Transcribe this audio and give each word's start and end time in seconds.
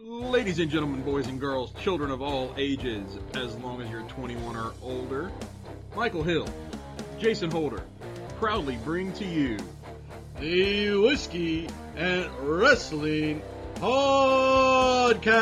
Ladies 0.00 0.60
and 0.60 0.70
gentlemen, 0.70 1.02
boys 1.02 1.26
and 1.26 1.40
girls, 1.40 1.72
children 1.82 2.12
of 2.12 2.22
all 2.22 2.54
ages, 2.56 3.18
as 3.34 3.56
long 3.56 3.82
as 3.82 3.90
you're 3.90 4.02
21 4.02 4.54
or 4.54 4.72
older, 4.80 5.32
Michael 5.96 6.22
Hill, 6.22 6.46
Jason 7.18 7.50
Holder, 7.50 7.82
proudly 8.38 8.76
bring 8.84 9.12
to 9.14 9.24
you 9.24 9.58
the 10.38 10.90
Whiskey 10.98 11.68
and 11.96 12.30
Wrestling 12.38 13.42
Podcast. 13.74 15.34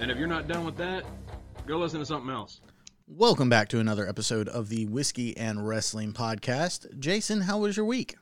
And 0.00 0.10
if 0.10 0.18
you're 0.18 0.26
not 0.26 0.48
done 0.48 0.64
with 0.64 0.78
that, 0.78 1.04
go 1.64 1.78
listen 1.78 2.00
to 2.00 2.06
something 2.06 2.30
else. 2.30 2.60
Welcome 3.06 3.48
back 3.48 3.68
to 3.68 3.78
another 3.78 4.08
episode 4.08 4.48
of 4.48 4.68
the 4.68 4.86
Whiskey 4.86 5.36
and 5.36 5.64
Wrestling 5.64 6.12
Podcast. 6.12 6.98
Jason, 6.98 7.42
how 7.42 7.58
was 7.58 7.76
your 7.76 7.86
week? 7.86 8.16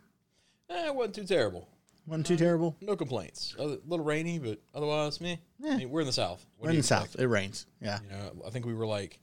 Eh, 0.68 0.88
it 0.88 0.94
wasn't 0.94 1.14
too 1.14 1.24
terrible. 1.24 1.70
Wasn't 2.06 2.26
too 2.26 2.36
terrible. 2.36 2.76
No 2.80 2.94
complaints. 2.96 3.54
A 3.58 3.64
little 3.64 4.04
rainy, 4.04 4.38
but 4.38 4.60
otherwise, 4.74 5.20
me. 5.20 5.40
Yeah. 5.58 5.72
I 5.72 5.76
mean, 5.76 5.90
we're 5.90 6.00
in 6.02 6.06
the 6.06 6.12
south. 6.12 6.44
What 6.58 6.66
We're 6.66 6.70
in 6.70 6.76
the 6.76 6.82
south. 6.84 7.16
It 7.18 7.26
rains. 7.26 7.66
Yeah. 7.80 7.98
You 8.04 8.10
know, 8.10 8.32
I 8.46 8.50
think 8.50 8.64
we 8.64 8.74
were 8.74 8.86
like 8.86 9.18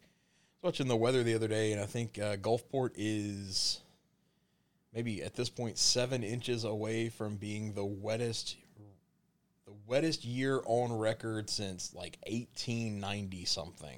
watching 0.61 0.87
the 0.87 0.95
weather 0.97 1.23
the 1.23 1.33
other 1.35 1.47
day, 1.47 1.71
and 1.71 1.81
I 1.81 1.85
think 1.85 2.19
uh, 2.19 2.35
Gulfport 2.37 2.91
is 2.95 3.79
maybe 4.93 5.23
at 5.23 5.33
this 5.33 5.49
point 5.49 5.77
seven 5.77 6.23
inches 6.23 6.65
away 6.65 7.07
from 7.09 7.37
being 7.37 7.73
the 7.73 7.85
wettest, 7.85 8.57
the 9.65 9.73
wettest 9.87 10.25
year 10.25 10.61
on 10.65 10.91
record 10.91 11.49
since 11.49 11.93
like 11.93 12.17
1890 12.27 13.45
something. 13.45 13.97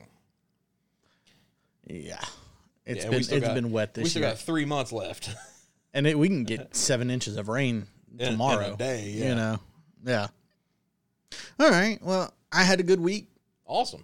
Yeah. 1.88 2.20
It's 2.86 3.04
Yeah, 3.04 3.10
been 3.10 3.20
it's 3.20 3.30
got- 3.30 3.56
been 3.56 3.72
wet 3.72 3.94
this 3.96 4.02
year. 4.02 4.04
we 4.06 4.10
still 4.10 4.22
year. 4.22 4.30
got 4.32 4.38
three 4.40 4.66
months 4.66 4.92
left. 4.92 5.30
and 5.94 6.06
it, 6.06 6.18
we 6.18 6.28
can 6.28 6.44
get 6.44 6.76
seven 6.76 7.10
inches 7.10 7.36
of 7.38 7.48
rain 7.48 7.88
In- 8.16 8.22
in 8.22 8.28
a 8.28 8.32
tomorrow. 8.32 8.76
day, 8.76 9.10
yeah. 9.10 9.30
You 9.30 9.36
know. 9.36 9.60
Yeah. 10.06 10.28
All 11.60 11.70
right. 11.70 12.00
Well, 12.02 12.34
I 12.52 12.64
had 12.64 12.80
a 12.80 12.84
good 12.84 13.00
week. 13.00 13.28
awesome. 13.66 14.04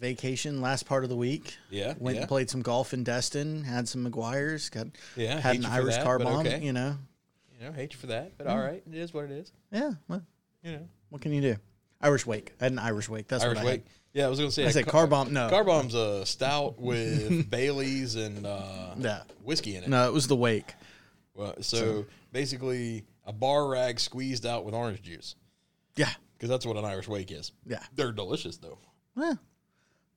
Vacation 0.00 0.60
last 0.60 0.84
part 0.86 1.04
of 1.04 1.10
the 1.10 1.16
week. 1.16 1.56
Yeah. 1.70 1.94
Went 1.98 2.16
yeah. 2.16 2.22
and 2.22 2.28
played 2.28 2.50
some 2.50 2.60
golf 2.60 2.92
in 2.92 3.04
Destin. 3.04 3.62
Had 3.62 3.88
some 3.88 4.04
McGuire's. 4.04 4.68
Got 4.68 4.88
Yeah, 5.14 5.38
had 5.38 5.56
an 5.56 5.64
Irish 5.64 5.94
that, 5.94 6.04
car 6.04 6.18
bomb. 6.18 6.44
okay. 6.44 6.60
You 6.60 6.72
know. 6.72 6.96
You 7.60 7.66
know, 7.66 7.72
hate 7.72 7.92
you 7.92 7.98
for 8.00 8.08
that, 8.08 8.36
but 8.36 8.48
all 8.48 8.58
right, 8.58 8.82
it 8.84 8.96
is 8.96 9.14
what 9.14 9.26
it 9.26 9.30
is. 9.30 9.52
Yeah. 9.70 9.92
Well, 10.08 10.22
You 10.64 10.72
know, 10.72 10.88
what 11.10 11.22
can 11.22 11.32
you 11.32 11.40
do? 11.40 11.56
Irish 12.00 12.26
wake. 12.26 12.52
I 12.60 12.64
had 12.64 12.72
an 12.72 12.80
Irish 12.80 13.08
wake. 13.08 13.28
That's 13.28 13.44
Irish 13.44 13.58
what 13.58 13.64
I 13.64 13.70
wake. 13.70 13.84
Yeah, 14.12 14.26
I 14.26 14.28
was 14.28 14.40
gonna 14.40 14.50
say. 14.50 14.66
I 14.66 14.70
said 14.70 14.86
car 14.88 15.06
bomb. 15.06 15.32
No. 15.32 15.48
Car 15.48 15.62
bomb's 15.62 15.94
a 15.94 16.26
stout 16.26 16.80
with 16.80 17.48
Bailey's 17.50 18.16
and 18.16 18.44
uh, 18.44 18.94
Yeah. 18.98 19.22
whiskey 19.44 19.76
in 19.76 19.84
it. 19.84 19.88
No, 19.88 20.08
it 20.08 20.12
was 20.12 20.26
the 20.26 20.34
wake. 20.34 20.74
Well, 21.34 21.54
so, 21.62 22.04
basically, 22.32 23.04
a 23.24 23.32
bar 23.32 23.68
rag 23.68 24.00
squeezed 24.00 24.44
out 24.46 24.64
with 24.64 24.74
orange 24.74 25.02
juice, 25.02 25.34
Yeah. 25.96 26.10
because 26.36 26.48
that's 26.48 26.66
what 26.66 26.76
an 26.76 26.84
Irish 26.84 27.08
wake 27.08 27.30
is. 27.30 27.52
Yeah. 27.66 27.82
They're 27.94 28.12
delicious 28.12 28.56
though. 28.58 28.78
Yeah. 29.16 29.34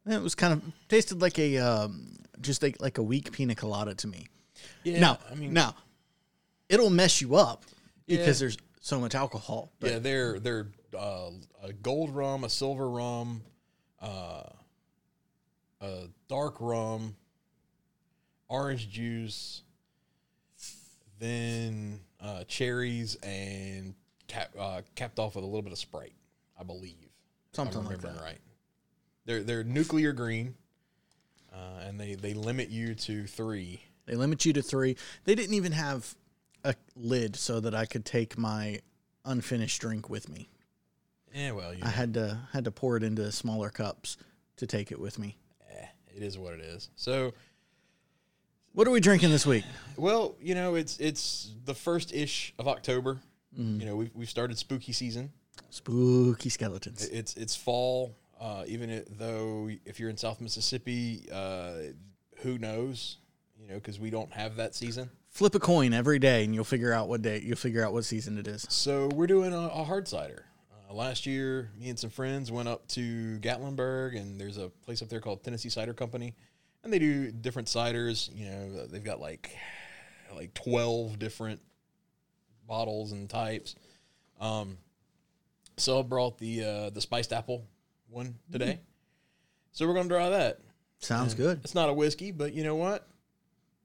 It 0.07 0.21
was 0.21 0.35
kind 0.35 0.53
of 0.53 0.61
tasted 0.87 1.21
like 1.21 1.39
a 1.39 1.57
um, 1.57 2.15
just 2.41 2.61
like 2.61 2.79
like 2.81 2.97
a 2.99 3.03
weak 3.03 3.31
pina 3.31 3.55
colada 3.55 3.95
to 3.95 4.07
me. 4.07 4.27
Yeah, 4.83 4.99
now, 4.99 5.19
I 5.31 5.35
mean, 5.35 5.51
now 5.53 5.75
it'll 6.69 6.89
mess 6.91 7.21
you 7.21 7.35
up 7.35 7.65
because 8.07 8.39
there's 8.39 8.57
so 8.81 8.99
much 8.99 9.15
alcohol. 9.15 9.71
but- 9.79 9.91
yeah, 9.91 9.99
they're 9.99 10.39
they're 10.39 10.67
uh, 10.97 11.31
a 11.63 11.73
gold 11.73 12.15
rum, 12.15 12.43
a 12.43 12.49
silver 12.49 12.87
rum, 12.89 13.41
uh, 14.01 14.43
a 15.81 16.03
dark 16.29 16.55
rum, 16.59 17.15
orange 18.47 18.89
juice, 18.89 19.63
then 21.19 21.99
uh, 22.25 22.43
cherries, 22.45 23.15
and 23.21 23.93
cap, 24.27 24.49
uh, 24.59 24.81
capped 24.95 25.19
off 25.19 25.35
with 25.35 25.43
a 25.43 25.47
little 25.47 25.61
bit 25.61 25.71
of 25.71 25.77
Sprite, 25.77 26.15
I 26.59 26.63
believe. 26.63 26.95
Something 27.53 27.81
I'm 27.81 27.85
like 27.85 28.01
that. 28.01 28.19
Right. 28.21 28.39
They're 29.25 29.43
they're 29.43 29.63
nuclear 29.63 30.11
green, 30.11 30.55
uh, 31.53 31.81
and 31.85 31.99
they 31.99 32.15
they 32.15 32.33
limit 32.33 32.69
you 32.69 32.95
to 32.95 33.25
three. 33.27 33.81
They 34.07 34.15
limit 34.15 34.45
you 34.45 34.53
to 34.53 34.61
three. 34.61 34.97
They 35.23 35.35
didn't 35.35 35.53
even 35.55 35.71
have 35.71 36.15
a 36.63 36.75
lid 36.95 37.35
so 37.35 37.59
that 37.59 37.73
I 37.73 37.85
could 37.85 38.05
take 38.05 38.37
my 38.37 38.81
unfinished 39.23 39.81
drink 39.81 40.09
with 40.09 40.29
me. 40.29 40.49
Yeah, 41.33 41.51
well, 41.51 41.73
you 41.73 41.81
I 41.83 41.89
had 41.89 42.13
to 42.15 42.39
had 42.53 42.65
to 42.65 42.71
pour 42.71 42.97
it 42.97 43.03
into 43.03 43.31
smaller 43.31 43.69
cups 43.69 44.17
to 44.57 44.67
take 44.67 44.91
it 44.91 44.99
with 44.99 45.19
me. 45.19 45.37
eh, 45.71 45.85
it 46.15 46.23
is 46.23 46.37
what 46.37 46.53
it 46.53 46.61
is. 46.61 46.89
So. 46.95 47.33
What 48.75 48.89
are 48.89 48.91
we 48.91 48.99
drinking 48.99 49.29
this 49.29 49.45
week? 49.45 49.63
Well, 49.95 50.35
you 50.41 50.53
know, 50.53 50.75
it's 50.75 50.97
it's 50.97 51.53
the 51.63 51.73
first 51.73 52.13
ish 52.13 52.53
of 52.59 52.67
October. 52.67 53.21
Mm-hmm. 53.57 53.79
You 53.79 53.85
know, 53.85 53.95
we've 53.95 54.11
we've 54.13 54.29
started 54.29 54.57
spooky 54.57 54.91
season. 54.91 55.31
Spooky 55.69 56.49
skeletons. 56.49 57.07
It's 57.07 57.35
it's 57.35 57.55
fall. 57.55 58.17
Uh, 58.37 58.65
even 58.67 59.05
though 59.17 59.69
if 59.85 59.97
you're 59.97 60.09
in 60.09 60.17
South 60.17 60.41
Mississippi, 60.41 61.25
uh, 61.31 61.75
who 62.39 62.57
knows? 62.57 63.19
You 63.57 63.69
know, 63.69 63.75
because 63.75 63.97
we 63.97 64.09
don't 64.09 64.31
have 64.33 64.57
that 64.57 64.75
season. 64.75 65.09
Flip 65.29 65.55
a 65.55 65.59
coin 65.59 65.93
every 65.93 66.19
day, 66.19 66.43
and 66.43 66.53
you'll 66.53 66.65
figure 66.65 66.91
out 66.91 67.07
what 67.07 67.21
day. 67.21 67.39
You'll 67.41 67.55
figure 67.55 67.83
out 67.83 67.93
what 67.93 68.03
season 68.03 68.37
it 68.37 68.45
is. 68.45 68.65
So 68.67 69.07
we're 69.15 69.27
doing 69.27 69.53
a, 69.53 69.67
a 69.67 69.85
hard 69.85 70.05
cider. 70.05 70.47
Uh, 70.69 70.93
last 70.93 71.25
year, 71.25 71.71
me 71.79 71.87
and 71.87 71.97
some 71.97 72.09
friends 72.09 72.51
went 72.51 72.67
up 72.67 72.85
to 72.89 73.39
Gatlinburg, 73.39 74.19
and 74.19 74.37
there's 74.37 74.57
a 74.57 74.67
place 74.67 75.01
up 75.01 75.07
there 75.07 75.21
called 75.21 75.45
Tennessee 75.45 75.69
Cider 75.69 75.93
Company, 75.93 76.35
and 76.85 76.93
they 76.93 76.99
do 76.99 77.31
different 77.31 77.67
ciders. 77.67 78.33
You 78.33 78.49
know, 78.49 78.85
they've 78.85 79.03
got 79.03 79.19
like 79.19 79.51
like 80.33 80.53
twelve 80.53 81.19
different 81.19 81.59
bottles 82.67 83.11
and 83.11 83.29
types. 83.29 83.75
Um, 84.39 84.77
so 85.77 85.99
I 85.99 86.03
brought 86.03 86.37
the 86.37 86.63
uh, 86.63 86.89
the 86.91 87.01
spiced 87.01 87.33
apple 87.33 87.65
one 88.09 88.35
today. 88.51 88.79
So 89.73 89.85
we're 89.85 89.95
gonna 89.95 90.07
try 90.07 90.29
that. 90.29 90.59
Sounds 90.99 91.33
good. 91.33 91.59
It's 91.63 91.75
not 91.75 91.89
a 91.89 91.93
whiskey, 91.93 92.31
but 92.31 92.53
you 92.53 92.63
know 92.63 92.75
what? 92.75 93.07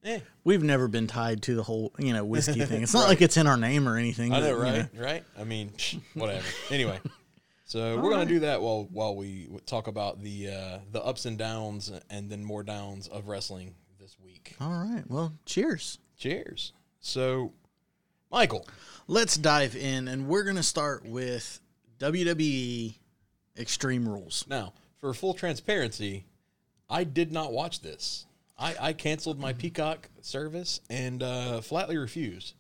Eh, 0.05 0.21
We've 0.45 0.63
never 0.63 0.89
been 0.89 1.07
tied 1.07 1.43
to 1.43 1.55
the 1.55 1.63
whole, 1.63 1.93
you 1.99 2.15
know, 2.15 2.25
whiskey 2.25 2.65
thing. 2.65 2.83
It's 2.83 2.95
not 2.95 3.09
like 3.09 3.21
it's 3.21 3.37
in 3.37 3.47
our 3.47 3.57
name 3.57 3.89
or 3.89 3.97
anything. 3.97 4.33
I 4.33 4.41
but, 4.41 4.47
know, 4.47 4.57
you 4.57 4.63
right? 4.63 4.89
Right? 4.95 5.25
I 5.39 5.45
mean, 5.45 5.73
whatever. 6.15 6.45
anyway, 6.71 7.01
so 7.71 8.01
we're 8.01 8.11
gonna 8.11 8.27
do 8.27 8.41
that 8.41 8.61
while 8.61 8.89
while 8.91 9.15
we 9.15 9.49
talk 9.65 9.87
about 9.87 10.21
the 10.23 10.49
uh, 10.49 10.79
the 10.91 11.01
ups 11.05 11.25
and 11.25 11.39
downs 11.39 11.93
and 12.11 12.29
then 12.29 12.43
more 12.45 12.63
downs 12.65 13.07
of 13.07 13.29
wrestling 13.29 13.75
this 14.01 14.17
week. 14.25 14.57
All 14.61 14.71
right. 14.73 15.05
Well, 15.09 15.33
cheers. 15.47 15.99
Cheers. 16.19 16.73
So, 17.01 17.53
Michael, 18.31 18.67
Let's 19.07 19.37
dive 19.37 19.75
in, 19.77 20.09
and 20.09 20.27
we're 20.27 20.43
gonna 20.45 20.63
start 20.65 21.05
with 21.07 21.61
WWE 22.01 22.95
Extreme 23.59 24.09
Rules. 24.09 24.45
now 24.49 24.73
for 24.99 25.15
full 25.15 25.35
transparency, 25.35 26.25
I 26.89 27.05
did 27.05 27.31
not 27.33 27.53
watch 27.53 27.81
this. 27.81 28.27
I, 28.59 28.75
I 28.81 28.93
canceled 28.93 29.39
my 29.41 29.53
Peacock 29.55 30.09
service 30.21 30.81
and 30.91 31.23
uh, 31.23 31.61
flatly 31.63 31.97
refused 31.97 32.55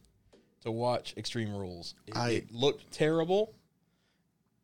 to 0.62 0.70
watch 0.70 1.12
Extreme 1.18 1.52
Rules. 1.54 1.94
It, 2.06 2.16
I- 2.16 2.30
it 2.30 2.52
looked 2.52 2.90
terrible, 2.92 3.52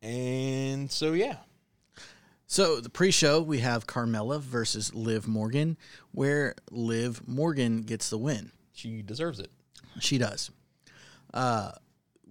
and 0.01 0.91
so 0.91 1.13
yeah. 1.13 1.37
So 2.49 2.79
the 2.79 2.89
pre-show 2.89 3.41
we 3.41 3.59
have 3.59 3.87
Carmella 3.87 4.39
versus 4.39 4.93
Liv 4.93 5.27
Morgan, 5.27 5.77
where 6.11 6.55
Liv 6.71 7.27
Morgan 7.27 7.81
gets 7.81 8.09
the 8.09 8.17
win. 8.17 8.51
She 8.73 9.01
deserves 9.01 9.39
it. 9.39 9.51
She 9.99 10.17
does. 10.17 10.49
Uh, 11.33 11.71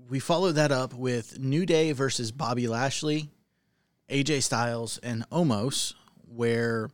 we 0.09 0.19
follow 0.21 0.53
that 0.53 0.73
up 0.73 0.95
with 0.95 1.39
New 1.39 1.67
Day 1.67 1.93
versus 1.93 2.33
Bobby 2.33 2.67
Lashley, 2.67 3.29
AJ 4.09 4.43
Styles, 4.45 4.99
and 4.99 5.29
Omos, 5.31 5.93
where 6.29 6.89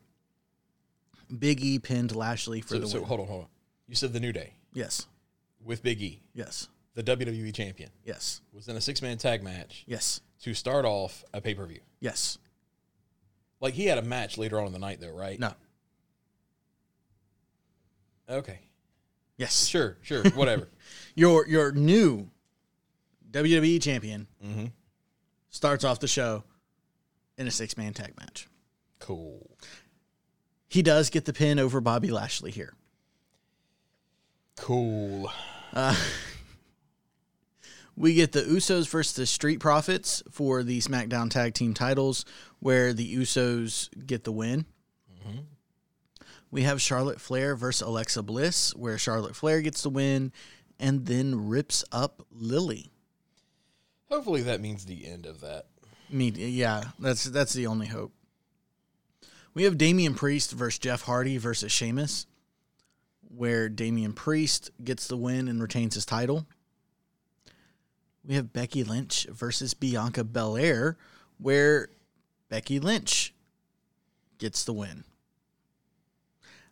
Big 1.38 1.60
E 1.60 1.78
pinned 1.78 2.16
Lashley 2.16 2.60
for 2.60 2.74
So, 2.74 2.78
the 2.80 2.86
so 2.88 2.98
win. 3.00 3.08
hold 3.08 3.20
on, 3.20 3.26
hold 3.26 3.40
on. 3.42 3.48
You 3.86 3.94
said 3.94 4.12
the 4.12 4.20
New 4.20 4.32
Day 4.32 4.54
Yes, 4.72 5.06
with 5.62 5.82
Big 5.82 6.00
E, 6.02 6.22
yes, 6.34 6.68
the 6.94 7.02
WWE 7.04 7.54
champion, 7.54 7.90
yes, 8.04 8.40
was 8.52 8.66
in 8.68 8.76
a 8.76 8.80
six 8.80 9.00
man 9.02 9.18
tag 9.18 9.42
match 9.44 9.84
yes, 9.86 10.20
to 10.42 10.54
start 10.54 10.84
off 10.84 11.24
a 11.32 11.40
pay 11.40 11.54
per 11.54 11.66
view. 11.66 11.80
yes. 12.00 12.38
Like 13.60 13.74
he 13.74 13.86
had 13.86 13.96
a 13.98 14.02
match 14.02 14.38
later 14.38 14.58
on 14.60 14.66
in 14.66 14.72
the 14.72 14.78
night, 14.80 15.00
though, 15.00 15.12
right? 15.12 15.38
No, 15.38 15.52
Okay. 18.28 18.58
yes. 19.36 19.66
Sure, 19.66 19.96
sure, 20.02 20.24
whatever. 20.34 20.68
Your 21.14 21.46
your 21.46 21.70
new 21.72 22.28
WWE 23.30 23.80
champion 23.80 24.26
mm-hmm. 24.44 24.66
starts 25.50 25.84
off 25.84 26.00
the 26.00 26.08
show 26.08 26.42
in 27.38 27.46
a 27.46 27.50
six 27.50 27.76
man 27.76 27.92
tag 27.94 28.14
match. 28.18 28.48
Cool. 28.98 29.48
He 30.68 30.82
does 30.82 31.10
get 31.10 31.24
the 31.24 31.32
pin 31.32 31.58
over 31.58 31.80
Bobby 31.80 32.10
Lashley 32.10 32.50
here. 32.50 32.74
Cool. 34.56 35.30
Uh, 35.72 35.94
we 38.02 38.14
get 38.14 38.32
the 38.32 38.42
Usos 38.42 38.88
versus 38.88 39.12
the 39.12 39.26
Street 39.26 39.60
Profits 39.60 40.24
for 40.28 40.64
the 40.64 40.80
SmackDown 40.80 41.30
Tag 41.30 41.54
Team 41.54 41.72
titles, 41.72 42.24
where 42.58 42.92
the 42.92 43.14
Usos 43.16 43.88
get 44.06 44.24
the 44.24 44.32
win. 44.32 44.66
We 46.50 46.62
have 46.62 46.82
Charlotte 46.82 47.20
Flair 47.20 47.54
versus 47.54 47.86
Alexa 47.86 48.24
Bliss, 48.24 48.74
where 48.74 48.98
Charlotte 48.98 49.36
Flair 49.36 49.62
gets 49.62 49.84
the 49.84 49.88
win 49.88 50.32
and 50.80 51.06
then 51.06 51.48
rips 51.48 51.84
up 51.92 52.26
Lily. 52.32 52.90
Hopefully 54.10 54.42
that 54.42 54.60
means 54.60 54.84
the 54.84 55.06
end 55.06 55.24
of 55.24 55.40
that. 55.40 55.66
Me, 56.10 56.30
yeah, 56.30 56.82
that's 56.98 57.22
that's 57.24 57.52
the 57.52 57.68
only 57.68 57.86
hope. 57.86 58.12
We 59.54 59.62
have 59.62 59.78
Damian 59.78 60.14
Priest 60.14 60.50
versus 60.50 60.80
Jeff 60.80 61.02
Hardy 61.02 61.38
versus 61.38 61.70
Sheamus, 61.70 62.26
where 63.28 63.68
Damian 63.68 64.12
Priest 64.12 64.72
gets 64.82 65.06
the 65.06 65.16
win 65.16 65.46
and 65.46 65.62
retains 65.62 65.94
his 65.94 66.04
title. 66.04 66.46
We 68.24 68.34
have 68.34 68.52
Becky 68.52 68.84
Lynch 68.84 69.26
versus 69.30 69.74
Bianca 69.74 70.24
Belair, 70.24 70.96
where 71.38 71.88
Becky 72.48 72.78
Lynch 72.78 73.34
gets 74.38 74.64
the 74.64 74.72
win. 74.72 75.04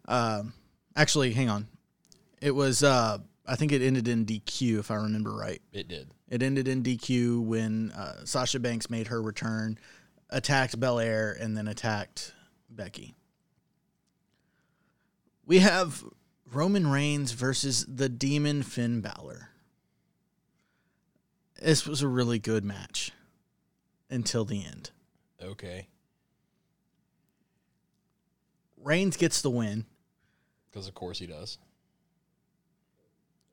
Um, 0.07 0.53
actually, 0.97 1.33
hang 1.33 1.49
on. 1.49 1.69
It 2.41 2.55
was 2.55 2.83
uh, 2.83 3.19
I 3.47 3.57
think 3.57 3.73
it 3.73 3.83
ended 3.83 4.07
in 4.07 4.27
DQ 4.27 4.79
if 4.79 4.91
I 4.91 4.95
remember 4.95 5.35
right. 5.35 5.61
It 5.73 5.89
did. 5.89 6.13
It 6.29 6.43
ended 6.43 6.69
in 6.69 6.83
DQ 6.83 7.45
when 7.45 7.91
uh, 7.93 8.25
Sasha 8.25 8.61
Banks 8.61 8.89
made 8.89 9.09
her 9.09 9.21
return, 9.21 9.79
attacked 10.31 10.79
Belair, 10.79 11.37
and 11.39 11.57
then 11.57 11.67
attacked 11.67 12.33
Becky. 12.71 13.15
We 15.45 15.59
have 15.59 16.05
Roman 16.53 16.87
Reigns 16.87 17.33
versus 17.33 17.85
the 17.89 18.09
Demon 18.09 18.63
Finn 18.63 19.01
Balor. 19.01 19.50
This 21.61 21.87
was 21.87 22.03
a 22.03 22.09
really 22.09 22.39
good 22.39 22.65
match 22.65 23.13
until 24.09 24.45
the 24.45 24.65
end. 24.65 24.91
Okay. 25.43 25.87
Reigns 28.83 29.17
gets 29.17 29.43
the 29.43 29.51
win. 29.51 29.85
Because 30.71 30.89
of 30.89 30.95
course 30.95 31.19
he 31.19 31.27
does. 31.27 31.59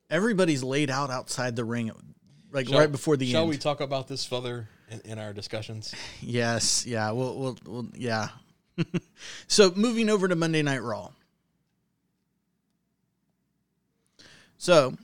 Everybody's 0.09 0.63
laid 0.63 0.89
out 0.89 1.09
outside 1.09 1.55
the 1.57 1.65
ring, 1.65 1.91
like 2.51 2.67
Shall- 2.69 2.79
right 2.79 2.91
before 2.91 3.17
the 3.17 3.29
Shall 3.29 3.41
end. 3.41 3.45
Shall 3.45 3.49
we 3.49 3.57
talk 3.57 3.81
about 3.81 4.07
this 4.07 4.25
further 4.25 4.69
in, 4.89 5.01
in 5.03 5.19
our 5.19 5.33
discussions? 5.33 5.93
Yes, 6.21 6.85
yeah, 6.85 7.11
we'll, 7.11 7.37
we'll, 7.37 7.57
we'll 7.65 7.87
yeah. 7.93 8.29
so 9.47 9.71
moving 9.75 10.09
over 10.09 10.27
to 10.29 10.35
Monday 10.35 10.61
Night 10.61 10.81
Raw. 10.81 11.11
So 14.57 14.95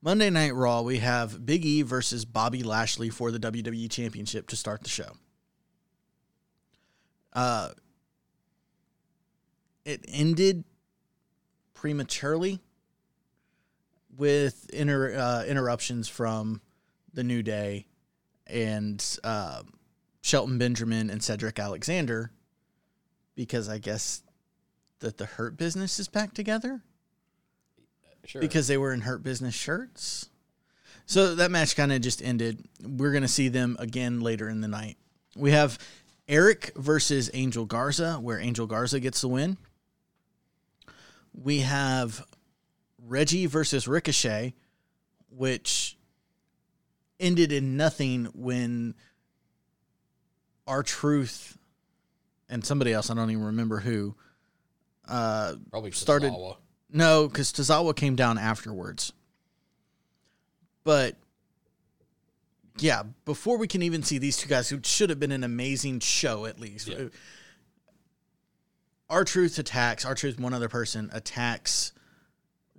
Monday 0.00 0.30
Night 0.30 0.54
Raw, 0.54 0.82
we 0.82 0.98
have 0.98 1.44
Big 1.44 1.64
E 1.64 1.82
versus 1.82 2.24
Bobby 2.24 2.62
Lashley 2.62 3.10
for 3.10 3.32
the 3.32 3.38
WWE 3.38 3.90
Championship 3.90 4.46
to 4.48 4.56
start 4.56 4.82
the 4.82 4.88
show. 4.88 5.12
Uh, 7.32 7.70
it 9.84 10.04
ended 10.06 10.64
prematurely 11.74 12.60
with 14.16 14.70
inter, 14.70 15.16
uh, 15.16 15.44
interruptions 15.44 16.08
from 16.08 16.60
the 17.12 17.24
New 17.24 17.42
Day 17.42 17.86
and 18.46 19.04
uh, 19.24 19.62
Shelton 20.22 20.58
Benjamin 20.58 21.10
and 21.10 21.22
Cedric 21.22 21.58
Alexander 21.58 22.30
because 23.34 23.68
I 23.68 23.78
guess 23.78 24.22
that 25.00 25.18
the 25.18 25.26
Hurt 25.26 25.56
Business 25.56 25.98
is 25.98 26.08
back 26.08 26.34
together 26.34 26.82
Sure. 28.28 28.42
because 28.42 28.68
they 28.68 28.76
were 28.76 28.92
in 28.92 29.00
Hurt 29.00 29.22
Business 29.22 29.54
shirts. 29.54 30.28
So 31.06 31.34
that 31.36 31.50
match 31.50 31.74
kind 31.74 31.90
of 31.90 32.02
just 32.02 32.22
ended. 32.22 32.62
We're 32.82 33.12
going 33.12 33.22
to 33.22 33.28
see 33.28 33.48
them 33.48 33.76
again 33.78 34.20
later 34.20 34.50
in 34.50 34.60
the 34.60 34.68
night. 34.68 34.98
We 35.34 35.52
have 35.52 35.78
Erik 36.28 36.72
versus 36.76 37.30
Angel 37.32 37.64
Garza, 37.64 38.18
where 38.20 38.38
Angel 38.38 38.66
Garza 38.66 39.00
gets 39.00 39.22
the 39.22 39.28
win. 39.28 39.56
We 41.32 41.60
have 41.60 42.22
Reggie 43.02 43.46
versus 43.46 43.88
Ricochet, 43.88 44.54
which 45.30 45.96
ended 47.18 47.50
in 47.50 47.78
nothing 47.78 48.26
when 48.34 48.94
R 50.66 50.82
Truth 50.82 51.56
and 52.50 52.62
somebody 52.62 52.92
else, 52.92 53.08
I 53.08 53.14
don't 53.14 53.30
even 53.30 53.44
remember 53.44 53.78
who, 53.78 54.14
uh, 55.08 55.54
Probably 55.70 55.92
started-. 55.92 56.34
No, 56.90 57.28
because 57.28 57.52
Tozawa 57.52 57.94
came 57.94 58.16
down 58.16 58.38
afterwards. 58.38 59.12
But 60.84 61.16
yeah, 62.78 63.02
before 63.24 63.58
we 63.58 63.68
can 63.68 63.82
even 63.82 64.02
see 64.02 64.18
these 64.18 64.36
two 64.36 64.48
guys, 64.48 64.68
who 64.68 64.80
should 64.82 65.10
have 65.10 65.20
been 65.20 65.32
an 65.32 65.44
amazing 65.44 66.00
show 66.00 66.46
at 66.46 66.58
least. 66.58 66.88
Yeah. 66.88 67.08
R 69.10 69.24
Truth 69.24 69.58
attacks. 69.58 70.04
R 70.04 70.14
Truth, 70.14 70.38
one 70.38 70.54
other 70.54 70.68
person 70.68 71.10
attacks 71.12 71.92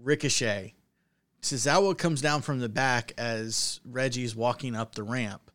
Ricochet. 0.01 0.73
Tozawa 1.41 1.97
comes 1.97 2.21
down 2.21 2.41
from 2.41 2.59
the 2.59 2.69
back 2.69 3.13
as 3.17 3.79
Reggie's 3.85 4.35
walking 4.35 4.75
up 4.75 4.95
the 4.95 5.03
ramp. 5.03 5.51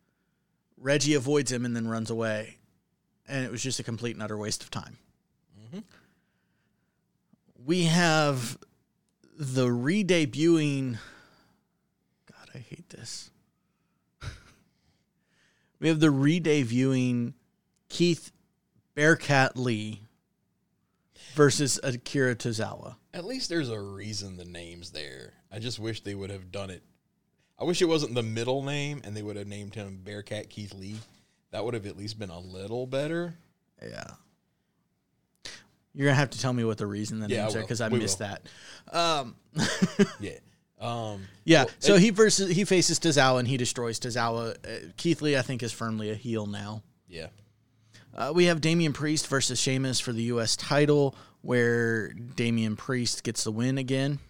Reggie 0.78 1.14
avoids 1.14 1.50
him 1.50 1.64
and 1.64 1.74
then 1.74 1.88
runs 1.88 2.10
away, 2.10 2.58
and 3.26 3.44
it 3.44 3.50
was 3.50 3.62
just 3.62 3.80
a 3.80 3.82
complete 3.82 4.14
and 4.14 4.22
utter 4.22 4.36
waste 4.36 4.62
of 4.62 4.70
time 4.70 4.98
we 7.64 7.84
have 7.84 8.58
the 9.38 9.70
re-debuting 9.70 10.98
god 12.30 12.48
i 12.54 12.58
hate 12.58 12.88
this 12.90 13.30
we 15.80 15.88
have 15.88 16.00
the 16.00 16.10
re-debuting 16.10 17.32
keith 17.88 18.30
bearcat 18.94 19.56
lee 19.56 20.02
versus 21.34 21.80
akira 21.82 22.34
tozawa 22.36 22.94
At 23.12 23.24
least 23.24 23.48
there's 23.48 23.70
a 23.70 23.80
reason 23.80 24.36
the 24.36 24.44
name's 24.44 24.90
there. 24.90 25.32
I 25.50 25.58
just 25.58 25.78
wish 25.80 26.00
they 26.02 26.14
would 26.14 26.30
have 26.30 26.50
done 26.52 26.70
it. 26.70 26.82
I 27.58 27.64
wish 27.64 27.80
it 27.82 27.88
wasn't 27.88 28.14
the 28.14 28.22
middle 28.22 28.62
name 28.62 29.00
and 29.04 29.16
they 29.16 29.22
would 29.22 29.36
have 29.36 29.46
named 29.46 29.74
him 29.74 30.00
Bearcat 30.04 30.48
Keith 30.50 30.74
Lee. 30.74 30.96
That 31.50 31.64
would 31.64 31.74
have 31.74 31.86
at 31.86 31.96
least 31.96 32.18
been 32.18 32.30
a 32.30 32.38
little 32.38 32.86
better. 32.86 33.34
yeah 33.82 34.12
you're 35.94 36.06
gonna 36.06 36.14
have 36.16 36.30
to 36.30 36.40
tell 36.40 36.52
me 36.52 36.64
what 36.64 36.78
the 36.78 36.86
reason 36.86 37.20
the 37.20 37.28
Yeah, 37.28 37.42
names 37.42 37.56
are 37.56 37.60
because 37.60 37.80
i 37.80 37.88
We 37.88 37.98
missed 38.00 38.20
will. 38.20 38.28
that 38.28 38.96
um 38.96 39.36
Yeah. 40.20 40.32
Um, 40.80 41.22
yeah 41.44 41.64
well, 41.64 41.72
so 41.78 41.94
it- 41.94 42.00
he 42.02 42.10
versus 42.10 42.50
he 42.54 42.64
faces 42.64 42.98
tozawa 42.98 43.38
and 43.38 43.48
he 43.48 43.56
destroys 43.56 43.98
tozawa 44.00 44.54
uh, 44.66 44.88
keith 44.96 45.22
lee 45.22 45.36
i 45.36 45.42
think 45.42 45.62
is 45.62 45.72
firmly 45.72 46.10
a 46.10 46.14
heel 46.14 46.46
now 46.46 46.82
yeah. 47.08 47.28
Uh, 48.16 48.32
we 48.34 48.44
have 48.44 48.60
Damian 48.60 48.92
Priest 48.92 49.26
versus 49.26 49.58
Sheamus 49.60 49.98
for 49.98 50.12
the 50.12 50.22
U.S. 50.24 50.54
title, 50.54 51.16
where 51.42 52.12
Damian 52.12 52.76
Priest 52.76 53.24
gets 53.24 53.42
the 53.42 53.50
win 53.50 53.76
again. 53.76 54.20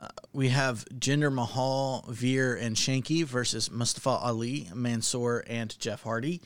Uh, 0.00 0.08
we 0.32 0.48
have 0.48 0.84
Jinder 0.98 1.32
Mahal, 1.32 2.04
Veer, 2.08 2.54
and 2.56 2.74
Shanky 2.76 3.24
versus 3.24 3.70
Mustafa 3.70 4.08
Ali, 4.10 4.68
Mansoor, 4.74 5.44
and 5.46 5.76
Jeff 5.78 6.02
Hardy. 6.04 6.40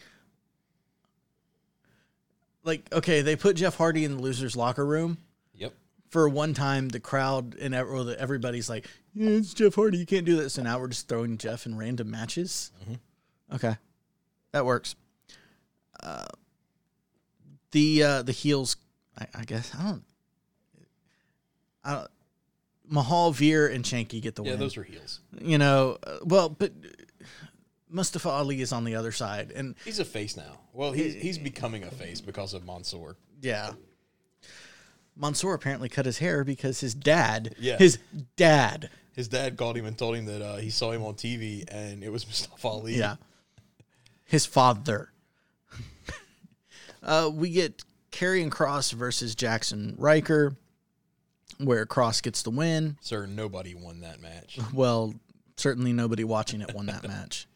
Like, 2.65 2.91
okay, 2.93 3.21
they 3.23 3.37
put 3.37 3.57
Jeff 3.57 3.77
Hardy 3.77 4.05
in 4.05 4.17
the 4.17 4.23
loser's 4.23 4.57
locker 4.57 4.85
room. 4.87 5.19
Yep. 5.55 5.75
For 6.11 6.29
one 6.29 6.55
time, 6.55 6.89
the 6.89 7.01
crowd 7.01 7.55
and 7.61 7.75
ev- 7.75 7.89
or 7.89 8.05
the- 8.05 8.19
everybody's 8.19 8.69
like, 8.69 8.87
yeah, 9.15 9.31
it's 9.31 9.53
Jeff 9.55 9.75
Hardy. 9.75 9.99
You 9.99 10.07
can't 10.07 10.25
do 10.25 10.37
that. 10.37 10.51
So 10.51 10.63
now 10.63 10.79
we're 10.79 10.89
just 10.89 11.07
throwing 11.09 11.37
Jeff 11.39 11.67
in 11.67 11.77
random 11.77 12.11
matches. 12.11 12.73
Okay. 13.53 13.77
That 14.53 14.65
works. 14.65 14.97
Uh, 16.03 16.25
the 17.73 18.03
uh, 18.03 18.23
the 18.23 18.33
heels, 18.33 18.77
I, 19.19 19.27
I 19.35 19.45
guess 19.45 19.73
I 19.79 19.83
don't. 19.85 20.03
I 21.85 21.95
don't. 21.95 22.09
Mahal, 22.89 23.33
Veer, 23.33 23.67
and 23.69 23.85
Shanky 23.85 24.21
get 24.21 24.35
the 24.37 24.43
Yeah, 24.45 24.53
win. 24.53 24.61
those 24.61 24.77
are 24.77 24.83
heels. 24.83 25.21
you 25.41 25.59
know, 25.59 25.99
uh, 26.07 26.19
well, 26.23 26.49
but 26.51 26.73
Mustafa 27.95 28.29
Ali 28.29 28.61
is 28.61 28.73
on 28.73 28.85
the 28.85 28.95
other 28.97 29.13
side, 29.13 29.53
and 29.55 29.75
He's 29.85 30.01
a 30.01 30.05
face 30.05 30.37
now. 30.37 30.59
Well, 30.73 30.93
he's, 30.93 31.15
he's 31.15 31.39
becoming 31.39 31.85
a 31.85 31.91
face 31.91 32.21
because 32.21 32.53
of 32.53 32.67
Mansoor. 32.67 33.17
yeah, 33.41 33.73
Mansoor 35.17 35.55
apparently 35.55 35.89
cut 35.89 36.05
his 36.07 36.19
hair 36.19 36.43
because 36.45 36.81
his 36.81 36.93
dad, 36.95 37.55
Yeah. 37.59 37.77
his 37.79 37.99
dad, 38.37 38.91
His 39.15 39.29
dad 39.29 39.57
called 39.57 39.77
him 39.77 39.87
and 39.87 39.97
told 39.97 40.17
him 40.17 40.25
that 40.27 40.43
uh, 40.43 40.57
he 40.57 40.71
saw 40.71 40.91
him 40.91 41.05
on 41.05 41.15
TV 41.15 41.65
and 41.69 42.03
it 42.03 42.11
was 42.11 42.27
Mustafa 42.27 42.67
Ali. 42.69 42.97
yeah, 42.97 43.17
his 44.25 44.45
father. 44.45 45.13
uh, 47.03 47.31
we 47.33 47.51
get 47.51 47.85
Karrion 48.11 48.51
Kross 48.51 48.93
versus 48.93 49.35
Jaxson 49.37 49.95
Ryker, 49.99 50.57
where 51.59 51.87
Kross 51.87 52.21
gets 52.23 52.43
the 52.43 52.51
win. 52.51 52.97
Sir, 53.01 53.27
nobody 53.27 53.75
won 53.77 54.01
that 54.01 54.21
match. 54.21 54.59
Well, 54.73 55.15
certainly 55.57 55.93
nobody 55.93 56.25
watching 56.25 56.61
it 56.61 56.75
won 56.75 56.87
that 56.87 57.07
match. 57.07 57.47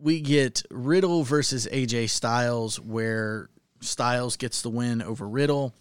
We 0.00 0.20
get 0.20 0.62
Riddle 0.70 1.24
versus 1.24 1.66
AJ 1.70 2.10
Styles, 2.10 2.80
where 2.80 3.48
Styles 3.80 4.36
gets 4.36 4.62
the 4.62 4.70
win 4.70 5.02
over 5.02 5.28
Riddle. 5.28 5.74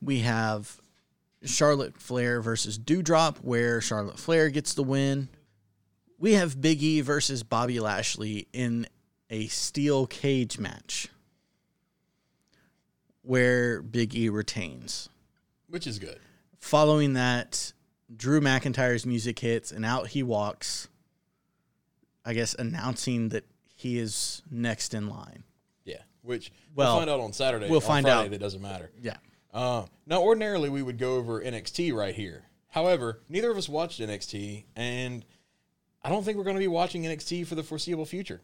We 0.00 0.20
have 0.20 0.80
Charlotte 1.44 2.00
Flair 2.00 2.40
versus 2.40 2.78
Doudrop, 2.78 3.38
where 3.38 3.80
Charlotte 3.80 4.18
Flair 4.18 4.48
gets 4.50 4.74
the 4.74 4.82
win. 4.82 5.28
We 6.18 6.32
have 6.34 6.60
Big 6.60 6.82
E 6.82 7.00
versus 7.02 7.42
Bobby 7.42 7.80
Lashley 7.80 8.48
in 8.52 8.86
a 9.28 9.46
steel 9.48 10.06
cage 10.06 10.58
match, 10.58 11.08
where 13.22 13.82
Big 13.82 14.14
E 14.14 14.28
retains. 14.28 15.08
Which 15.68 15.86
is 15.86 15.98
good. 15.98 16.18
Following 16.60 17.14
that, 17.14 17.72
Drew 18.14 18.40
McIntyre's 18.40 19.04
music 19.04 19.38
hits 19.38 19.70
and 19.70 19.84
out 19.84 20.08
he 20.08 20.22
walks. 20.22 20.88
I 22.24 22.34
guess, 22.34 22.54
announcing 22.54 23.28
that 23.30 23.44
he 23.74 23.98
is 23.98 24.42
next 24.50 24.94
in 24.94 25.08
line. 25.08 25.44
Yeah, 25.84 25.96
which 26.22 26.52
Well, 26.74 26.92
we'll 26.92 26.98
find 27.00 27.10
out 27.10 27.20
on 27.20 27.32
Saturday. 27.32 27.68
we'll 27.68 27.80
on 27.80 27.86
find 27.86 28.06
Friday, 28.06 28.24
out. 28.26 28.30
That 28.30 28.40
doesn't 28.40 28.62
matter. 28.62 28.90
Yeah. 29.02 29.16
Uh, 29.52 29.84
now, 30.06 30.20
ordinarily 30.22 30.68
we 30.68 30.82
would 30.82 30.98
go 30.98 31.16
over 31.16 31.40
NXT 31.40 31.92
right 31.94 32.14
here. 32.14 32.44
However, 32.68 33.20
neither 33.28 33.50
of 33.50 33.56
us 33.56 33.68
watched 33.68 34.00
NXT, 34.00 34.64
and 34.74 35.24
I 36.02 36.08
don't 36.08 36.24
think 36.24 36.36
we're 36.36 36.44
going 36.44 36.56
to 36.56 36.60
be 36.60 36.66
watching 36.68 37.04
NXT 37.04 37.46
for 37.46 37.54
the 37.54 37.62
foreseeable 37.62 38.04
future. 38.04 38.40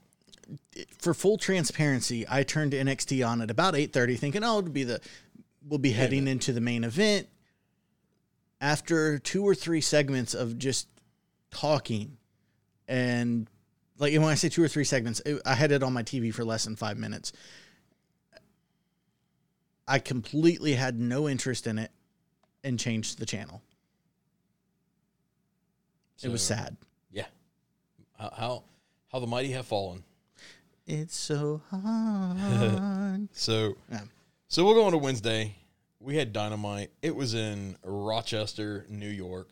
For 0.98 1.14
full 1.14 1.36
transparency, 1.36 2.24
I 2.28 2.42
turned 2.44 2.72
NXT 2.72 3.26
on 3.26 3.40
at 3.40 3.50
about 3.50 3.74
8:30 3.74 4.16
thinking, 4.16 4.44
"Oh, 4.44 4.58
it'll 4.58 4.70
be 4.70 4.84
the 4.84 5.00
we'll 5.66 5.78
be 5.78 5.92
heading 5.92 6.28
into 6.28 6.52
the 6.52 6.60
main 6.60 6.84
event." 6.84 7.28
After 8.60 9.18
two 9.18 9.42
or 9.42 9.54
three 9.54 9.80
segments 9.80 10.34
of 10.34 10.58
just 10.58 10.86
talking 11.50 12.18
and 12.86 13.48
like 14.00 14.12
when 14.14 14.24
I 14.24 14.34
say 14.34 14.48
two 14.48 14.62
or 14.62 14.68
three 14.68 14.84
segments, 14.84 15.20
it, 15.26 15.40
I 15.44 15.54
had 15.54 15.70
it 15.72 15.82
on 15.82 15.92
my 15.92 16.02
TV 16.02 16.34
for 16.34 16.44
less 16.44 16.64
than 16.64 16.74
5 16.74 16.98
minutes. 16.98 17.32
I 19.86 19.98
completely 19.98 20.72
had 20.74 20.98
no 20.98 21.28
interest 21.28 21.66
in 21.66 21.78
it 21.78 21.90
and 22.64 22.78
changed 22.78 23.18
the 23.18 23.26
channel. 23.26 23.62
it 26.22 26.28
was 26.28 26.42
sad. 26.42 26.76
Yeah. 27.10 27.26
How, 28.18 28.30
how 28.36 28.64
how 29.12 29.18
the 29.18 29.26
mighty 29.26 29.50
have 29.52 29.66
fallen. 29.66 30.04
It's 30.86 31.16
so 31.16 31.60
hard. 31.70 33.28
So 33.32 33.76
Yeah. 33.90 34.02
so 34.48 34.64
we'll 34.64 34.74
go 34.74 34.84
on 34.84 34.92
to 34.92 34.98
Wednesday. 34.98 35.56
We 35.98 36.16
had 36.16 36.32
Dynamite. 36.32 36.90
It 37.02 37.14
was 37.14 37.34
in 37.34 37.76
Rochester, 37.84 38.86
New 38.88 39.08
York. 39.08 39.48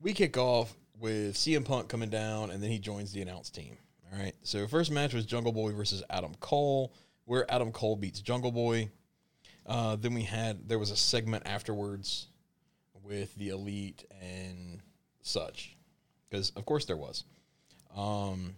We 0.00 0.12
kick 0.14 0.36
off 0.38 0.74
with 1.00 1.34
CM 1.34 1.64
Punk 1.64 1.88
coming 1.88 2.10
down, 2.10 2.50
and 2.50 2.62
then 2.62 2.70
he 2.70 2.78
joins 2.78 3.12
the 3.12 3.22
announce 3.22 3.50
team. 3.50 3.76
All 4.12 4.18
right. 4.18 4.34
So 4.42 4.66
first 4.66 4.90
match 4.90 5.14
was 5.14 5.24
Jungle 5.24 5.52
Boy 5.52 5.72
versus 5.72 6.02
Adam 6.10 6.34
Cole, 6.40 6.92
where 7.24 7.50
Adam 7.50 7.72
Cole 7.72 7.96
beats 7.96 8.20
Jungle 8.20 8.52
Boy. 8.52 8.90
Uh, 9.66 9.96
then 9.96 10.14
we 10.14 10.22
had 10.22 10.68
there 10.68 10.78
was 10.78 10.90
a 10.90 10.96
segment 10.96 11.44
afterwards 11.46 12.28
with 13.02 13.34
the 13.36 13.48
Elite 13.48 14.04
and 14.20 14.80
such, 15.22 15.76
because 16.28 16.50
of 16.50 16.64
course 16.64 16.84
there 16.84 16.96
was. 16.96 17.24
Um, 17.96 18.54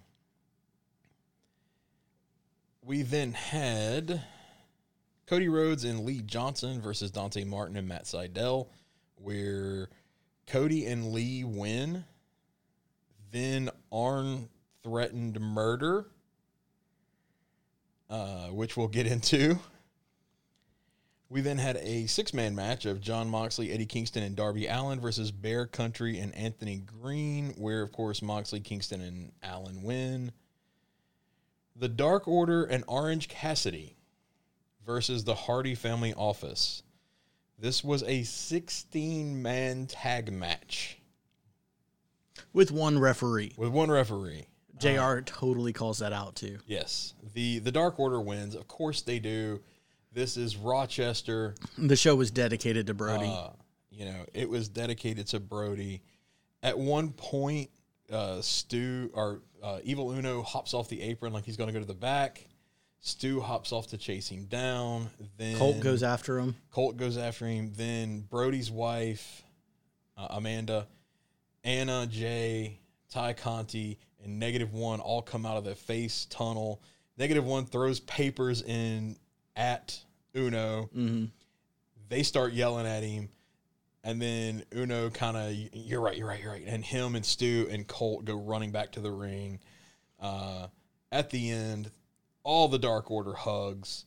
we 2.85 3.03
then 3.03 3.33
had 3.33 4.23
Cody 5.27 5.49
Rhodes 5.49 5.85
and 5.85 6.05
Lee 6.05 6.21
Johnson 6.23 6.81
versus 6.81 7.11
Dante 7.11 7.45
Martin 7.45 7.77
and 7.77 7.89
Matt 7.89 8.05
Sydal, 8.05 8.69
where 9.17 9.89
Cody 10.47 10.87
and 10.87 11.13
Lee 11.13 11.45
win. 11.45 12.05
Then 13.33 13.71
Arn 13.91 14.51
threatened 14.83 15.41
murder, 15.41 16.07
uh, 18.11 18.49
which 18.49 18.77
we'll 18.77 18.89
get 18.89 19.07
into. 19.07 19.59
We 21.31 21.41
then 21.41 21.57
had 21.57 21.77
a 21.79 22.07
six 22.09 22.35
man 22.35 22.55
match 22.55 22.85
of 22.85 23.01
Jon 23.01 23.31
Moxley, 23.31 23.73
Eddie 23.73 23.87
Kingston, 23.87 24.23
and 24.23 24.37
Darby 24.37 24.67
Allin 24.67 25.01
versus 25.01 25.31
Bear 25.31 25.65
Country 25.67 26.19
and 26.19 26.35
Anthony 26.35 26.83
Green, 27.01 27.55
where, 27.57 27.81
of 27.81 27.91
course, 27.91 28.21
Moxley, 28.21 28.61
Kingston, 28.61 29.01
and 29.01 29.33
Allin 29.43 29.83
win. 29.83 30.33
The 31.75 31.89
Dark 31.89 32.29
Order 32.29 32.65
and 32.65 32.85
Orange 32.87 33.29
Cassidy 33.29 33.97
versus 34.85 35.25
the 35.25 35.35
Hardy 35.35 35.75
Family 35.75 36.13
Office. 36.13 36.83
This 37.59 37.83
was 37.83 38.03
a 38.03 38.25
16 38.25 39.41
man 39.41 39.87
tag 39.87 40.31
match 40.31 40.99
With 42.53 42.71
one 42.71 42.99
referee. 42.99 43.53
with 43.57 43.71
one 43.71 43.91
referee. 43.91 44.47
JR 44.79 45.21
totally 45.21 45.73
calls 45.73 45.99
that 46.01 46.13
out 46.13 46.35
too. 46.35 46.59
Yes, 46.67 47.15
the 47.35 47.61
the 47.61 47.71
Dark 47.71 48.01
Order 48.01 48.21
wins. 48.21 48.55
Of 48.57 48.67
course 48.67 49.03
they 49.03 49.19
do. 49.21 49.61
This 50.13 50.37
is 50.37 50.57
Rochester. 50.57 51.55
The 51.79 51.97
show 51.97 52.17
was 52.17 52.31
dedicated 52.31 52.87
to 52.89 52.95
Brody. 52.95 53.27
Uh, 53.33 53.51
you 53.91 54.07
know, 54.07 54.27
it 54.35 54.49
was 54.49 54.69
dedicated 54.69 55.29
to 55.29 55.41
Brody. 55.41 56.03
At 56.63 56.79
one 56.79 57.11
point, 57.13 57.71
uh, 58.11 58.41
Stu 58.41 59.11
or 59.15 59.41
uh, 59.63 59.79
Evil 59.85 60.11
Uno 60.11 60.43
hops 60.43 60.75
off 60.75 60.89
the 60.89 61.01
apron 61.01 61.33
like 61.33 61.45
he's 61.45 61.57
going 61.57 61.69
to 61.69 61.73
go 61.73 61.81
to 61.81 61.87
the 61.87 61.95
back. 61.95 62.47
Stu 63.01 63.41
hops 63.41 63.73
off 63.73 63.89
to 63.89 63.99
chase 63.99 64.29
him 64.29 64.45
down. 64.47 65.11
Then 65.37 65.57
Colt 65.57 65.81
goes 65.81 66.03
after 66.03 66.39
him. 66.39 66.57
Colt 66.71 66.97
goes 66.97 67.17
after 67.17 67.47
him. 67.47 67.73
Then 67.77 68.21
Brody's 68.21 68.71
wife, 68.71 69.43
uh, 70.17 70.29
Amanda, 70.31 70.87
Anna, 71.65 72.07
Jay, 72.07 72.79
Tay 73.13 73.35
Conti, 73.35 73.99
and 74.25 74.39
Negative 74.39 74.73
One 74.73 75.01
all 75.01 75.23
come 75.23 75.47
out 75.47 75.57
of 75.57 75.65
the 75.65 75.75
face 75.75 76.27
tunnel. 76.31 76.83
Negative 77.19 77.45
One 77.45 77.67
throws 77.67 78.01
papers 78.01 78.63
in 78.63 79.17
at 79.57 79.99
Uno. 80.37 80.89
hmm 80.93 81.25
They 82.09 82.23
start 82.23 82.53
yelling 82.53 82.87
at 82.87 83.03
him. 83.03 83.29
And 84.05 84.21
then 84.21 84.65
Uno 84.75 85.11
kind 85.11 85.37
of, 85.37 85.53
you're 85.75 86.01
right, 86.01 86.17
you're 86.17 86.27
right, 86.27 86.41
you're 86.43 86.51
right. 86.53 86.65
And 86.67 86.85
him 86.85 87.15
and 87.15 87.25
Stu 87.25 87.69
and 87.71 87.87
Colt 87.87 88.25
go 88.25 88.35
running 88.35 88.73
back 88.73 88.93
to 88.93 89.01
the 89.01 89.13
ring. 89.13 89.61
Uh, 90.19 90.67
at 91.13 91.31
the 91.31 91.51
end, 91.51 91.91
all 92.43 92.67
the 92.67 92.79
Dark 92.79 93.11
Order 93.13 93.33
hugs. 93.35 94.05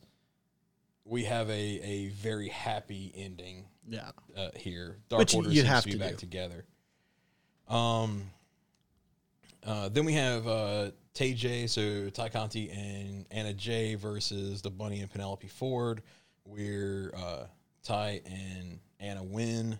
We 1.06 1.24
have 1.24 1.48
a, 1.48 1.52
a 1.52 2.08
very 2.08 2.48
happy 2.48 3.12
ending 3.16 3.64
Yeah. 3.88 4.10
uh, 4.36 4.48
here. 4.56 4.98
Dark 5.08 5.20
Which 5.20 5.34
Order 5.34 5.48
you 5.50 5.56
seems 5.62 5.68
have 5.68 5.82
to 5.84 5.88
be 5.88 5.92
to 5.94 5.98
back 6.00 6.10
do. 6.10 6.16
together. 6.16 6.64
Um. 7.68 8.30
Uh, 9.66 9.88
then 9.88 10.04
we 10.04 10.12
have 10.12 10.46
uh, 10.46 10.90
Tay 11.12 11.32
J, 11.34 11.66
so 11.66 12.08
Tay 12.10 12.28
Conti 12.28 12.70
and 12.70 13.26
Anna 13.32 13.52
Jay 13.52 13.96
versus 13.96 14.62
the 14.62 14.70
Bunny 14.70 15.00
and 15.00 15.10
Penelope 15.10 15.48
Ford, 15.48 16.02
where 16.44 17.10
uh, 17.16 17.46
Tay 17.82 18.22
and 18.26 18.78
Anna 19.00 19.24
win. 19.24 19.78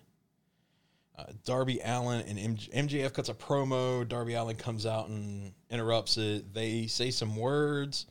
Uh, 1.19 1.25
Darby 1.45 1.81
Allin 1.83 2.27
and 2.27 2.39
MJ- 2.39 2.73
MJF 2.75 3.15
cuts 3.15 3.29
a 3.29 3.35
promo. 3.35 4.07
Darby 4.07 4.35
Allin 4.35 4.57
comes 4.57 4.85
out 4.85 5.09
and 5.09 5.53
interrupts 5.71 6.19
it. 6.19 6.53
They 6.53 6.89
say 6.89 7.11
some 7.11 7.37
words. 7.37 8.07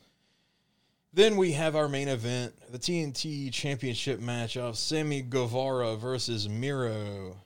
Then 1.12 1.36
we 1.36 1.52
have 1.52 1.76
our 1.76 1.88
main 1.88 2.08
event, 2.08 2.54
the 2.70 2.78
TNT 2.78 3.52
Championship 3.52 4.20
match 4.20 4.56
of 4.56 4.76
Sammy 4.76 5.22
Guevara 5.22 5.96
versus 5.96 6.48
Miro, 6.48 7.36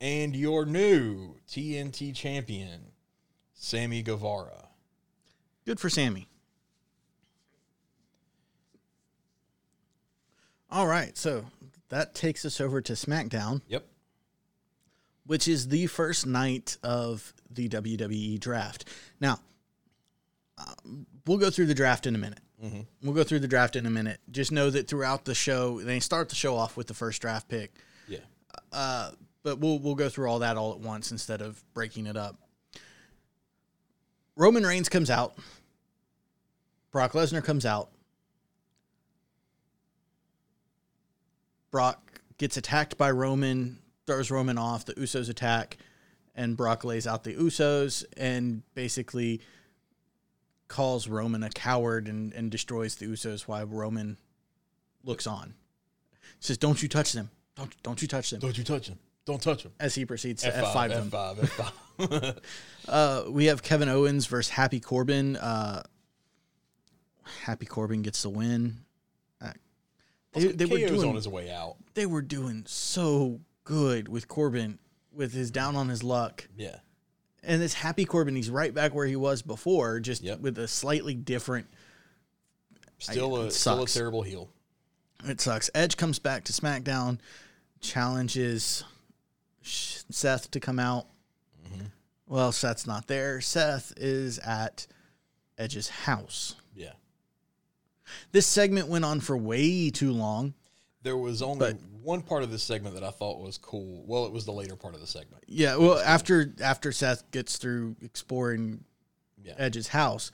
and 0.00 0.34
your 0.34 0.64
new 0.64 1.36
TNT 1.48 2.14
champion, 2.14 2.92
Sammy 3.54 4.02
Guevara. 4.02 4.68
Good 5.66 5.78
for 5.78 5.90
Sammy. 5.90 6.26
All 10.70 10.86
right, 10.86 11.16
so 11.18 11.46
that 11.88 12.14
takes 12.14 12.44
us 12.44 12.60
over 12.60 12.80
to 12.80 12.92
SmackDown, 12.92 13.60
Yep. 13.68 13.84
which 15.26 15.48
is 15.48 15.68
the 15.68 15.86
first 15.86 16.26
night 16.26 16.78
of 16.82 17.34
the 17.50 17.68
WWE 17.68 18.38
draft. 18.38 18.84
Now, 19.20 19.40
um, 20.58 21.06
we'll 21.26 21.38
go 21.38 21.50
through 21.50 21.66
the 21.66 21.74
draft 21.74 22.06
in 22.06 22.14
a 22.14 22.18
minute. 22.18 22.40
Mm-hmm. 22.62 22.80
We'll 23.02 23.14
go 23.14 23.24
through 23.24 23.40
the 23.40 23.48
draft 23.48 23.74
in 23.74 23.84
a 23.86 23.90
minute. 23.90 24.20
Just 24.30 24.52
know 24.52 24.70
that 24.70 24.86
throughout 24.86 25.24
the 25.24 25.34
show, 25.34 25.80
they 25.80 25.98
start 25.98 26.28
the 26.28 26.34
show 26.36 26.56
off 26.56 26.76
with 26.76 26.86
the 26.86 26.94
first 26.94 27.20
draft 27.20 27.48
pick. 27.48 27.74
Yeah. 28.06 28.18
Uh, 28.70 29.10
but 29.42 29.58
we'll 29.58 29.78
we'll 29.78 29.94
go 29.94 30.08
through 30.08 30.28
all 30.28 30.40
that 30.40 30.56
all 30.56 30.72
at 30.72 30.80
once 30.80 31.10
instead 31.10 31.40
of 31.40 31.62
breaking 31.74 32.06
it 32.06 32.16
up. 32.16 32.36
Roman 34.36 34.64
Reigns 34.64 34.88
comes 34.88 35.10
out. 35.10 35.34
Brock 36.90 37.12
Lesnar 37.12 37.44
comes 37.44 37.64
out. 37.66 37.90
Brock 41.70 42.20
gets 42.38 42.56
attacked 42.56 42.98
by 42.98 43.10
Roman, 43.10 43.78
throws 44.06 44.30
Roman 44.30 44.58
off. 44.58 44.84
The 44.84 44.94
Usos 44.94 45.28
attack, 45.28 45.76
and 46.34 46.56
Brock 46.56 46.84
lays 46.84 47.06
out 47.06 47.22
the 47.22 47.34
Usos 47.34 48.04
and 48.16 48.62
basically 48.74 49.40
calls 50.68 51.06
Roman 51.06 51.42
a 51.42 51.50
coward 51.50 52.08
and, 52.08 52.32
and 52.32 52.50
destroys 52.50 52.96
the 52.96 53.06
Usos 53.06 53.42
while 53.42 53.66
Roman 53.66 54.16
looks 55.04 55.26
on. 55.26 55.54
Says, 56.40 56.58
"Don't 56.58 56.82
you 56.82 56.88
touch 56.88 57.12
them! 57.12 57.30
Don't 57.54 57.82
don't 57.82 58.02
you 58.02 58.08
touch 58.08 58.30
them!" 58.30 58.40
Don't 58.40 58.56
you 58.56 58.64
touch 58.64 58.88
him. 58.88 58.98
Don't 59.30 59.42
touch 59.42 59.62
him. 59.64 59.72
As 59.78 59.94
he 59.94 60.04
proceeds 60.04 60.42
to 60.42 60.50
F5 60.50 60.88
them. 60.88 61.10
F5, 61.10 61.36
F5. 61.98 62.38
Uh, 62.88 63.24
we 63.28 63.44
have 63.44 63.62
Kevin 63.62 63.88
Owens 63.88 64.26
versus 64.26 64.50
Happy 64.50 64.80
Corbin. 64.80 65.36
Uh, 65.36 65.82
Happy 67.42 67.66
Corbin 67.66 68.02
gets 68.02 68.22
the 68.22 68.28
win. 68.30 68.78
Uh, 69.40 69.52
they, 70.32 70.46
they 70.48 70.64
were 70.64 70.78
KO's 70.78 70.98
on 70.98 71.04
doing 71.04 71.14
his 71.14 71.28
way 71.28 71.50
out. 71.50 71.76
they 71.94 72.06
were 72.06 72.22
doing 72.22 72.64
so 72.66 73.40
good 73.64 74.08
with 74.08 74.26
Corbin 74.26 74.78
with 75.12 75.32
his 75.32 75.50
down 75.52 75.76
on 75.76 75.88
his 75.88 76.02
luck. 76.02 76.48
Yeah. 76.56 76.76
And 77.44 77.60
this 77.62 77.74
Happy 77.74 78.04
Corbin, 78.04 78.34
he's 78.34 78.50
right 78.50 78.74
back 78.74 78.92
where 78.94 79.06
he 79.06 79.16
was 79.16 79.42
before, 79.42 80.00
just 80.00 80.22
Yep. 80.22 80.40
with 80.40 80.58
a 80.58 80.66
slightly 80.66 81.14
different. 81.14 81.66
Still 82.98 83.36
I- 83.42 83.46
a 83.46 83.50
still 83.50 83.82
a 83.82 83.86
terrible 83.86 84.22
heel. 84.22 84.50
It 85.24 85.40
sucks. 85.40 85.70
Edge 85.74 85.96
comes 85.96 86.18
back 86.18 86.44
to 86.44 86.52
SmackDown, 86.52 87.18
challenges 87.80 88.82
Sh- 88.82 88.84
Seth 89.62 90.50
to 90.52 90.60
come 90.60 90.78
out. 90.78 91.06
Well, 92.26 92.52
Seth's 92.52 92.86
not 92.86 93.08
there. 93.08 93.40
Seth 93.40 93.92
is 93.96 94.38
at 94.38 94.86
Edge's 95.58 95.88
house. 95.88 96.54
Yeah. 96.76 96.92
This 98.30 98.46
segment 98.46 98.86
went 98.88 99.04
on 99.04 99.18
for 99.20 99.36
way 99.36 99.90
too 99.90 100.12
long. 100.12 100.54
There 101.02 101.16
was 101.16 101.42
only 101.42 101.58
But- 101.72 101.80
one 102.02 102.22
part 102.22 102.42
of 102.44 102.50
this 102.52 102.62
segment 102.62 102.94
that 102.94 103.02
I 103.04 103.10
thought 103.10 103.40
was 103.40 103.58
cool. 103.58 104.04
Well, 104.06 104.26
it 104.26 104.32
was 104.32 104.44
the 104.44 104.52
later 104.52 104.76
part 104.76 104.94
of 104.94 105.00
the 105.00 105.06
segment. 105.08 105.42
Yeah, 105.48 105.76
well, 105.76 105.98
after 105.98 106.54
after 106.62 106.92
Seth 106.92 107.28
gets 107.32 107.56
through 107.56 107.96
exploring 108.00 108.84
Yeah. 109.42 109.54
Edge's 109.58 109.88
house, 109.88 110.30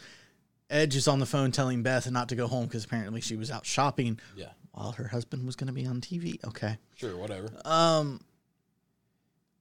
Edge 0.68 0.96
is 0.96 1.08
on 1.08 1.18
the 1.18 1.26
phone 1.26 1.50
telling 1.50 1.82
Beth 1.82 2.10
not 2.10 2.28
to 2.28 2.36
go 2.36 2.46
home 2.46 2.66
because 2.66 2.84
apparently 2.84 3.20
she 3.22 3.36
was 3.36 3.50
out 3.50 3.64
shopping 3.64 4.20
Yeah. 4.36 4.52
while 4.72 4.92
her 4.92 5.08
husband 5.08 5.46
was 5.46 5.56
going 5.56 5.68
to 5.68 5.72
be 5.72 5.86
on 5.86 6.00
TV. 6.00 6.38
Okay. 6.44 6.76
Sure, 6.96 7.16
whatever. 7.16 7.48
Um, 7.64 8.20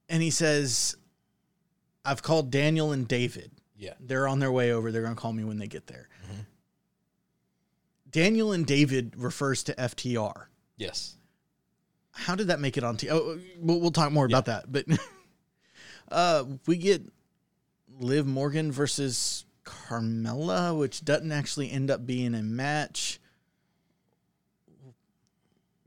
and 0.08 0.22
he 0.22 0.30
says, 0.30 0.96
"I've 2.04 2.22
called 2.22 2.50
Daniel 2.50 2.92
and 2.92 3.06
David. 3.08 3.50
Yeah. 3.76 3.94
They're 4.00 4.26
on 4.28 4.38
their 4.38 4.52
way 4.52 4.72
over. 4.72 4.90
They're 4.92 5.02
going 5.02 5.14
to 5.14 5.20
call 5.20 5.32
me 5.32 5.44
when 5.44 5.58
they 5.58 5.66
get 5.68 5.86
there." 5.86 6.08
Daniel 8.10 8.52
and 8.52 8.64
David 8.66 9.14
refers 9.16 9.62
to 9.64 9.74
FTR. 9.74 10.46
Yes. 10.78 11.16
How 12.12 12.34
did 12.34 12.46
that 12.46 12.60
make 12.60 12.78
it 12.78 12.84
on 12.84 12.96
TV? 12.96 13.10
Oh, 13.10 13.38
we'll, 13.60 13.80
we'll 13.80 13.90
talk 13.90 14.10
more 14.10 14.24
about 14.24 14.46
that. 14.46 14.70
But 14.72 14.86
uh, 16.10 16.44
we 16.66 16.78
get 16.78 17.02
Liv 18.00 18.26
Morgan 18.26 18.72
versus 18.72 19.44
Carmella, 19.64 20.78
which 20.78 21.04
doesn't 21.04 21.32
actually 21.32 21.70
end 21.70 21.90
up 21.90 22.06
being 22.06 22.34
a 22.34 22.42
match. 22.42 23.20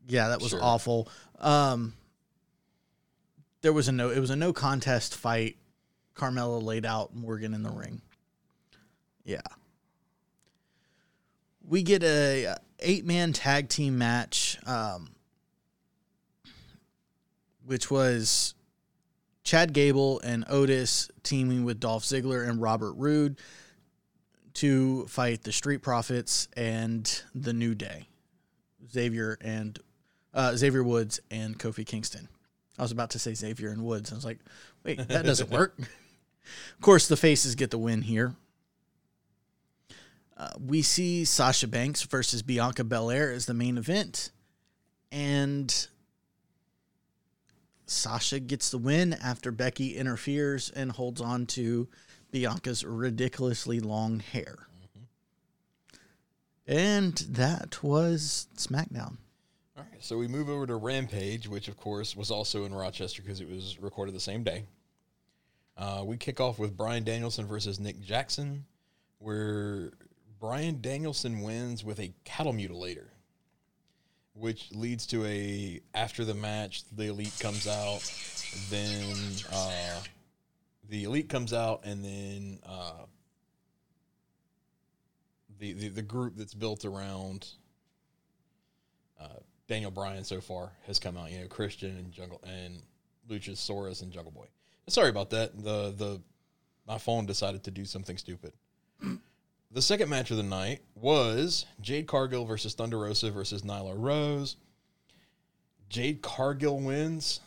Yeah, 0.08 0.30
that 0.30 0.40
was 0.42 0.50
Sure. 0.52 0.60
awful. 0.62 1.08
Um, 1.40 1.94
there 3.62 3.74
was 3.74 3.88
a 3.88 3.92
no. 3.92 4.10
It 4.10 4.20
was 4.20 4.30
a 4.30 4.36
no 4.36 4.54
contest 4.54 5.16
fight. 5.16 5.58
Carmella 6.16 6.62
laid 6.62 6.86
out 6.86 7.16
Morgan 7.16 7.54
in 7.54 7.64
the 7.64 7.70
ring. 7.70 8.02
Yeah. 9.24 9.42
We 11.68 11.84
get 11.84 12.04
a 12.04 12.56
eight 12.80 13.06
man 13.06 13.34
tag 13.34 13.70
team 13.70 13.98
match, 13.98 14.58
um, 14.66 15.12
which 17.66 17.92
was 17.92 18.56
Chad 19.44 19.74
Gable 19.74 20.20
and 20.22 20.46
Otis 20.50 21.10
teaming 21.24 21.64
with 21.64 21.80
Dolph 21.80 22.04
Ziggler 22.04 22.48
and 22.48 22.62
Robert 22.62 22.94
Roode 22.94 23.40
to 24.56 25.06
fight 25.08 25.44
the 25.44 25.52
Street 25.52 25.82
Profits 25.82 26.48
and 26.58 27.22
the 27.36 27.54
New 27.54 27.76
Day, 27.76 28.08
Xavier 28.92 29.38
and 29.42 29.80
uh, 30.34 30.56
Xavier 30.56 30.84
Woods 30.84 31.20
and 31.30 31.58
Kofi 31.58 31.86
Kingston. 31.86 32.28
I 32.80 32.82
was 32.82 32.94
about 32.94 33.10
to 33.12 33.20
say 33.20 33.34
Xavier 33.34 33.70
and 33.70 33.84
Woods. 33.84 34.12
I 34.12 34.16
was 34.16 34.24
like, 34.24 34.40
wait, 34.86 35.06
that 35.10 35.26
doesn't 35.26 35.52
work. 35.52 35.78
of 35.80 36.82
course, 36.82 37.10
the 37.10 37.18
faces 37.18 37.56
get 37.56 37.72
the 37.72 37.78
win 37.78 38.02
here. 38.02 38.36
Uh, 40.38 40.52
we 40.66 40.82
see 40.82 41.26
Sasha 41.26 41.68
Banks 41.68 42.04
versus 42.04 42.42
Bianca 42.42 42.86
Belair 42.86 43.34
as 43.34 43.46
the 43.46 43.54
main 43.54 43.78
event, 43.78 44.32
and 45.12 45.88
Sasha 47.86 48.40
gets 48.40 48.70
the 48.70 48.78
win 48.78 49.14
after 49.14 49.52
Becky 49.52 49.98
interferes 49.98 50.70
and 50.70 50.94
holds 50.94 51.20
on 51.20 51.46
to 51.48 51.90
Bianca's 52.32 52.86
ridiculously 52.86 53.82
long 53.82 54.22
hair. 54.22 54.56
And 56.66 57.16
that 57.30 57.84
was 57.84 58.48
SmackDown. 58.56 59.18
So 60.02 60.18
we 60.18 60.28
move 60.28 60.50
over 60.50 60.66
to 60.66 60.76
Rampage, 60.78 61.48
which 61.48 61.68
of 61.68 61.78
course 61.78 62.16
was 62.16 62.32
also 62.32 62.64
in 62.64 62.74
Rochester 62.74 63.22
because 63.22 63.42
it 63.42 63.50
was 63.50 63.78
recorded 63.80 64.16
the 64.16 64.20
same 64.20 64.44
day. 64.44 64.64
Uh, 65.78 66.04
we 66.06 66.16
kick 66.16 66.40
off 66.40 66.58
with 66.58 66.76
Bryan 66.76 67.04
Danielson 67.04 67.46
versus 67.46 67.80
Nick 67.80 68.02
Jackson, 68.02 68.66
where 69.20 69.92
Bryan 70.40 70.80
Danielson 70.80 71.42
wins 71.42 71.84
with 71.84 72.00
a 72.00 72.14
cattle 72.24 72.54
mutilator, 72.54 73.08
which 74.34 74.72
leads 74.72 75.06
to 75.08 75.26
a 75.26 75.82
after 75.94 76.24
the 76.24 76.34
match 76.34 76.84
the 76.96 77.08
elite 77.08 77.38
comes 77.40 77.68
out, 77.68 78.02
then 78.70 79.16
uh, 79.52 80.02
the 80.90 81.04
elite 81.04 81.28
comes 81.28 81.52
out, 81.52 81.82
and 81.84 82.04
then 82.06 82.60
uh, 82.66 83.04
the, 85.60 85.74
the 85.74 85.90
the 85.90 86.02
group 86.02 86.36
that's 86.38 86.54
built 86.54 86.86
around 86.86 87.48
uh, 89.20 89.40
Daniel 89.70 89.92
Bryan 89.92 90.24
so 90.24 90.42
far 90.42 90.72
has 90.88 91.00
come 91.00 91.16
out. 91.16 91.32
You 91.32 91.42
know, 91.42 91.48
Christian 91.48 91.96
and 91.96 92.12
Jungle 92.12 92.42
and 92.44 92.82
Luchasaurus 93.30 94.02
and 94.02 94.12
Jungle 94.12 94.32
Boy. 94.32 94.48
Sorry 94.88 95.10
about 95.10 95.30
that. 95.30 95.56
The 95.56 95.94
the 95.96 96.22
my 96.88 96.98
phone 96.98 97.28
decided 97.28 97.64
to 97.66 97.72
do 97.72 97.86
something 97.86 98.18
stupid. 98.18 98.52
The 99.72 99.84
second 99.84 100.10
match 100.10 100.32
of 100.32 100.38
the 100.38 100.42
night 100.42 100.80
was 100.96 101.68
Jade 101.80 102.08
Cargill 102.08 102.44
versus 102.44 102.74
Thunder 102.74 102.98
Rosa 102.98 103.30
versus 103.30 103.62
Nyla 103.62 103.94
Rose. 103.96 104.56
Jade 105.90 106.24
Cargill 106.24 106.80
wins, 106.80 107.40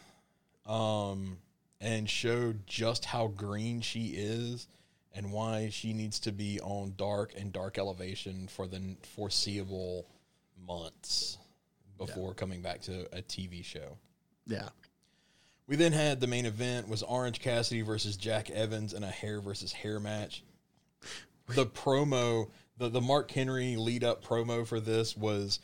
um, 0.65 1.39
and 1.81 2.09
showed 2.09 2.65
just 2.65 3.07
how 3.07 3.27
green 3.27 3.81
she 3.81 4.15
is 4.15 4.69
and 5.13 5.33
why 5.33 5.69
she 5.71 5.93
needs 5.93 6.21
to 6.21 6.31
be 6.31 6.61
on 6.61 6.95
dark 6.97 7.33
and 7.37 7.53
dark 7.53 7.77
elevation 7.77 8.47
for 8.47 8.69
the 8.69 8.95
foreseeable 9.17 10.07
months 10.65 11.39
before 11.99 12.35
coming 12.35 12.63
back 12.63 12.81
to 12.83 13.07
a 13.17 13.23
TV 13.23 13.65
show. 13.65 13.99
Yeah. 14.47 14.69
We 15.67 15.77
then 15.77 15.93
had 15.93 16.21
the 16.21 16.27
main 16.27 16.47
event 16.47 16.89
was 16.89 17.03
Orange 17.03 17.41
Cassidy 17.41 17.83
versus 17.83 18.17
Jack 18.17 18.51
Evans 18.51 18.93
in 18.93 19.05
a 19.05 19.11
hair 19.11 19.41
versus 19.41 19.73
hair 19.73 20.01
match. 20.01 20.43
The 21.49 21.67
promo, 21.67 22.51
the, 22.79 22.89
the 22.89 23.01
Mark 23.01 23.31
Henry 23.31 23.77
lead 23.77 24.05
up 24.05 24.25
promo 24.25 24.67
for 24.67 24.81
this 24.81 25.17
was 25.17 25.61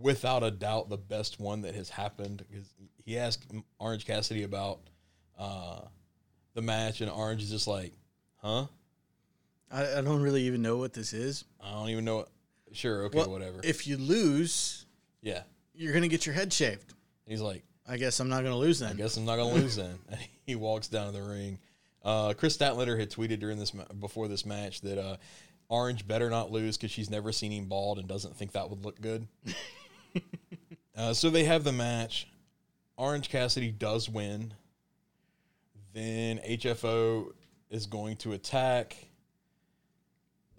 without 0.00 0.42
a 0.42 0.50
doubt 0.50 0.88
the 0.88 0.98
best 0.98 1.40
one 1.40 1.62
that 1.62 1.74
has 1.74 1.88
happened 1.88 2.44
because 2.48 2.68
he 3.04 3.18
asked 3.18 3.50
Orange 3.78 4.06
Cassidy 4.06 4.42
about 4.42 4.80
uh, 5.38 5.80
the 6.54 6.62
match, 6.62 7.00
and 7.00 7.10
Orange 7.10 7.42
is 7.42 7.50
just 7.50 7.66
like, 7.66 7.92
huh? 8.36 8.66
I, 9.70 9.98
I 9.98 10.00
don't 10.02 10.20
really 10.20 10.42
even 10.42 10.62
know 10.62 10.76
what 10.76 10.92
this 10.92 11.12
is. 11.12 11.44
I 11.60 11.72
don't 11.72 11.88
even 11.88 12.04
know. 12.04 12.16
What. 12.16 12.28
Sure, 12.72 13.04
okay, 13.04 13.18
Well, 13.18 13.30
whatever. 13.30 13.60
If 13.64 13.86
you 13.86 13.96
lose, 13.96 14.84
yeah. 15.22 15.42
You're 15.78 15.92
going 15.92 16.02
to 16.02 16.08
get 16.08 16.26
your 16.26 16.34
head 16.34 16.52
shaved. 16.52 16.92
He's 17.24 17.40
like, 17.40 17.62
I 17.88 17.98
guess 17.98 18.18
I'm 18.18 18.28
not 18.28 18.40
going 18.40 18.52
to 18.52 18.58
lose 18.58 18.80
then. 18.80 18.90
I 18.90 18.94
guess 18.94 19.16
I'm 19.16 19.24
not 19.24 19.36
gonna 19.36 19.54
lose 19.54 19.76
then. 19.76 19.96
And 20.10 20.20
he 20.44 20.56
walks 20.56 20.88
down 20.88 21.06
to 21.06 21.12
the 21.12 21.22
ring. 21.22 21.58
Uh, 22.02 22.34
Kris 22.34 22.56
Statlander 22.56 22.98
had 22.98 23.10
tweeted 23.10 23.38
during 23.38 23.58
this 23.58 23.72
ma- 23.72 23.84
before 24.00 24.28
this 24.28 24.44
match 24.44 24.80
that 24.80 24.98
uh, 24.98 25.16
Orange 25.68 26.06
better 26.08 26.30
not 26.30 26.50
lose 26.50 26.76
because 26.76 26.90
she's 26.90 27.10
never 27.10 27.30
seen 27.32 27.52
him 27.52 27.66
bald 27.66 27.98
and 27.98 28.08
doesn't 28.08 28.36
think 28.36 28.52
that 28.52 28.68
would 28.70 28.84
look 28.84 29.00
good. 29.00 29.28
uh, 30.96 31.12
so 31.12 31.30
they 31.30 31.44
have 31.44 31.64
the 31.64 31.72
match. 31.72 32.26
Orange 32.96 33.28
Cassidy 33.28 33.70
does 33.70 34.08
win. 34.08 34.54
Then 35.92 36.38
HFO 36.38 37.32
is 37.70 37.86
going 37.86 38.16
to 38.18 38.32
attack. 38.32 38.96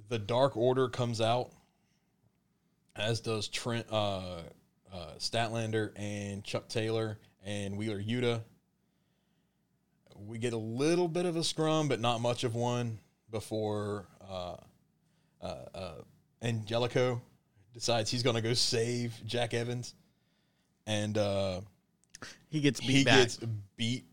The 0.08 0.20
Dark 0.20 0.56
Order 0.56 0.88
comes 0.88 1.20
out, 1.20 1.52
as 2.96 3.20
does 3.20 3.48
Trent 3.48 3.88
uh, 4.94 5.14
Statlander 5.18 5.92
and 5.96 6.44
Chuck 6.44 6.68
Taylor 6.68 7.20
and 7.46 7.78
Wheeler 7.78 8.02
Yuta. 8.02 8.42
We 10.16 10.38
get 10.38 10.54
a 10.54 10.58
little 10.58 11.08
bit 11.08 11.26
of 11.26 11.36
a 11.36 11.44
scrum, 11.44 11.88
but 11.88 12.00
not 12.00 12.22
much 12.22 12.44
of 12.44 12.56
one 12.56 13.00
before 13.32 14.08
uh, 14.30 14.56
uh, 15.42 15.56
uh, 15.74 15.92
Angelico 16.42 17.22
decides 17.74 18.10
he's 18.10 18.24
going 18.24 18.36
to 18.36 18.42
go 18.42 18.54
save 18.54 19.14
Jack 19.26 19.54
Evans, 19.54 19.94
and 20.86 21.18
uh, 21.18 21.62
he 22.50 22.60
gets 22.60 22.80
beat 22.82 22.90
he 22.90 23.04
back. 23.04 23.20
gets 23.20 23.38
beat 23.78 24.06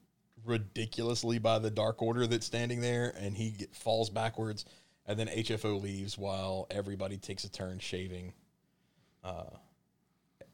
ridiculously 0.45 1.39
by 1.39 1.59
the 1.59 1.71
Dark 1.71 2.03
Order 2.03 2.27
that's 2.27 2.47
standing 2.47 2.81
there, 2.81 3.13
and 3.19 3.37
he 3.37 3.51
get, 3.51 3.75
falls 3.75 4.11
backwards, 4.11 4.65
and 5.07 5.19
then 5.19 5.27
HFO 5.27 5.83
leaves 5.83 6.17
while 6.17 6.67
everybody 6.71 7.17
takes 7.17 7.45
a 7.45 7.51
turn 7.51 7.79
shaving 7.79 8.33
uh, 9.25 9.45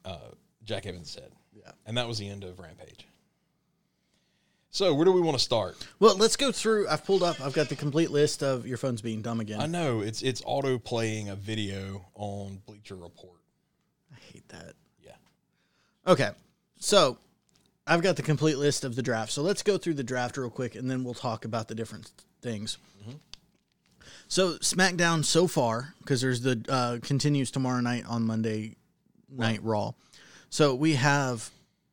uh, 0.05 0.17
Jack 0.63 0.85
Evans' 0.85 1.11
said. 1.11 1.31
Yeah. 1.53 1.71
And 1.85 1.97
that 1.97 2.07
was 2.07 2.17
the 2.17 2.27
end 2.27 2.43
of 2.43 2.59
Rampage. 2.59 3.07
So 4.69 4.93
where 4.93 5.05
do 5.05 5.11
we 5.11 5.21
want 5.21 5.37
to 5.37 5.43
start? 5.43 5.77
well, 5.99 6.17
let's 6.17 6.35
go 6.35 6.51
through. 6.51 6.87
I've 6.87 7.05
pulled 7.05 7.21
up. 7.21 7.39
I've 7.39 7.53
got 7.53 7.69
the 7.69 7.75
complete 7.75 8.09
list 8.09 8.41
of 8.41 8.65
your 8.65 8.77
phone's 8.77 9.03
being 9.03 9.21
dumb 9.21 9.39
again. 9.39 9.61
I 9.61 9.67
know 9.67 10.01
it's 10.01 10.23
it's 10.23 10.41
auto 10.45 10.79
playing 10.79 11.29
a 11.29 11.35
video 11.35 12.05
on 12.15 12.59
Bleacher 12.65 12.95
Report. 12.95 13.39
I 14.11 14.17
hate 14.31 14.49
that. 14.49 14.73
Yeah. 14.99 15.11
Okay. 16.07 16.31
So 16.79 17.19
I've 17.85 18.01
got 18.01 18.15
the 18.15 18.23
complete 18.23 18.57
list 18.57 18.83
of 18.83 18.95
the 18.95 19.03
draft. 19.03 19.31
So 19.31 19.43
let's 19.43 19.61
go 19.61 19.77
through 19.77 19.93
the 19.93 20.03
draft 20.03 20.37
real 20.37 20.49
quick 20.49 20.73
and 20.73 20.89
then 20.89 21.03
we'll 21.03 21.13
talk 21.13 21.45
about 21.45 21.67
the 21.67 21.75
different 21.75 22.11
things. 22.41 22.77
So 24.27 24.53
SmackDown 24.53 25.23
so 25.23 25.45
far, 25.45 25.93
because 25.99 26.21
there's 26.21 26.41
the 26.41 26.65
uh, 26.67 26.97
continues 27.05 27.51
tomorrow 27.51 27.81
night 27.81 28.03
on 28.07 28.23
Monday 28.23 28.77
Night 29.37 29.59
Raw. 29.63 29.91
So 30.49 30.75
we 30.75 30.93
have 30.95 31.49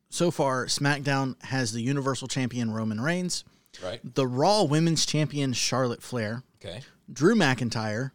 so 0.08 0.30
far 0.30 0.66
SmackDown 0.66 1.40
has 1.44 1.72
the 1.72 1.80
Universal 1.82 2.28
Champion 2.28 2.70
Roman 2.72 3.00
Reigns. 3.00 3.44
Right. 3.84 4.00
the 4.14 4.26
Raw 4.26 4.64
Women's 4.64 5.06
Champion 5.06 5.52
Charlotte 5.52 6.02
Flair, 6.02 6.42
Okay. 6.62 6.80
Drew 7.12 7.36
McIntyre, 7.36 8.10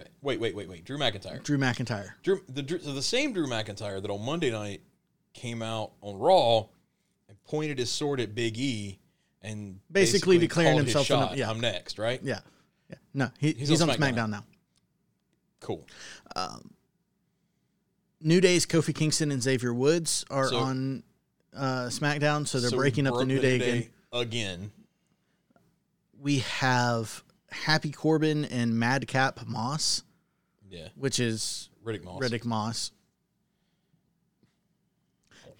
okay. 0.00 0.08
Wait, 0.22 0.38
wait, 0.40 0.54
wait, 0.54 0.68
wait. 0.68 0.84
Drew 0.84 0.96
McIntyre. 0.96 1.42
Drew 1.42 1.58
McIntyre. 1.58 2.10
Drew, 2.22 2.40
the 2.48 2.80
so 2.82 2.92
the 2.92 3.02
same 3.02 3.32
Drew 3.32 3.46
McIntyre 3.48 4.00
that 4.00 4.10
on 4.10 4.24
Monday 4.24 4.50
night 4.52 4.82
came 5.32 5.62
out 5.62 5.90
on 6.00 6.16
Raw 6.16 6.66
and 7.28 7.36
pointed 7.44 7.78
his 7.78 7.90
sword 7.90 8.20
at 8.20 8.34
Big 8.36 8.56
E 8.56 9.00
and 9.42 9.80
Basically 9.90 10.38
declaring 10.38 10.74
called 10.76 10.84
his 10.84 10.94
himself 10.94 11.06
shot. 11.30 11.36
yeah. 11.36 11.50
I'm 11.50 11.60
next, 11.60 11.98
right? 11.98 12.20
Yeah. 12.22 12.38
Yeah. 12.88 12.96
No, 13.12 13.30
he, 13.38 13.52
he's, 13.52 13.68
He's 13.70 13.82
on 13.82 13.90
on 13.90 13.96
SmackDown, 13.96 14.14
SmackDown 14.14 14.30
now. 14.30 14.44
Cool. 15.60 15.84
Um, 16.36 16.70
New 18.24 18.40
Day's 18.40 18.64
Kofi 18.66 18.94
Kingston 18.94 19.30
and 19.30 19.40
Xavier 19.42 19.72
Woods 19.72 20.24
are 20.30 20.48
So- 20.48 20.56
on 20.58 21.02
uh, 21.54 21.86
SmackDown, 21.88 22.48
so 22.48 22.58
they're 22.58 22.70
So 22.70 22.76
breaking 22.76 23.06
up 23.06 23.12
the 23.12 23.18
broke 23.18 23.28
New 23.28 23.38
Day 23.40 23.56
again. 23.56 23.90
again. 24.12 24.72
We 26.20 26.38
have 26.40 27.22
Happy 27.50 27.92
Corbin 27.92 28.44
and 28.46 28.76
Madcap 28.78 29.46
Moss, 29.46 30.02
Yeah. 30.68 30.88
which 30.96 31.20
is 31.20 31.68
Riddick 31.84 32.02
Moss. 32.02 32.20
Riddick 32.22 32.44
Moss. 32.44 32.90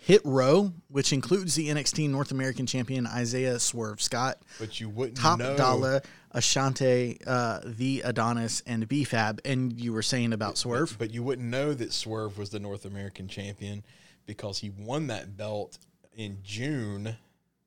Hit 0.04 0.20
Row, 0.24 0.72
which 0.88 1.12
includes 1.12 1.54
the 1.54 1.68
NXT 1.68 2.10
North 2.10 2.30
American 2.30 2.66
Champion 2.66 3.06
Isaiah 3.06 3.58
Swerve 3.58 4.02
Scott, 4.02 4.38
But 4.58 4.78
you 4.80 4.88
wouldn't 4.90 5.16
Top 5.16 5.38
know. 5.38 5.56
Dollar, 5.56 6.02
Ashante, 6.34 7.18
uh, 7.26 7.60
the 7.64 8.02
Adonis, 8.04 8.62
and 8.66 8.86
BFAB. 8.88 9.40
And 9.46 9.80
you 9.80 9.92
were 9.92 10.02
saying 10.02 10.32
about 10.34 10.58
Swerve? 10.58 10.96
But 10.98 11.12
you 11.14 11.22
wouldn't 11.22 11.48
know 11.48 11.72
that 11.74 11.92
Swerve 11.92 12.36
was 12.36 12.50
the 12.50 12.60
North 12.60 12.84
American 12.84 13.28
champion 13.28 13.82
because 14.26 14.58
he 14.58 14.70
won 14.70 15.06
that 15.06 15.36
belt 15.36 15.78
in 16.14 16.38
June 16.42 17.16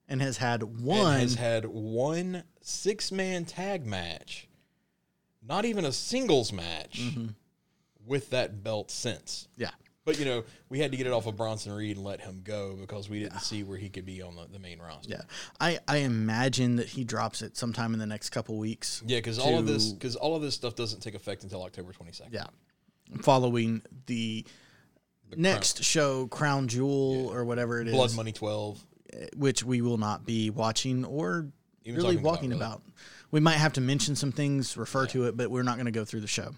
and 0.08 0.22
has 0.22 0.38
had 0.38 0.64
one. 0.64 1.20
has 1.20 1.36
had 1.36 1.66
one 1.66 2.44
six 2.62 3.12
man 3.12 3.46
tag 3.46 3.86
match, 3.86 4.48
not 5.46 5.66
even 5.66 5.86
a 5.86 5.92
singles 5.92 6.54
match 6.54 7.02
Mm-hmm. 7.02 7.28
with 8.06 8.30
that 8.30 8.64
belt 8.64 8.92
since. 8.92 9.48
yeah. 9.58 9.72
But 10.08 10.20
you 10.20 10.24
know, 10.24 10.46
we 10.70 10.80
had 10.80 10.92
to 10.92 10.98
get 10.98 11.06
it 11.06 11.12
off 11.12 11.28
of 11.28 11.36
Bronson 11.36 11.74
Reed 11.74 11.98
and 11.98 12.06
let 12.06 12.22
him 12.22 12.40
go 12.42 12.78
because 12.80 13.10
we 13.10 13.20
didn't 13.20 13.42
see 13.42 13.64
where 13.64 13.78
he 13.78 13.90
could 13.90 14.06
be 14.06 14.22
on 14.22 14.38
the, 14.38 14.48
the 14.50 14.58
main 14.58 14.80
roster. 14.80 15.10
Yeah. 15.12 15.22
I, 15.60 15.80
I 15.86 15.98
imagine 15.98 16.78
that 16.78 16.88
he 16.88 17.04
drops 17.04 17.42
it 17.42 17.58
sometime 17.58 17.92
in 17.92 18.00
the 18.00 18.06
next 18.06 18.30
couple 18.30 18.58
weeks. 18.58 19.04
Yeah, 19.06 19.18
because 19.18 19.38
all 19.38 19.60
of 19.60 19.68
this 19.68 19.92
because 19.92 20.16
all 20.16 20.34
of 20.34 20.42
this 20.42 20.56
stuff 20.56 20.76
doesn't 20.76 21.02
take 21.02 21.14
effect 21.14 21.44
until 21.44 21.62
October 21.62 21.92
twenty 21.92 22.14
second. 22.14 22.34
Yeah. 22.34 22.46
Following 23.22 23.82
the, 24.06 24.46
next 25.36 25.84
show, 25.84 26.28
Crown 26.28 26.70
Jewel 26.70 27.28
or 27.28 27.44
whatever 27.44 27.82
it 27.82 27.90
is, 27.90 27.94
Blood 27.94 28.16
Money 28.16 28.32
twelve. 28.32 28.80
Eh, 29.12 29.26
which 29.36 29.66
we 29.66 29.82
will 29.82 29.98
not 29.98 30.26
be 30.26 30.50
watching 30.50 31.04
or 31.04 31.50
Even 31.84 31.98
really 31.98 32.16
talking 32.16 32.20
about, 32.20 32.24
walking 32.24 32.50
really. 32.52 32.62
about. 32.62 32.82
We 33.32 33.42
might 33.42 33.58
have 33.58 33.74
to 33.74 33.82
mention 33.82 34.16
some 34.16 34.32
things, 34.32 34.78
refer 34.78 35.06
to 35.08 35.26
it, 35.26 35.36
but 35.36 35.52
we're 35.52 35.64
not 35.64 35.76
going 35.76 35.88
to 35.88 35.92
go 35.92 36.06
through 36.06 36.22
the 36.22 36.28
show. 36.28 36.56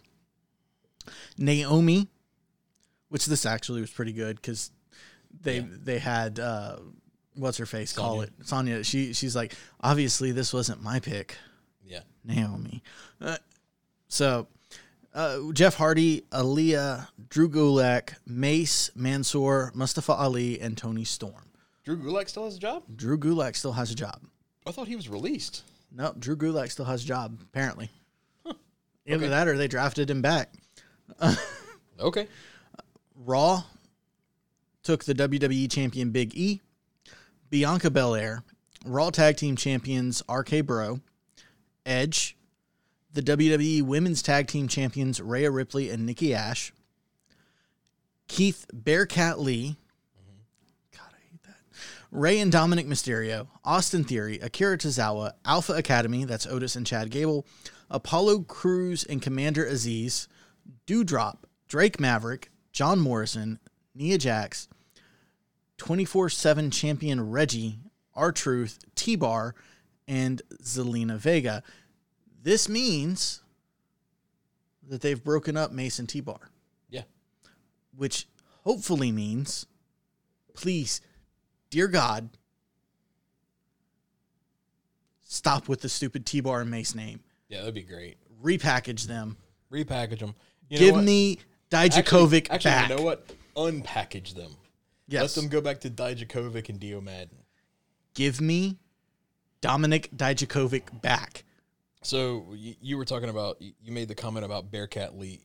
Naomi, 1.40 2.10
which 3.10 3.26
this 3.26 3.46
actually 3.46 3.82
was 3.82 3.92
pretty 3.92 4.14
good 4.14 4.36
because 4.38 4.72
they 5.42 5.58
Yeah. 5.60 5.66
they 5.84 6.00
had 6.00 6.40
uh, 6.40 6.78
what's 7.36 7.58
her 7.58 7.66
face 7.66 7.94
call 7.94 8.22
it 8.22 8.32
Sonya. 8.44 8.84
She 8.84 9.14
she's 9.14 9.36
like 9.36 9.54
obviously 9.82 10.32
this 10.32 10.54
wasn't 10.54 10.82
my 10.82 11.00
pick. 11.00 11.36
Yeah. 11.86 12.02
Naomi. 12.24 12.84
Uh, 13.22 13.38
so, 14.08 14.48
uh, 15.14 15.40
Jeff 15.54 15.76
Hardy, 15.76 16.22
Aliyah, 16.32 17.08
Drew 17.30 17.50
Gulak, 17.50 18.14
Mace, 18.28 18.92
Mansoor, 18.96 19.72
Mustafa 19.76 20.14
Ali, 20.14 20.60
and 20.60 20.78
Toni 20.78 21.04
Storm. 21.04 21.50
Drew 21.84 21.98
Gulak 21.98 22.30
still 22.30 22.46
has 22.46 22.56
a 22.58 22.60
job? 22.60 22.84
Drew 22.96 23.18
Gulak 23.18 23.56
still 23.56 23.72
has 23.74 23.90
a 23.92 23.96
job. 23.96 24.22
I 24.68 24.72
thought 24.72 24.88
he 24.88 24.96
was 24.96 25.10
released. 25.10 25.64
Nope, 25.92 26.20
Drew 26.20 26.36
Gulak 26.36 26.72
still 26.72 26.86
has 26.86 27.04
a 27.04 27.08
job, 27.08 27.40
apparently. 27.42 27.90
Either 28.46 28.56
Okay. 29.16 29.28
that 29.30 29.48
or 29.48 29.58
they 29.58 29.68
drafted 29.68 30.10
him 30.10 30.22
back. 30.22 30.54
Okay. 32.00 32.28
Raw 33.26 33.64
took 34.82 35.04
the 35.04 35.14
WWE 35.14 35.70
champion 35.70 36.12
Big 36.12 36.34
E, 36.36 36.62
Bianca 37.50 37.90
Belair, 37.90 38.44
Raw 38.86 39.10
Tag 39.10 39.36
Team 39.36 39.58
Champions 39.58 40.24
RK 40.30 40.66
Bro, 40.66 41.02
Edge, 41.86 42.38
the 43.12 43.22
WWE 43.22 43.82
Women's 43.82 44.22
Tag 44.22 44.48
Team 44.48 44.70
Champions 44.70 45.20
Rhea 45.20 45.52
Ripley 45.52 45.90
and 45.90 46.06
Nikki 46.06 46.34
Ash, 46.34 46.72
Keith 48.30 48.66
Bearcat 48.72 49.38
Lee. 49.38 49.76
God, 50.94 51.02
I 51.12 51.22
hate 51.30 51.44
that. 51.44 51.58
Rey 52.12 52.40
and 52.40 52.54
Dominik 52.54 52.88
Mysterio, 52.88 53.48
Austin 53.66 54.06
Theory, 54.06 54.40
Akira 54.40 54.78
Tozawa, 54.78 55.34
Alpha 55.44 55.74
Academy, 55.74 56.24
that's 56.24 56.48
Otis 56.48 56.78
and 56.78 56.88
Chad 56.88 57.10
Gable, 57.10 57.46
Apollo 57.90 58.44
Crews 58.44 59.04
and 59.04 59.22
Commander 59.22 59.66
Azeez, 59.66 60.28
Doudrop, 60.88 61.40
Drake 61.68 62.00
Maverick, 62.00 62.50
John 62.72 63.00
Morrison, 63.00 63.60
Nia 63.96 64.18
Jax, 64.18 64.68
24 65.78 66.30
7 66.30 66.72
champion 66.72 67.30
Reggie, 67.30 67.80
R 68.14 68.32
Truth, 68.32 68.80
T 68.96 69.16
Bar, 69.16 69.56
and 70.08 70.42
Zelina 70.64 71.18
Vega. 71.18 71.64
This 72.42 72.68
means 72.70 73.42
that 74.88 75.02
they've 75.02 75.24
broken 75.24 75.56
up 75.58 75.72
Mason 75.72 76.08
T 76.08 76.20
Bar, 76.22 76.52
Yeah. 76.90 77.04
which 77.96 78.28
hopefully 78.64 79.12
means, 79.12 79.66
please, 80.54 81.02
dear 81.70 81.88
God, 81.88 82.30
stop 85.22 85.68
with 85.68 85.82
the 85.82 85.90
stupid 85.90 86.26
T 86.26 86.40
Bar 86.42 86.62
and 86.62 86.72
Mace 86.72 86.96
name. 86.96 87.22
Yeah, 87.48 87.60
that'd 87.60 87.74
be 87.74 87.84
great. 87.84 88.18
Repackage 88.44 89.04
them. 89.06 89.38
Repackage 89.72 90.20
them. 90.20 90.36
You 90.70 90.78
Give 90.78 91.04
me 91.04 91.40
Dijakovic 91.70 92.48
actually, 92.50 92.72
back. 92.72 92.90
you 92.90 92.96
know 92.96 93.02
what? 93.02 93.26
Unpackage 93.56 94.34
them. 94.36 94.56
Yes. 95.08 95.36
Let 95.36 95.42
them 95.42 95.50
go 95.50 95.62
back 95.62 95.80
to 95.82 95.90
Dijakovic 95.90 96.70
and 96.70 96.80
Dio 96.80 97.02
Maddin. 97.02 97.44
Give 98.14 98.40
me 98.42 98.78
Dominic 99.62 100.10
Dijakovic 100.16 101.02
back. 101.02 101.44
So 102.02 102.48
you, 102.54 102.76
you 102.82 102.98
were 102.98 103.06
talking 103.06 103.30
about 103.30 103.62
you 103.62 103.74
you 103.84 103.92
made 103.92 104.08
the 104.08 104.16
comment 104.16 104.46
about 104.46 104.72
Bearcat 104.72 105.18
Lee, 105.18 105.42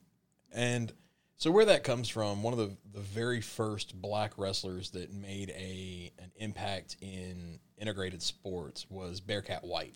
and 0.53 0.93
so 1.37 1.51
where 1.51 1.65
that 1.65 1.83
comes 1.83 2.09
from, 2.09 2.43
one 2.43 2.53
of 2.53 2.59
the 2.59 2.77
the 2.93 3.01
very 3.01 3.41
first 3.41 4.01
black 4.01 4.39
wrestlers 4.39 4.91
that 4.91 5.13
made 5.13 5.51
a 5.51 6.13
an 6.19 6.31
impact 6.37 6.97
in 7.01 7.59
integrated 7.77 8.23
sports 8.23 8.87
was 8.89 9.21
Bearcat 9.21 9.63
Wright. 9.65 9.95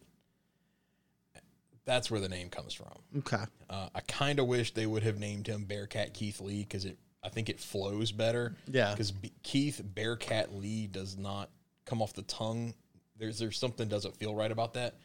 That's 1.89 2.11
where 2.11 2.21
the 2.21 2.29
name 2.29 2.51
comes 2.51 2.75
from. 2.75 2.93
Okay. 3.21 3.43
Uh, 3.71 3.89
I 3.95 4.01
kind 4.01 4.39
of 4.39 4.47
wish 4.47 4.75
they 4.75 4.85
would 4.85 5.03
have 5.05 5.19
named 5.19 5.47
him 5.47 5.65
Bearcat 5.65 6.13
Keith 6.13 6.39
Lee 6.39 6.61
because 6.61 6.85
it 6.85 6.99
I 7.25 7.31
think 7.31 7.49
it 7.49 7.59
flows 7.59 8.13
better. 8.13 8.55
Yeah. 8.67 8.91
Because 8.91 9.15
Keith 9.43 9.81
Bearcat 9.83 10.55
Lee 10.55 10.87
does 10.87 11.17
not 11.17 11.49
come 11.87 12.03
off 12.03 12.13
the 12.13 12.23
tongue. 12.23 12.75
There's 13.17 13.39
there's 13.39 13.57
something 13.57 13.89
doesn't 13.89 14.15
feel 14.19 14.35
right 14.35 14.53
about 14.53 14.75
that. 14.75 14.97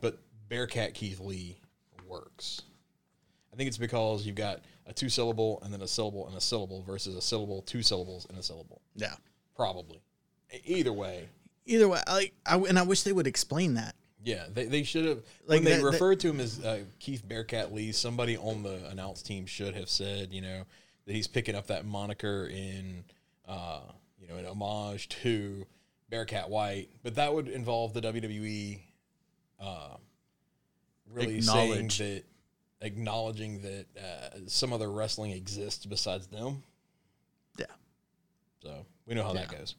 But 0.00 0.18
Bearcat 0.48 0.94
Keith 0.94 1.20
Lee 1.20 1.58
works. 2.08 2.62
I 3.52 3.56
think 3.56 3.68
it's 3.68 3.78
because 3.78 4.26
you've 4.26 4.34
got 4.34 4.62
a 4.86 4.92
two 4.92 5.10
syllable 5.10 5.60
and 5.62 5.72
then 5.72 5.82
a 5.82 5.88
syllable 5.88 6.26
and 6.26 6.36
a 6.36 6.40
syllable 6.40 6.82
versus 6.82 7.14
a 7.14 7.22
syllable, 7.22 7.62
two 7.62 7.82
syllables 7.82 8.26
and 8.28 8.36
a 8.36 8.42
syllable. 8.42 8.82
Yeah. 8.96 9.14
Probably. 9.54 10.00
Either 10.64 10.92
way, 10.92 11.28
Either 11.66 11.88
way, 11.88 12.00
I, 12.04 12.12
like, 12.12 12.34
I 12.44 12.56
and 12.56 12.78
I 12.80 12.82
wish 12.82 13.04
they 13.04 13.12
would 13.12 13.28
explain 13.28 13.74
that. 13.74 13.94
Yeah, 14.24 14.44
they, 14.52 14.66
they 14.66 14.82
should 14.84 15.04
have. 15.04 15.18
Like 15.46 15.56
when 15.56 15.64
they 15.64 15.70
that- 15.72 15.78
that- 15.78 15.84
referred 15.84 16.20
to 16.20 16.30
him 16.30 16.40
as 16.40 16.64
uh, 16.64 16.80
Keith 17.00 17.26
Bearcat 17.26 17.72
Lee, 17.74 17.92
somebody 17.92 18.36
on 18.36 18.62
the 18.62 18.86
announce 18.88 19.22
team 19.22 19.46
should 19.46 19.74
have 19.74 19.88
said, 19.88 20.32
you 20.32 20.40
know, 20.40 20.62
that 21.06 21.12
he's 21.12 21.26
picking 21.26 21.54
up 21.54 21.66
that 21.66 21.84
moniker 21.84 22.46
in, 22.46 23.04
uh, 23.48 23.80
you 24.20 24.28
know, 24.28 24.36
in 24.36 24.46
homage 24.46 25.08
to 25.08 25.66
Bearcat 26.10 26.50
Wright. 26.50 26.88
But 27.02 27.16
that 27.16 27.34
would 27.34 27.48
involve 27.48 27.94
the 27.94 28.00
WWE 28.00 28.78
uh, 29.60 29.96
really 31.12 31.40
saying 31.40 31.88
that, 31.98 32.22
acknowledging 32.80 33.62
that 33.62 33.86
uh, 33.98 34.38
some 34.46 34.72
other 34.72 34.90
wrestling 34.90 35.32
exists 35.32 35.84
besides 35.86 36.26
them. 36.28 36.62
Yeah. 37.58 37.66
So 38.62 38.86
we 39.06 39.14
know 39.14 39.24
how 39.24 39.32
that 39.32 39.48
goes. 39.48 39.74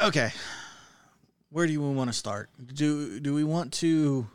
Okay. 0.00 0.30
Where 1.50 1.66
do 1.66 1.72
you 1.72 1.80
want 1.80 2.10
to 2.10 2.16
start? 2.16 2.50
Do 2.74 3.20
do 3.20 3.34
we 3.34 3.44
want 3.44 3.72
to 3.74 4.28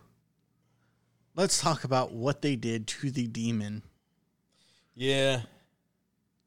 Let's 1.36 1.60
talk 1.60 1.84
about 1.84 2.12
what 2.12 2.42
they 2.42 2.56
did 2.56 2.86
to 2.88 3.10
the 3.12 3.28
demon 3.28 3.82
Yeah. 4.96 5.42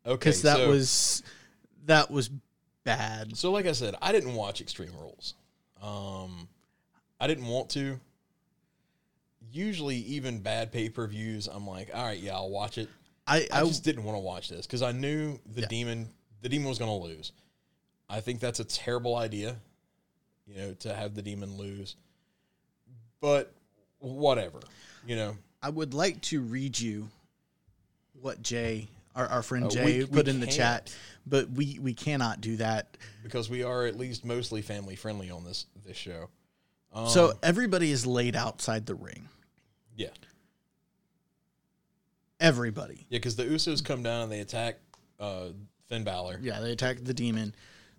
Okay. 0.04 0.30
cuz 0.30 0.42
that 0.42 0.56
so- 0.56 0.68
was 0.68 1.22
that 1.84 2.10
was 2.10 2.30
bad. 2.84 3.36
So, 3.36 3.50
like 3.52 3.66
I 3.66 3.72
said, 3.72 3.94
I 4.02 4.12
didn't 4.12 4.34
watch 4.34 4.60
Extreme 4.60 4.92
Rules. 4.96 5.34
Um, 5.80 6.48
I 7.20 7.26
didn't 7.26 7.46
want 7.46 7.70
to. 7.70 8.00
Usually, 9.52 9.96
even 9.96 10.40
bad 10.40 10.72
pay 10.72 10.88
per 10.88 11.06
views, 11.06 11.46
I'm 11.46 11.66
like, 11.66 11.90
all 11.94 12.04
right, 12.04 12.18
yeah, 12.18 12.34
I'll 12.34 12.50
watch 12.50 12.78
it. 12.78 12.88
I 13.26 13.46
I 13.52 13.60
I, 13.60 13.64
just 13.64 13.84
didn't 13.84 14.04
want 14.04 14.16
to 14.16 14.20
watch 14.20 14.48
this 14.48 14.66
because 14.66 14.82
I 14.82 14.92
knew 14.92 15.38
the 15.46 15.62
Yeah. 15.62 15.66
demon, 15.68 16.08
the 16.42 16.48
demon 16.48 16.68
was 16.68 16.78
going 16.78 16.90
to 16.90 17.06
lose. 17.06 17.32
I 18.08 18.20
think 18.20 18.40
that's 18.40 18.60
a 18.60 18.64
terrible 18.64 19.16
idea. 19.16 19.56
You 20.46 20.56
know, 20.58 20.72
to 20.80 20.94
have 20.94 21.14
the 21.14 21.22
demon 21.22 21.56
lose. 21.56 21.96
But 23.20 23.52
whatever, 23.98 24.60
you 25.06 25.16
know. 25.16 25.36
I 25.62 25.70
would 25.70 25.94
like 25.94 26.20
to 26.22 26.40
read 26.40 26.78
you 26.78 27.08
what 28.20 28.42
Jay, 28.42 28.88
our, 29.14 29.26
our 29.26 29.42
friend 29.42 29.64
Uh, 29.64 29.68
Jay, 29.70 29.84
we- 29.84 30.04
we 30.04 30.06
put 30.06 30.28
in 30.28 30.38
the 30.40 30.46
chat, 30.46 30.94
but 31.26 31.50
we, 31.50 31.78
we 31.80 31.92
cannot 31.94 32.40
do 32.40 32.56
that. 32.58 32.96
because 33.22 33.50
we 33.50 33.62
are 33.62 33.86
at 33.86 33.96
least 33.96 34.24
mostly 34.24 34.62
family 34.62 34.94
friendly 34.96 35.30
on 35.30 35.44
this 35.44 35.66
this 35.84 35.96
show. 35.96 36.28
Um, 36.92 37.08
so 37.08 37.32
everybody 37.42 37.90
is 37.90 38.06
laid 38.06 38.36
outside 38.36 38.86
the 38.86 38.94
ring. 38.94 39.28
yeah, 39.96 40.08
Everybody. 42.38 43.06
yeah, 43.08 43.18
because 43.18 43.36
the 43.36 43.44
Usos 43.44 43.82
come 43.84 44.02
down 44.02 44.22
and 44.24 44.32
they 44.32 44.40
attack 44.40 44.76
uh, 45.18 45.48
Finn 45.88 46.04
Balor. 46.04 46.38
Yeah, 46.42 46.60
they 46.60 46.72
attack 46.72 46.98
the 47.02 47.14
demon. 47.14 47.54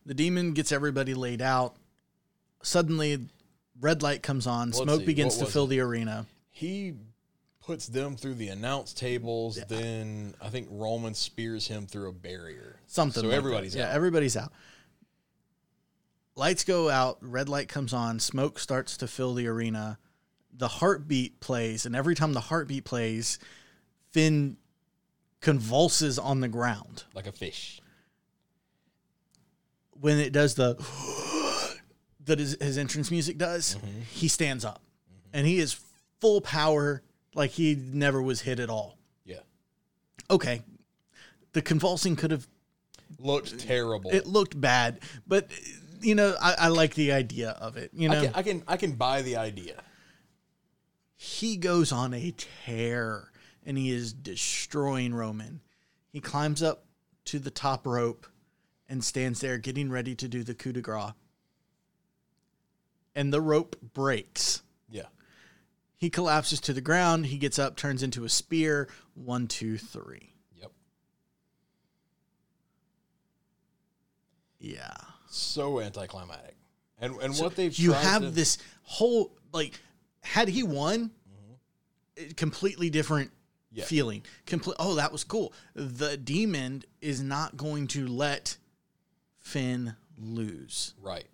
The 0.05 0.13
demon 0.13 0.53
gets 0.53 0.71
everybody 0.71 1.13
laid 1.15 1.41
out. 1.41 1.75
Suddenly, 2.62 3.28
red 3.80 4.02
light 4.02 4.24
comes 4.24 4.48
on. 4.48 4.70
Let's 4.70 4.80
Smoke 4.80 5.02
see, 5.02 5.06
begins 5.06 5.38
to 5.38 5.46
fill 5.46 5.65
it? 5.65 5.70
the 5.70 5.80
arena. 5.80 6.26
He 6.50 6.96
puts 7.62 7.88
them 7.88 8.15
through 8.15 8.36
the 8.36 8.48
announce 8.48 8.93
tables. 8.93 9.60
Then 9.67 10.34
I 10.41 10.50
think 10.50 10.67
Roman 10.72 11.13
spears 11.13 11.67
him 11.67 11.86
through 11.86 12.10
a 12.10 12.13
barrier. 12.13 12.80
Something. 12.88 13.22
So 13.22 13.28
like 13.28 13.32
that. 13.32 13.38
everybody's 13.38 13.76
yeah, 13.76 13.89
out. 13.89 13.96
everybody's 13.96 14.38
out. 14.38 14.52
Lights 16.36 16.63
go 16.63 16.89
out. 16.89 17.17
Red 17.22 17.50
light 17.50 17.67
comes 17.67 17.93
on. 17.93 18.20
Smoke 18.20 18.60
starts 18.60 18.98
to 18.98 19.08
fill 19.08 19.34
the 19.34 19.48
arena. 19.48 19.98
The 20.56 20.67
heartbeat 20.67 21.39
plays, 21.39 21.86
and 21.86 21.96
every 21.96 22.15
time 22.15 22.34
the 22.34 22.39
heartbeat 22.39 22.84
plays, 22.86 23.38
Finn 24.12 24.58
convulses 25.41 26.17
on 26.17 26.39
the 26.39 26.48
ground. 26.48 27.04
like 27.13 27.28
a 27.28 27.32
fish. 27.32 27.80
When 30.00 30.20
it 30.20 30.32
does 30.32 30.56
the 30.56 30.76
that 32.28 32.40
his, 32.40 32.56
his 32.62 32.78
entrance 32.78 33.10
music 33.12 33.38
does, 33.38 33.76
Mm-hmm. 33.76 34.02
he 34.12 34.28
stands 34.28 34.63
up, 34.63 34.82
and 35.34 35.46
he 35.48 35.58
is 35.60 35.80
full 36.22 36.40
power, 36.42 37.02
like 37.36 37.52
he 37.52 37.76
never 37.76 38.22
was 38.22 38.42
hit 38.42 38.60
at 38.60 38.70
all. 38.70 38.98
Yeah, 39.26 39.40
Okay, 40.30 40.62
the 41.54 41.62
convulsing 41.62 42.16
could 42.16 42.32
have 42.32 42.48
looked 43.20 43.58
terrible. 43.60 44.12
it 44.12 44.28
looked 44.28 44.60
bad, 44.60 45.00
but 45.28 45.50
you 46.02 46.13
know, 46.16 46.36
I, 46.42 46.56
I 46.60 46.68
like 46.68 46.94
the 46.94 47.12
idea 47.12 47.52
of 47.52 47.76
it. 47.78 47.90
You 47.94 48.10
know, 48.10 48.20
I 48.20 48.26
can, 48.26 48.34
I 48.36 48.44
can 48.44 48.63
I 48.68 48.78
can 48.78 48.92
buy 48.94 49.22
the 49.24 49.38
idea. 49.38 49.76
he 51.16 51.58
goes 51.58 51.92
on 51.92 52.13
a 52.13 52.34
tear 52.66 53.32
and 53.66 53.78
he 53.78 53.90
is 53.92 54.13
destroying 54.13 55.13
Roman. 55.16 55.62
He 56.10 56.20
climbs 56.22 56.62
up 56.62 56.86
to 57.26 57.40
the 57.40 57.50
top 57.52 57.86
rope 57.88 58.28
and 58.88 59.04
stands 59.04 59.40
there 59.42 59.58
getting 59.58 59.90
ready 59.90 60.16
to 60.16 60.28
do 60.28 60.44
the 60.44 60.54
coup 60.54 60.72
de 60.72 60.82
grace. 60.82 61.12
And 63.17 63.34
the 63.34 63.41
rope 63.41 63.75
breaks. 63.93 64.62
Yeah, 64.89 65.08
He 65.97 66.10
collapses 66.10 66.62
to 66.62 66.73
the 66.73 66.82
ground. 66.82 67.25
He 67.25 67.38
gets 67.39 67.58
up, 67.58 67.75
turns 67.75 68.03
into 68.03 68.23
a 68.25 68.30
spear. 68.30 68.88
One, 69.15 69.47
two, 69.47 69.77
three. 69.80 70.34
yep. 70.56 70.71
Yeah. 74.60 74.93
So 75.30 75.80
anticlimactic. 75.82 76.56
And 76.99 77.15
and 77.21 77.36
what 77.38 77.56
they've 77.56 77.77
you 77.77 77.91
have 77.93 78.21
to- 78.23 78.30
this 78.32 78.58
whole 78.84 79.36
like 79.51 79.80
had 80.21 80.47
he 80.47 80.63
won 80.63 81.12
Mm-hmm. 82.19 82.32
completely 82.36 82.89
different 82.89 83.32
Yeah. 83.71 83.86
feeling 83.86 84.23
complete 84.45 84.75
oh 84.80 84.95
that 84.95 85.12
was 85.12 85.23
cool 85.23 85.53
the 85.75 86.17
demon 86.17 86.84
is 87.01 87.21
not 87.21 87.56
going 87.58 87.88
to 87.89 88.08
let 88.08 88.58
finn 89.39 89.95
lose 90.17 90.93
Right. 90.99 91.27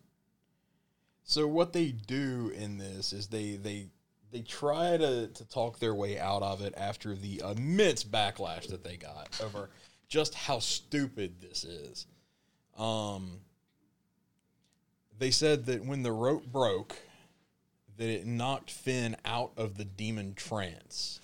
So 1.23 1.47
what 1.47 1.73
they 1.73 1.91
do 1.91 2.51
in 2.55 2.77
this 2.77 3.13
is 3.13 3.27
they 3.27 3.55
they 3.55 3.87
they 4.31 4.41
try 4.41 4.97
to 4.97 5.27
to 5.27 5.45
talk 5.45 5.79
their 5.79 5.95
way 5.95 6.19
out 6.19 6.43
of 6.43 6.61
it 6.61 6.73
after 6.75 7.15
the 7.15 7.41
immense 7.49 8.03
backlash 8.03 8.67
that 8.67 8.83
they 8.83 8.97
got 8.97 9.39
over 9.43 9.69
just 10.07 10.33
how 10.35 10.59
stupid 10.59 11.41
this 11.41 11.63
is. 11.63 12.07
Um 12.77 13.39
they 15.17 15.31
said 15.31 15.65
that 15.67 15.85
when 15.85 16.03
the 16.03 16.11
rope 16.11 16.45
broke 16.45 16.97
that 17.97 18.09
it 18.09 18.25
knocked 18.25 18.71
Finn 18.71 19.15
out 19.23 19.51
of 19.55 19.77
the 19.77 19.85
demon 19.85 20.33
trance. 20.33 21.19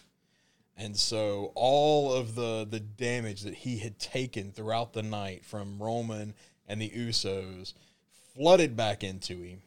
And 0.77 0.95
so 0.95 1.51
all 1.55 2.13
of 2.13 2.35
the 2.35 2.65
the 2.69 2.79
damage 2.79 3.41
that 3.41 3.55
he 3.55 3.79
had 3.79 3.99
taken 3.99 4.51
throughout 4.51 4.93
the 4.93 5.03
night 5.03 5.43
from 5.43 5.81
Roman 5.81 6.35
and 6.67 6.81
the 6.81 6.89
Usos 6.89 7.73
flooded 8.33 8.77
back 8.77 9.03
into 9.03 9.41
him 9.41 9.61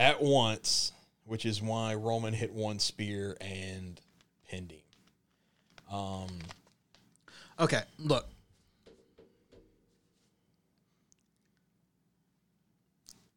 at 0.00 0.20
once, 0.20 0.90
which 1.24 1.46
is 1.46 1.62
why 1.62 1.94
Roman 1.94 2.34
hit 2.34 2.52
one 2.52 2.80
spear 2.80 3.36
and 3.40 4.00
pinned 4.48 4.72
him. 4.72 4.80
Um, 5.96 6.28
okay 7.60 7.82
look 7.98 8.26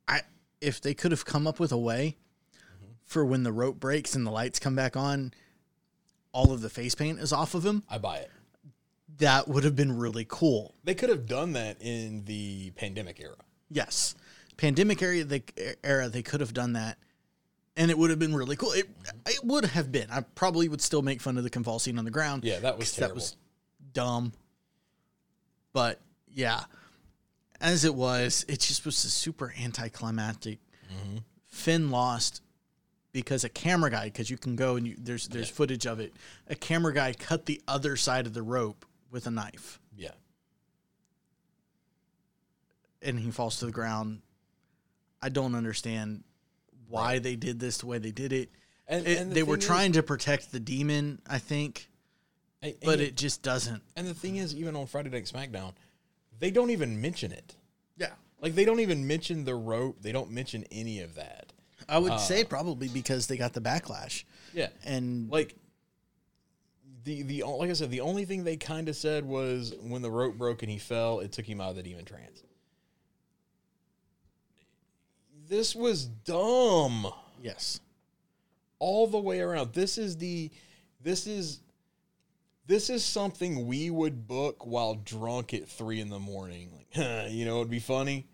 i 0.07 0.21
if 0.61 0.79
they 0.79 0.93
could 0.93 1.11
have 1.11 1.25
come 1.25 1.45
up 1.45 1.59
with 1.59 1.71
a 1.71 1.77
way 1.77 2.15
for 3.05 3.25
when 3.25 3.43
the 3.43 3.51
rope 3.51 3.79
breaks 3.79 4.15
and 4.15 4.25
the 4.25 4.31
lights 4.31 4.59
come 4.59 4.75
back 4.75 4.95
on 4.95 5.33
all 6.31 6.51
of 6.51 6.61
the 6.61 6.69
face 6.69 6.95
paint 6.95 7.19
is 7.19 7.33
off 7.33 7.53
of 7.53 7.65
him 7.65 7.83
I 7.89 7.97
buy 7.97 8.17
it. 8.17 8.31
that 9.17 9.47
would 9.47 9.63
have 9.65 9.75
been 9.75 9.97
really 9.97 10.25
cool 10.27 10.73
They 10.83 10.95
could 10.95 11.09
have 11.09 11.25
done 11.25 11.53
that 11.53 11.81
in 11.81 12.23
the 12.25 12.71
pandemic 12.71 13.19
era. 13.19 13.35
Yes, 13.69 14.15
pandemic 14.57 15.01
era 15.01 15.23
they 15.23 15.43
era 15.83 16.09
they 16.09 16.23
could 16.23 16.41
have 16.41 16.53
done 16.53 16.73
that, 16.73 16.97
and 17.75 17.91
it 17.91 17.97
would 17.97 18.09
have 18.09 18.19
been 18.19 18.35
really 18.35 18.55
cool. 18.55 18.71
It 18.71 18.89
it 19.27 19.43
would 19.43 19.65
have 19.65 19.91
been. 19.91 20.09
I 20.11 20.21
probably 20.21 20.69
would 20.69 20.81
still 20.81 21.01
make 21.01 21.21
fun 21.21 21.37
of 21.37 21.43
the 21.43 21.49
convulsing 21.49 21.97
on 21.97 22.05
the 22.05 22.11
ground. 22.11 22.43
Yeah, 22.43 22.59
that 22.59 22.77
was. 22.77 22.95
That 22.97 23.13
was 23.13 23.35
dumb. 23.93 24.33
But 25.73 25.99
yeah, 26.27 26.61
as 27.59 27.85
it 27.85 27.95
was, 27.95 28.45
it 28.47 28.59
just 28.59 28.85
was 28.85 29.03
a 29.05 29.09
super 29.09 29.53
anticlimactic. 29.59 30.59
Mm-hmm. 30.85 31.17
Finn 31.47 31.91
lost 31.91 32.41
because 33.11 33.43
a 33.43 33.49
camera 33.49 33.89
guy, 33.89 34.05
because 34.05 34.29
you 34.29 34.37
can 34.37 34.55
go 34.55 34.75
and 34.75 34.87
you, 34.87 34.95
there's 34.99 35.27
there's 35.27 35.49
footage 35.49 35.85
of 35.85 35.99
it. 35.99 36.13
A 36.47 36.55
camera 36.55 36.93
guy 36.93 37.13
cut 37.13 37.45
the 37.45 37.61
other 37.67 37.95
side 37.95 38.27
of 38.27 38.33
the 38.33 38.41
rope 38.41 38.85
with 39.11 39.27
a 39.27 39.31
knife, 39.31 39.79
yeah. 39.95 40.09
and 43.01 43.19
he 43.19 43.31
falls 43.31 43.59
to 43.59 43.65
the 43.65 43.71
ground. 43.71 44.21
I 45.23 45.29
don't 45.29 45.55
understand 45.55 46.23
why 46.89 47.19
they 47.19 47.35
did 47.37 47.59
this 47.59 47.77
the 47.77 47.85
way 47.87 47.97
they 47.97 48.11
did 48.11 48.33
it. 48.33 48.49
And, 48.87 49.07
It- 49.07 49.17
and 49.17 49.31
the 49.31 49.35
they 49.35 49.43
were 49.43 49.55
thing 49.55 49.61
is- 49.61 49.67
trying 49.67 49.91
to 49.93 50.03
protect 50.03 50.51
the 50.51 50.59
demon, 50.59 51.21
I 51.25 51.39
think, 51.39 51.89
and- 52.61 52.75
but 52.83 52.93
and- 52.99 53.01
it 53.03 53.15
just 53.15 53.41
doesn't. 53.41 53.81
And 53.95 54.05
the 54.05 54.13
thing 54.13 54.35
is, 54.35 54.53
even 54.53 54.75
on 54.75 54.85
Friday 54.87 55.09
Night 55.09 55.23
SmackDown, 55.25 55.73
they 56.39 56.51
don't 56.51 56.69
even 56.71 56.99
mention 56.99 57.31
it. 57.31 57.55
Yeah, 57.97 58.11
Like 58.41 58.53
they 58.55 58.65
don't 58.65 58.81
even 58.81 59.07
mention 59.07 59.45
the 59.45 59.55
rope. 59.55 60.01
They 60.01 60.11
don't 60.11 60.29
mention 60.31 60.65
any 60.71 60.99
of 60.99 61.15
that. 61.15 61.53
I 61.87 61.97
would 61.99 62.11
uh, 62.13 62.17
say 62.17 62.43
probably 62.43 62.89
because 62.89 63.27
they 63.27 63.37
got 63.37 63.53
the 63.53 63.61
backlash, 63.61 64.25
Yeah. 64.53 64.69
and 64.83 65.29
like 65.29 65.55
the 67.05 67.21
the 67.23 67.43
like 67.43 67.69
I 67.69 67.73
said, 67.73 67.91
the 67.91 68.01
only 68.01 68.25
thing 68.25 68.43
they 68.43 68.57
kind 68.57 68.89
of 68.89 68.95
said 68.97 69.25
was 69.25 69.73
when 69.81 70.01
the 70.01 70.11
rope 70.11 70.37
broke 70.37 70.63
and 70.63 70.71
he 70.71 70.77
fell, 70.79 71.19
it 71.21 71.31
took 71.31 71.45
him 71.45 71.61
out 71.61 71.71
of 71.71 71.75
the 71.77 71.83
demon 71.83 72.05
trance. 72.05 72.43
This 75.47 75.75
was 75.75 76.05
dumb 76.05 77.07
yes, 77.41 77.79
all 78.79 79.07
the 79.07 79.19
way 79.19 79.41
around. 79.41 79.73
This 79.73 79.97
is 79.97 80.17
the 80.17 80.51
this 81.01 81.27
is 81.27 81.59
this 82.65 82.89
is 82.89 83.03
something 83.03 83.67
we 83.67 83.89
would 83.89 84.27
book 84.27 84.65
while 84.65 84.95
drunk 84.95 85.53
at 85.53 85.67
three 85.67 85.99
in 85.99 86.09
the 86.09 86.19
morning. 86.19 86.69
Like, 86.75 86.87
huh, 86.95 87.25
you 87.29 87.45
know, 87.45 87.57
it'd 87.57 87.69
be 87.69 87.79
funny. 87.79 88.27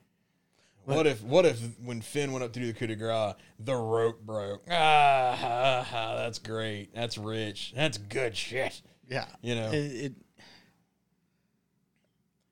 What 0.86 1.06
if 1.06 1.24
what 1.24 1.46
if 1.46 1.60
when 1.84 2.02
Finn 2.02 2.32
went 2.32 2.44
up 2.44 2.54
to 2.54 2.60
do 2.60 2.68
the 2.68 2.74
coup 2.74 2.88
de 2.88 2.96
grace, 2.96 3.36
the 3.60 3.76
rope 3.76 4.22
broke? 4.22 4.64
Ah, 4.70 5.36
ha, 5.40 5.84
ha, 5.88 6.16
that's 6.16 6.40
great. 6.40 6.94
That's 6.96 7.18
rich. 7.18 7.74
That's 7.76 7.98
good 8.00 8.36
shit. 8.36 8.82
yeah, 9.08 9.26
You 9.42 9.56
know. 9.56 9.72
it, 9.72 9.76
it 9.76 10.14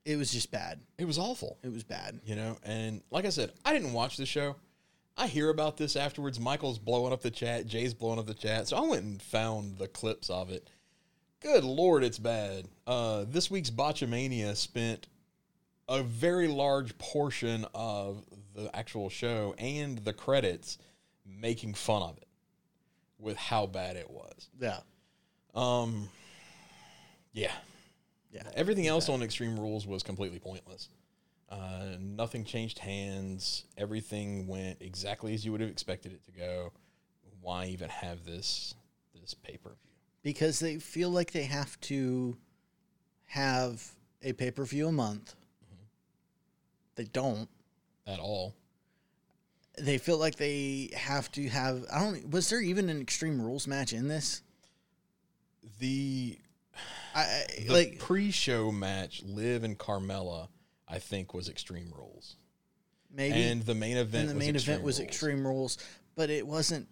it 0.08 0.16
was 0.16 0.32
just 0.32 0.50
bad. 0.50 0.80
It 0.96 1.04
was 1.06 1.18
awful. 1.18 1.58
It 1.62 1.70
was 1.70 1.84
bad. 1.84 2.18
You 2.24 2.34
know, 2.34 2.56
and 2.64 3.02
like 3.10 3.26
I 3.26 3.28
said, 3.28 3.52
I 3.64 3.74
didn't 3.74 3.92
watch 3.92 4.16
the 4.16 4.24
show. 4.24 4.56
I 5.18 5.26
hear 5.26 5.50
about 5.50 5.76
this 5.76 5.96
afterwards. 5.96 6.40
Michael's 6.40 6.78
blowing 6.78 7.12
up 7.12 7.20
the 7.20 7.30
chat. 7.30 7.66
Jay's 7.66 7.92
blowing 7.92 8.18
up 8.18 8.26
the 8.26 8.32
chat. 8.34 8.68
So 8.68 8.76
I 8.78 8.80
went 8.80 9.02
and 9.04 9.20
found 9.20 9.76
the 9.76 9.88
clips 9.88 10.30
of 10.30 10.50
it. 10.50 10.70
Good 11.40 11.62
lord, 11.62 12.04
it's 12.04 12.18
bad. 12.18 12.66
Uh, 12.86 13.24
this 13.28 13.50
week's 13.50 13.70
Botchamania 13.70 14.56
spent 14.56 15.08
a 15.88 16.02
very 16.02 16.48
large 16.48 16.96
portion 16.98 17.66
of 17.74 18.24
the 18.54 18.74
actual 18.74 19.10
show 19.10 19.54
and 19.58 19.98
the 19.98 20.12
credits 20.12 20.78
making 21.26 21.74
fun 21.74 22.02
of 22.02 22.16
it 22.16 22.28
with 23.18 23.36
how 23.36 23.66
bad 23.66 23.96
it 23.96 24.10
was. 24.10 24.48
Yeah, 24.60 24.78
Um, 25.54 26.08
yeah. 27.32 27.52
Yeah. 28.30 28.42
Everything 28.54 28.86
else 28.86 29.08
on 29.08 29.22
Extreme 29.22 29.58
Rules 29.58 29.86
was 29.86 30.02
completely 30.02 30.38
pointless. 30.38 30.88
Uh, 31.48 31.96
nothing 31.98 32.44
changed 32.44 32.78
hands. 32.78 33.64
Everything 33.76 34.46
went 34.46 34.78
exactly 34.80 35.32
as 35.34 35.44
you 35.44 35.52
would 35.52 35.60
have 35.60 35.70
expected 35.70 36.12
it 36.12 36.24
to 36.24 36.32
go. 36.32 36.72
Why 37.40 37.66
even 37.66 37.88
have 37.88 38.24
this 38.24 38.74
this 39.14 39.32
pay 39.34 39.56
per 39.56 39.70
view? 39.70 39.88
because 40.22 40.58
they 40.58 40.78
feel 40.78 41.10
like 41.10 41.32
they 41.32 41.44
have 41.44 41.80
to 41.80 42.36
have 43.26 43.82
a 44.22 44.32
pay 44.32 44.50
per 44.50 44.64
view 44.64 44.88
a 44.88 44.92
month. 44.92 45.34
They 46.96 47.04
don't. 47.04 47.48
At 48.06 48.18
all? 48.18 48.54
They 49.78 49.98
feel 49.98 50.18
like 50.18 50.36
they 50.36 50.90
have 50.94 51.30
to 51.32 51.48
have. 51.48 51.84
I 51.92 52.00
don't. 52.00 52.30
Was 52.30 52.50
there 52.50 52.60
even 52.60 52.88
an 52.88 53.00
Extreme 53.00 53.40
Rules 53.40 53.66
match 53.66 53.92
in 53.92 54.08
this? 54.08 54.42
The, 55.78 56.38
I, 57.14 57.44
the 57.66 57.72
like 57.72 57.98
pre-show 57.98 58.70
match, 58.70 59.22
Liv 59.24 59.64
and 59.64 59.78
Carmella, 59.78 60.48
I 60.86 60.98
think 60.98 61.34
was 61.34 61.48
Extreme 61.48 61.92
Rules, 61.96 62.36
maybe. 63.12 63.34
and 63.42 63.62
the 63.62 63.74
main 63.74 63.96
event. 63.96 64.28
and 64.28 64.30
the 64.30 64.34
was 64.34 64.44
main 64.46 64.54
Extreme 64.54 64.72
event 64.74 64.84
was 64.84 64.98
Rules. 64.98 65.08
Extreme 65.08 65.46
Rules, 65.46 65.78
but 66.14 66.30
it 66.30 66.46
wasn't. 66.46 66.88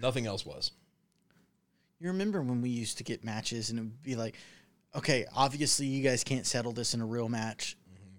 Nothing 0.00 0.26
else 0.26 0.44
was. 0.46 0.72
You 2.00 2.08
remember 2.08 2.42
when 2.42 2.60
we 2.60 2.70
used 2.70 2.98
to 2.98 3.04
get 3.04 3.24
matches 3.24 3.70
and 3.70 3.78
it 3.78 3.82
would 3.82 4.02
be 4.02 4.16
like, 4.16 4.34
okay, 4.94 5.24
obviously 5.34 5.86
you 5.86 6.02
guys 6.02 6.24
can't 6.24 6.44
settle 6.46 6.72
this 6.72 6.92
in 6.94 7.00
a 7.00 7.06
real 7.06 7.28
match. 7.28 7.76
Mm-hmm. 7.92 8.16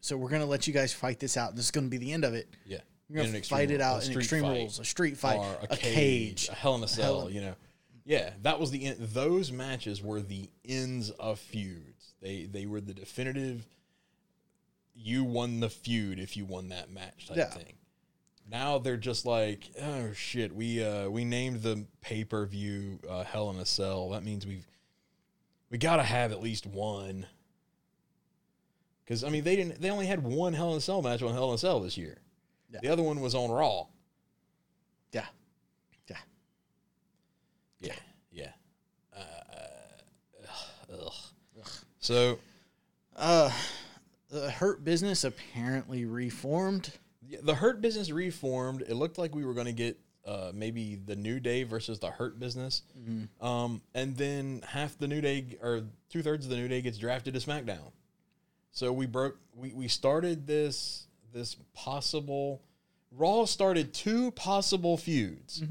So 0.00 0.16
we're 0.16 0.28
going 0.28 0.42
to 0.42 0.48
let 0.48 0.66
you 0.66 0.72
guys 0.74 0.92
fight 0.92 1.18
this 1.20 1.36
out. 1.36 1.54
This 1.56 1.66
is 1.66 1.70
going 1.70 1.86
to 1.86 1.90
be 1.90 1.96
the 1.98 2.12
end 2.12 2.24
of 2.24 2.34
it. 2.34 2.48
Yeah, 2.66 2.78
You're 3.08 3.24
gonna 3.24 3.40
fight 3.42 3.70
it 3.70 3.80
a 3.80 3.84
out 3.84 4.06
in 4.06 4.18
Extreme 4.18 4.42
fight, 4.42 4.56
Rules, 4.58 4.80
a 4.80 4.84
street 4.84 5.16
fight, 5.16 5.38
or 5.38 5.56
a, 5.70 5.76
cage. 5.76 6.48
a 6.50 6.54
Hell 6.54 6.74
in 6.74 6.82
a 6.84 6.88
Cell. 6.88 7.20
Hell 7.20 7.26
in- 7.28 7.34
You 7.34 7.40
know, 7.42 7.54
yeah, 8.04 8.30
that 8.42 8.58
was 8.58 8.70
the 8.70 8.84
end. 8.86 8.96
Those 9.00 9.52
matches 9.52 10.02
were 10.02 10.20
the 10.20 10.50
ends 10.64 11.10
of 11.10 11.38
feuds. 11.38 12.14
They 12.20 12.44
they 12.44 12.66
were 12.66 12.80
the 12.80 12.94
definitive. 12.94 13.66
You 14.94 15.24
won 15.24 15.60
the 15.60 15.70
feud 15.70 16.18
if 16.18 16.36
you 16.36 16.44
won 16.44 16.68
that 16.68 16.90
match 16.90 17.28
type 17.28 17.36
Yeah. 17.38 17.50
thing. 17.50 17.74
Now 18.50 18.78
they're 18.78 18.96
just 18.96 19.24
like, 19.24 19.70
oh 19.80 20.12
shit, 20.12 20.54
we 20.54 20.84
uh 20.84 21.08
we 21.08 21.24
named 21.24 21.62
the 21.62 21.86
pay 22.00 22.24
per 22.24 22.44
view 22.46 22.98
uh, 23.08 23.24
Hell 23.24 23.50
in 23.50 23.56
a 23.56 23.64
Cell. 23.64 24.10
That 24.10 24.24
means 24.24 24.46
we've 24.46 24.66
we 25.70 25.78
got 25.78 25.96
to 25.96 26.02
have 26.02 26.32
at 26.32 26.42
least 26.42 26.66
one. 26.66 27.26
Because 29.04 29.24
I 29.24 29.30
mean, 29.30 29.44
they 29.44 29.56
didn't. 29.56 29.80
They 29.80 29.90
only 29.90 30.06
had 30.06 30.22
one 30.22 30.52
Hell 30.52 30.72
in 30.72 30.78
a 30.78 30.80
Cell 30.80 31.02
match 31.02 31.22
on 31.22 31.32
Hell 31.32 31.48
in 31.50 31.54
a 31.54 31.58
Cell 31.58 31.80
this 31.80 31.96
year. 31.96 32.18
Yeah. 32.70 32.80
The 32.82 32.88
other 32.88 33.02
one 33.02 33.20
was 33.20 33.34
on 33.34 33.50
Raw. 33.50 33.86
Yeah. 35.12 35.26
Yeah. 36.08 36.16
Yeah, 37.80 37.94
yeah. 38.30 38.52
Uh, 39.16 39.22
ugh, 40.92 41.12
ugh. 41.58 41.68
So 42.02 42.38
Uh, 43.16 43.50
the 44.30 44.50
Hurt 44.50 44.84
Business 44.84 45.24
apparently 45.24 46.04
reformed. 46.04 46.92
the 47.42 47.54
Hurt 47.54 47.80
Business 47.80 48.10
reformed. 48.10 48.82
It 48.82 48.94
looked 48.94 49.16
like 49.18 49.34
we 49.34 49.44
were 49.44 49.54
going 49.54 49.66
to 49.66 49.72
get 49.72 49.98
uh, 50.24 50.50
maybe 50.54 50.96
the 50.96 51.16
New 51.16 51.40
Day 51.40 51.62
versus 51.64 51.98
the 51.98 52.10
Hurt 52.10 52.38
Business, 52.38 52.82
um, 53.40 53.80
and 53.94 54.16
then 54.16 54.62
half 54.66 54.96
the 54.98 55.08
New 55.08 55.20
Day 55.20 55.56
or 55.60 55.82
two 56.10 56.22
thirds 56.22 56.46
of 56.46 56.50
the 56.50 56.56
New 56.56 56.68
Day 56.68 56.80
gets 56.80 56.96
drafted 56.98 57.34
to 57.34 57.40
SmackDown. 57.40 57.92
So 58.70 58.92
we 58.92 59.06
broke. 59.06 59.36
We 59.54 59.72
we 59.72 59.88
started 59.88 60.46
this 60.46 61.06
this 61.32 61.56
possible. 61.74 62.62
Raw 63.10 63.44
started 63.44 63.92
two 63.92 64.30
possible 64.32 64.96
feuds. 64.96 65.62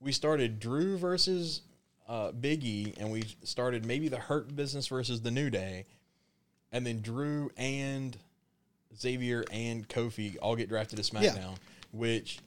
We 0.00 0.12
started 0.12 0.58
Drew 0.60 0.96
versus 0.96 1.62
uh, 2.08 2.32
Big 2.32 2.64
E, 2.64 2.94
and 2.98 3.10
we 3.10 3.24
started 3.44 3.84
maybe 3.84 4.08
the 4.08 4.16
Hurt 4.18 4.54
Business 4.56 4.86
versus 4.88 5.20
the 5.20 5.30
New 5.30 5.50
Day, 5.50 5.84
and 6.72 6.86
then 6.86 7.00
Drew 7.00 7.50
and 7.56 8.16
Xavier 8.98 9.44
and 9.52 9.86
Kofi 9.88 10.36
all 10.40 10.56
get 10.56 10.68
drafted 10.68 11.02
to 11.02 11.18
Yeah. 11.22 11.32
SmackDown, 11.34 11.56
which 11.92 12.38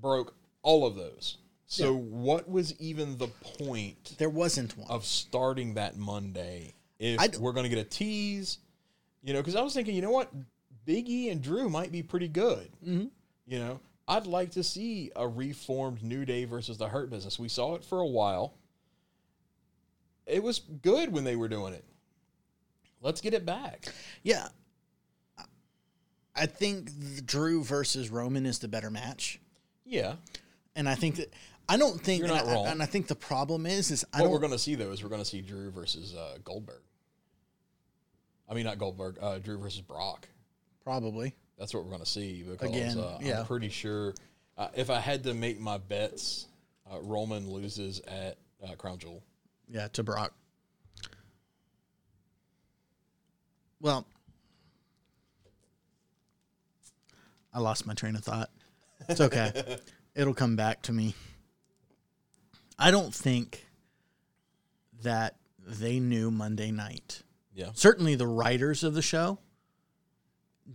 broke 0.00 0.34
all 0.62 0.86
of 0.86 0.94
those. 0.96 1.36
So 1.66 1.94
what 1.94 2.48
was 2.48 2.74
even 2.80 3.18
the 3.18 3.28
point 3.28 4.14
There 4.18 4.30
wasn't 4.30 4.76
one. 4.78 4.88
of 4.90 5.04
starting 5.04 5.74
that 5.74 5.98
Monday 5.98 6.72
if 6.98 7.20
I 7.20 7.26
d- 7.26 7.36
we're 7.38 7.52
going 7.52 7.64
to 7.64 7.68
get 7.68 7.78
a 7.78 7.84
tease? 7.88 8.58
You 9.22 9.34
know, 9.34 9.40
because 9.40 9.54
I 9.54 9.60
was 9.60 9.74
thinking, 9.74 9.94
you 9.94 10.00
know 10.00 10.10
what, 10.10 10.32
Big 10.86 11.10
E 11.10 11.28
and 11.28 11.42
Drew 11.42 11.68
might 11.68 11.92
be 11.92 12.02
pretty 12.02 12.28
good. 12.28 12.70
Mhm. 12.82 13.10
You 13.46 13.58
know, 13.58 13.80
I'd 14.06 14.26
like 14.26 14.52
to 14.52 14.64
see 14.64 15.10
a 15.14 15.28
reformed 15.28 16.02
New 16.02 16.24
Day 16.24 16.46
versus 16.46 16.78
the 16.78 16.88
Hurt 16.88 17.10
Business. 17.10 17.38
We 17.38 17.48
saw 17.50 17.74
it 17.74 17.84
for 17.84 18.00
a 18.00 18.06
while. 18.06 18.54
It 20.28 20.42
was 20.42 20.58
good 20.58 21.12
when 21.12 21.24
they 21.24 21.36
were 21.36 21.48
doing 21.48 21.72
it. 21.74 21.84
Let's 23.00 23.20
get 23.20 23.34
it 23.34 23.46
back. 23.46 23.86
Yeah. 24.22 24.48
I 26.34 26.46
think 26.46 26.90
Drew 27.26 27.64
versus 27.64 28.10
Roman 28.10 28.46
is 28.46 28.58
the 28.58 28.68
better 28.68 28.90
match. 28.90 29.40
Yeah. 29.84 30.14
And 30.76 30.88
I 30.88 30.94
think 30.94 31.16
that 31.16 31.32
I 31.68 31.76
don't 31.76 32.00
think 32.00 32.20
You're 32.22 32.32
and 32.32 32.46
not 32.46 32.46
I, 32.46 32.54
wrong. 32.54 32.66
and 32.66 32.82
I 32.82 32.86
think 32.86 33.08
the 33.08 33.16
problem 33.16 33.66
is 33.66 33.90
is 33.90 34.04
I 34.12 34.22
what 34.22 34.30
we're 34.30 34.38
going 34.38 34.52
to 34.52 34.58
see 34.58 34.74
though 34.74 34.92
is 34.92 35.02
we're 35.02 35.08
going 35.08 35.22
to 35.22 35.28
see 35.28 35.40
Drew 35.40 35.70
versus 35.70 36.14
uh, 36.14 36.38
Goldberg. 36.44 36.82
I 38.48 38.54
mean, 38.54 38.64
not 38.64 38.78
Goldberg. 38.78 39.18
Uh, 39.20 39.38
Drew 39.38 39.58
versus 39.58 39.80
Brock. 39.80 40.28
probably. 40.82 41.34
That's 41.58 41.74
what 41.74 41.82
we're 41.82 41.90
going 41.90 42.04
to 42.04 42.08
see 42.08 42.44
because 42.44 42.70
Again, 42.70 42.98
uh, 42.98 43.18
yeah. 43.20 43.40
I'm 43.40 43.46
pretty 43.46 43.68
sure 43.68 44.14
uh, 44.56 44.68
if 44.74 44.90
I 44.90 45.00
had 45.00 45.24
to 45.24 45.34
make 45.34 45.58
my 45.58 45.76
bets, 45.76 46.46
uh, 46.90 47.00
Roman 47.00 47.50
loses 47.50 48.00
at 48.06 48.38
uh, 48.64 48.74
Crown 48.76 48.98
Jewel. 48.98 49.22
Yeah, 49.70 49.88
to 49.88 50.02
Brock. 50.02 50.32
Well, 53.80 54.06
I 57.52 57.60
lost 57.60 57.86
my 57.86 57.94
train 57.94 58.16
of 58.16 58.24
thought. 58.24 58.50
It's 59.08 59.20
okay. 59.20 59.78
It'll 60.14 60.34
come 60.34 60.56
back 60.56 60.82
to 60.82 60.92
me. 60.92 61.14
I 62.78 62.90
don't 62.90 63.14
think 63.14 63.66
that 65.02 65.36
they 65.66 66.00
knew 66.00 66.30
Monday 66.30 66.70
night. 66.70 67.22
Yeah. 67.54 67.70
Certainly 67.74 68.16
the 68.16 68.26
writers 68.26 68.84
of 68.84 68.94
the 68.94 69.02
show 69.02 69.38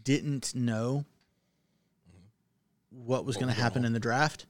didn't 0.03 0.55
know 0.55 1.05
what 2.89 3.25
was 3.25 3.37
going 3.37 3.53
to 3.53 3.59
happen 3.59 3.85
in 3.85 3.93
the 3.93 3.99
draft. 3.99 4.45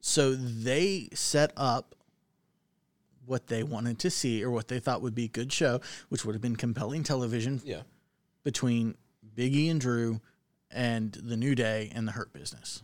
So 0.00 0.34
they 0.34 1.08
set 1.14 1.52
up 1.56 1.94
what 3.28 3.46
they 3.48 3.62
wanted 3.62 3.98
to 4.00 4.10
see 4.10 4.42
or 4.42 4.50
what 4.50 4.68
they 4.68 4.80
thought 4.80 5.02
would 5.02 5.14
be 5.14 5.26
a 5.26 5.28
good 5.28 5.52
show, 5.52 5.80
which 6.08 6.24
would 6.24 6.34
have 6.34 6.42
been 6.42 6.56
compelling 6.56 7.02
television 7.02 7.60
Yeah. 7.64 7.82
between 8.42 8.96
Biggie 9.36 9.70
and 9.70 9.80
Drew 9.80 10.20
and 10.70 11.12
the 11.12 11.36
New 11.36 11.54
Day 11.54 11.90
and 11.94 12.08
the 12.08 12.12
Hurt 12.12 12.32
Business. 12.32 12.82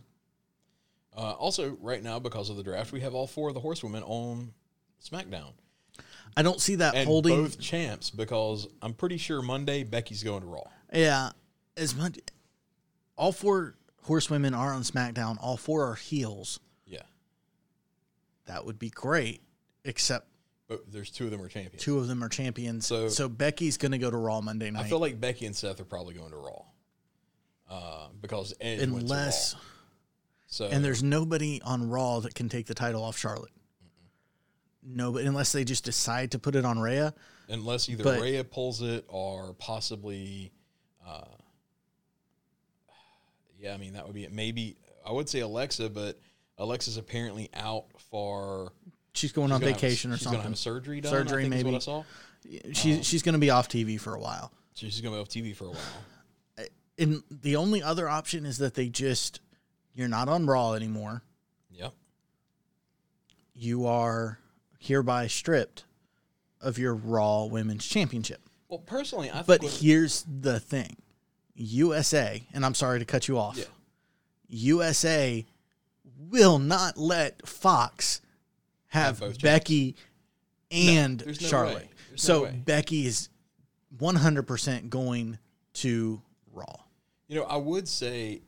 Uh, 1.17 1.31
also, 1.31 1.71
right 1.81 2.03
now, 2.03 2.19
because 2.19 2.49
of 2.49 2.57
the 2.57 2.63
draft, 2.63 2.91
we 2.91 3.01
have 3.01 3.13
all 3.13 3.27
four 3.27 3.47
of 3.49 3.53
the 3.55 3.61
horsewomen 3.61 4.03
on 4.03 4.53
SmackDown. 5.03 5.53
I 6.37 6.41
don't 6.41 6.59
see 6.59 6.75
that 6.75 6.93
And 6.95 7.07
holding. 7.07 7.43
both 7.43 7.59
champs 7.59 8.09
because 8.09 8.67
I'm 8.81 8.93
pretty 8.93 9.17
sure 9.17 9.41
Monday 9.41 9.83
Becky's 9.83 10.23
going 10.23 10.41
to 10.41 10.47
Raw. 10.47 10.63
Yeah, 10.93 11.31
as 11.77 11.95
much. 11.95 12.19
All 13.17 13.31
four 13.31 13.75
horsewomen 14.03 14.53
are 14.53 14.73
on 14.73 14.83
SmackDown. 14.83 15.37
All 15.39 15.55
four 15.55 15.85
are 15.89 15.95
heels. 15.95 16.59
Yeah. 16.85 17.03
That 18.45 18.65
would 18.65 18.77
be 18.77 18.89
great, 18.89 19.41
except 19.85 20.27
But 20.67 20.91
there's 20.91 21.11
two 21.11 21.25
of 21.25 21.31
them 21.31 21.41
are 21.41 21.47
champions. 21.47 21.83
two 21.83 21.99
of 21.99 22.07
them 22.07 22.23
are 22.23 22.29
champions. 22.29 22.87
So, 22.87 23.07
So- 23.09 23.29
Becky's 23.29 23.77
going 23.77 23.91
to 23.91 23.97
go 23.99 24.09
to 24.09 24.17
Raw 24.17 24.41
Monday 24.41 24.71
night. 24.71 24.85
I 24.85 24.89
feel 24.89 24.99
like 24.99 25.19
Becky 25.19 25.45
and 25.45 25.55
Seth 25.55 25.79
are 25.79 25.85
probably 25.85 26.15
going 26.15 26.31
to 26.31 26.37
Raw. 26.37 26.63
Uh, 27.69 28.07
because 28.21 28.53
Edge 28.61 28.79
went 28.79 28.91
to 28.91 28.97
unless 28.97 29.53
Raw. 29.53 29.59
So 30.47 30.65
and 30.67 30.85
there's 30.85 31.03
nobody 31.03 31.61
on 31.63 31.89
Raw 31.89 32.19
that 32.21 32.33
can 32.35 32.47
take 32.49 32.67
the 32.67 32.73
title 32.75 33.03
off 33.03 33.17
Charlotte. 33.17 33.51
No, 34.83 35.11
but 35.11 35.23
unless 35.23 35.51
they 35.51 35.63
just 35.63 35.83
decide 35.83 36.31
to 36.31 36.39
put 36.39 36.55
it 36.55 36.63
on 36.65 36.77
Rhea. 36.79 37.13
unless 37.49 37.89
either 37.89 38.03
but- 38.03 38.21
Rhea 38.21 38.43
pulls 38.43 38.81
it 38.81 39.05
or 39.07 39.53
possibly, 39.53 40.51
uh, 41.05 41.25
yeah, 43.59 43.73
I 43.73 43.77
mean 43.77 43.93
that 43.93 44.05
would 44.05 44.13
be 44.15 44.23
it. 44.25 44.31
Maybe 44.31 44.77
I 45.05 45.11
would 45.11 45.27
say 45.29 45.39
Alexa, 45.39 45.89
but 45.89 46.19
Alexa's 46.57 46.97
apparently 46.97 47.49
out 47.53 47.85
for 48.09 48.73
She's 49.15 49.31
going 49.31 49.47
she's 49.47 49.53
on 49.53 49.59
gonna 49.61 49.71
have 49.71 49.81
vacation 49.81 50.11
or 50.11 50.17
she's 50.17 50.23
something. 50.23 50.41
have 50.41 50.57
surgery 50.57 51.01
done. 51.01 51.11
Surgery, 51.11 51.45
I 51.45 51.49
think 51.49 51.53
is 51.55 51.63
maybe. 51.63 51.71
what 51.71 51.75
I 51.77 51.79
saw. 51.79 52.03
She's 52.73 53.05
she's 53.05 53.23
going 53.23 53.33
to 53.33 53.39
be 53.39 53.49
off 53.49 53.69
TV 53.69 53.99
for 53.99 54.13
a 54.13 54.19
while. 54.19 54.51
So 54.73 54.85
she's 54.87 55.01
gonna 55.01 55.15
be 55.15 55.21
off 55.21 55.29
TV 55.29 55.55
for 55.55 55.65
a 55.65 55.69
while. 55.69 56.67
And 56.97 57.23
the 57.29 57.55
only 57.57 57.83
other 57.83 58.07
option 58.07 58.45
is 58.45 58.57
that 58.59 58.75
they 58.75 58.87
just 58.87 59.39
you're 59.93 60.07
not 60.07 60.29
on 60.29 60.45
Raw 60.45 60.73
anymore. 60.73 61.23
Yep. 61.71 61.93
You 63.53 63.85
are 63.85 64.39
hereby 64.79 65.27
stripped 65.27 65.85
of 66.61 66.77
your 66.77 66.93
Raw 66.93 67.45
Women's 67.45 67.85
Championship. 67.85 68.41
Well, 68.67 68.79
personally, 68.79 69.31
I 69.31 69.43
But 69.43 69.63
here's 69.63 70.25
the 70.27 70.59
thing. 70.59 70.97
USA, 71.55 72.43
and 72.53 72.65
I'm 72.65 72.73
sorry 72.73 72.99
to 72.99 73.05
cut 73.05 73.27
you 73.27 73.37
off. 73.37 73.57
Yeah. 73.57 73.65
USA 74.47 75.45
will 76.17 76.59
not 76.59 76.97
let 76.97 77.47
Fox 77.47 78.21
have, 78.95 79.19
Have 79.19 79.39
Becky 79.39 79.95
and 80.71 81.19
there's 81.19 81.41
no 81.41 81.47
Charlotte. 81.47 81.89
There's 82.09 82.27
no 82.27 82.45
so. 82.45 82.51
Becky 82.65 83.05
is 83.05 83.29
100% 83.97 84.89
going 84.89 85.37
to 85.73 86.21
Raw. 86.51 86.75
You 87.27 87.39
know, 87.39 87.43
I 87.45 87.57
would 87.57 87.87
say 87.87 88.41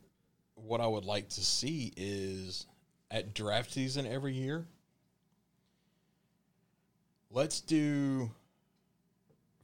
what 0.54 0.80
I 0.80 0.86
would 0.86 1.04
like 1.04 1.28
to 1.30 1.44
see 1.44 1.92
is 1.96 2.66
at 3.10 3.34
draft 3.34 3.72
season 3.72 4.06
every 4.06 4.34
year. 4.34 4.66
Let's 7.30 7.60
do 7.60 8.30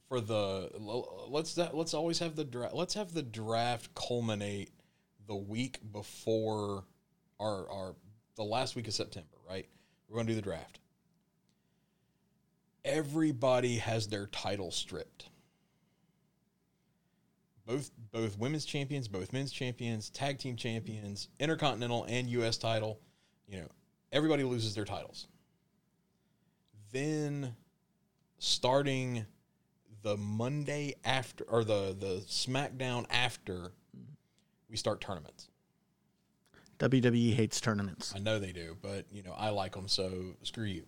for 0.07 0.21
the 0.21 0.69
let's 1.27 1.55
that 1.55 1.75
let's 1.75 1.95
always 1.95 2.19
have 2.19 2.35
the 2.35 2.43
draft. 2.43 2.75
Let's 2.75 2.93
have 2.93 3.13
the 3.13 3.23
draft 3.23 3.93
culminate 3.95 4.69
the 5.27 5.35
week 5.35 5.79
before 5.91 6.83
our 7.39 7.69
our 7.69 7.95
the 8.35 8.43
last 8.43 8.75
week 8.75 8.87
of 8.87 8.93
September, 8.93 9.37
right? 9.49 9.67
We're 10.07 10.15
going 10.15 10.27
to 10.27 10.33
do 10.33 10.35
the 10.35 10.41
draft. 10.41 10.79
Everybody 12.83 13.77
has 13.77 14.07
their 14.07 14.27
title 14.27 14.71
stripped 14.71 15.29
both 17.65 17.91
both 18.11 18.37
women's 18.37 18.65
champions, 18.65 19.07
both 19.07 19.33
men's 19.33 19.51
champions, 19.51 20.09
tag 20.09 20.37
team 20.37 20.55
champions, 20.55 21.29
intercontinental 21.39 22.05
and 22.07 22.29
US 22.29 22.57
title, 22.57 22.99
you 23.47 23.59
know, 23.59 23.67
everybody 24.11 24.43
loses 24.43 24.75
their 24.75 24.85
titles. 24.85 25.27
Then 26.91 27.55
starting 28.37 29.25
the 30.03 30.15
Monday 30.17 30.95
after 31.03 31.43
or 31.45 31.63
the 31.63 31.95
the 31.97 32.23
SmackDown 32.27 33.05
after 33.09 33.71
we 34.69 34.77
start 34.77 35.01
tournaments. 35.01 35.49
WWE 36.79 37.33
hates 37.33 37.61
tournaments. 37.61 38.13
I 38.15 38.19
know 38.19 38.39
they 38.39 38.51
do, 38.51 38.75
but 38.81 39.05
you 39.11 39.23
know, 39.23 39.33
I 39.37 39.49
like 39.49 39.73
them 39.73 39.87
so 39.87 40.35
screw 40.43 40.65
you. 40.65 40.83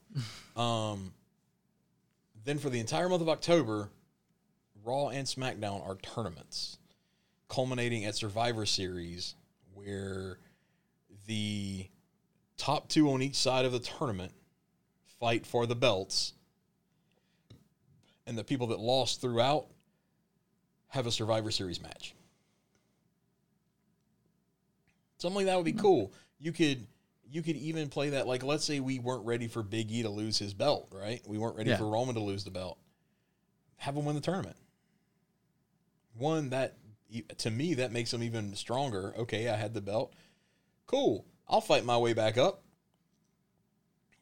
um 0.62 1.14
then 2.46 2.58
for 2.58 2.70
the 2.70 2.80
entire 2.80 3.10
month 3.10 3.22
of 3.22 3.30
October, 3.30 3.90
Raw 4.86 5.10
and 5.10 5.28
SmackDown 5.28 5.86
are 5.86 5.96
tournaments, 5.98 6.78
culminating 7.50 8.06
at 8.06 8.16
Survivor 8.16 8.66
Series, 8.66 9.36
where 9.74 10.38
the 11.26 11.88
top 12.56 12.88
two 12.88 13.12
on 13.12 13.22
each 13.22 13.36
side 13.36 13.66
of 13.66 13.74
the 13.74 13.80
tournament 13.80 14.32
fight 15.20 15.46
for 15.46 15.66
the 15.66 15.76
belts, 15.76 16.34
and 18.26 18.38
the 18.38 18.46
people 18.46 18.68
that 18.68 18.80
lost 18.80 19.20
throughout 19.20 19.68
have 20.90 21.06
a 21.06 21.12
Survivor 21.12 21.52
Series 21.52 21.82
match. 21.82 22.16
Something 25.18 25.38
like 25.38 25.46
that 25.48 25.56
would 25.56 25.66
be 25.66 25.74
cool. 25.74 26.14
You 26.40 26.52
could 26.52 26.88
you 27.30 27.42
could 27.42 27.58
even 27.58 27.90
play 27.90 28.10
that 28.12 28.28
like 28.28 28.44
let's 28.44 28.64
say 28.64 28.80
we 28.80 29.00
weren't 29.00 29.26
ready 29.26 29.48
for 29.48 29.64
Big 29.64 29.92
E 29.92 30.04
to 30.04 30.10
lose 30.10 30.38
his 30.38 30.54
belt, 30.54 30.88
right? 30.92 31.22
We 31.28 31.38
weren't 31.38 31.58
ready 31.58 31.72
Yeah. 31.72 31.78
for 31.78 31.90
Roman 31.90 32.16
to 32.16 32.22
lose 32.22 32.44
the 32.44 32.52
belt. 32.52 32.78
Have 33.78 33.96
him 33.96 34.06
win 34.06 34.16
the 34.16 34.22
tournament. 34.22 34.56
One 36.18 36.50
that 36.50 36.78
to 37.40 37.52
me 37.52 37.76
that 37.76 37.92
makes 37.92 38.14
him 38.14 38.24
even 38.24 38.56
stronger. 38.56 39.14
Okay, 39.18 39.50
I 39.50 39.56
had 39.56 39.74
the 39.74 39.82
belt. 39.82 40.14
Cool. 40.86 41.26
I'll 41.48 41.62
fight 41.62 41.86
my 41.86 41.98
way 41.98 42.14
back 42.14 42.38
up. 42.38 42.64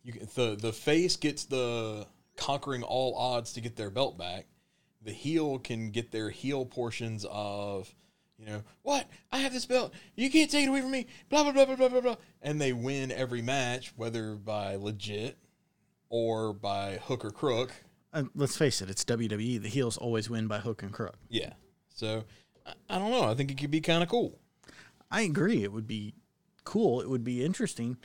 You 0.03 0.13
can, 0.13 0.27
the 0.35 0.55
the 0.55 0.73
face 0.73 1.15
gets 1.15 1.45
the 1.45 2.07
conquering 2.37 2.83
all 2.83 3.15
odds 3.15 3.53
to 3.53 3.61
get 3.61 3.75
their 3.75 3.89
belt 3.89 4.17
back. 4.17 4.45
The 5.01 5.11
heel 5.11 5.59
can 5.59 5.91
get 5.91 6.11
their 6.11 6.29
heel 6.29 6.65
portions 6.65 7.25
of, 7.29 7.93
you 8.37 8.45
know, 8.45 8.63
what? 8.81 9.07
I 9.31 9.39
have 9.39 9.53
this 9.53 9.65
belt. 9.65 9.93
You 10.15 10.29
can't 10.29 10.51
take 10.51 10.65
it 10.65 10.69
away 10.69 10.81
from 10.81 10.91
me. 10.91 11.07
Blah 11.29 11.43
blah 11.43 11.51
blah 11.53 11.65
blah 11.65 11.75
blah 11.75 11.89
blah 11.89 12.01
blah. 12.01 12.15
And 12.41 12.59
they 12.59 12.73
win 12.73 13.11
every 13.11 13.41
match, 13.41 13.93
whether 13.95 14.35
by 14.35 14.75
legit 14.75 15.37
or 16.09 16.53
by 16.53 16.99
hook 17.03 17.23
or 17.25 17.31
crook. 17.31 17.71
Uh, 18.13 18.23
let's 18.35 18.57
face 18.57 18.81
it, 18.81 18.89
it's 18.89 19.03
WWE. 19.05 19.61
The 19.61 19.69
heels 19.69 19.97
always 19.97 20.29
win 20.29 20.47
by 20.47 20.59
hook 20.59 20.83
and 20.83 20.91
crook. 20.91 21.15
Yeah. 21.29 21.53
So 21.89 22.23
I, 22.65 22.73
I 22.89 22.99
don't 22.99 23.11
know. 23.11 23.23
I 23.23 23.35
think 23.35 23.51
it 23.51 23.57
could 23.57 23.71
be 23.71 23.81
kind 23.81 24.03
of 24.03 24.09
cool. 24.09 24.39
I 25.11 25.21
agree. 25.21 25.63
It 25.63 25.71
would 25.71 25.87
be 25.87 26.13
cool. 26.63 27.01
It 27.01 27.09
would 27.09 27.23
be 27.23 27.43
interesting. 27.43 27.97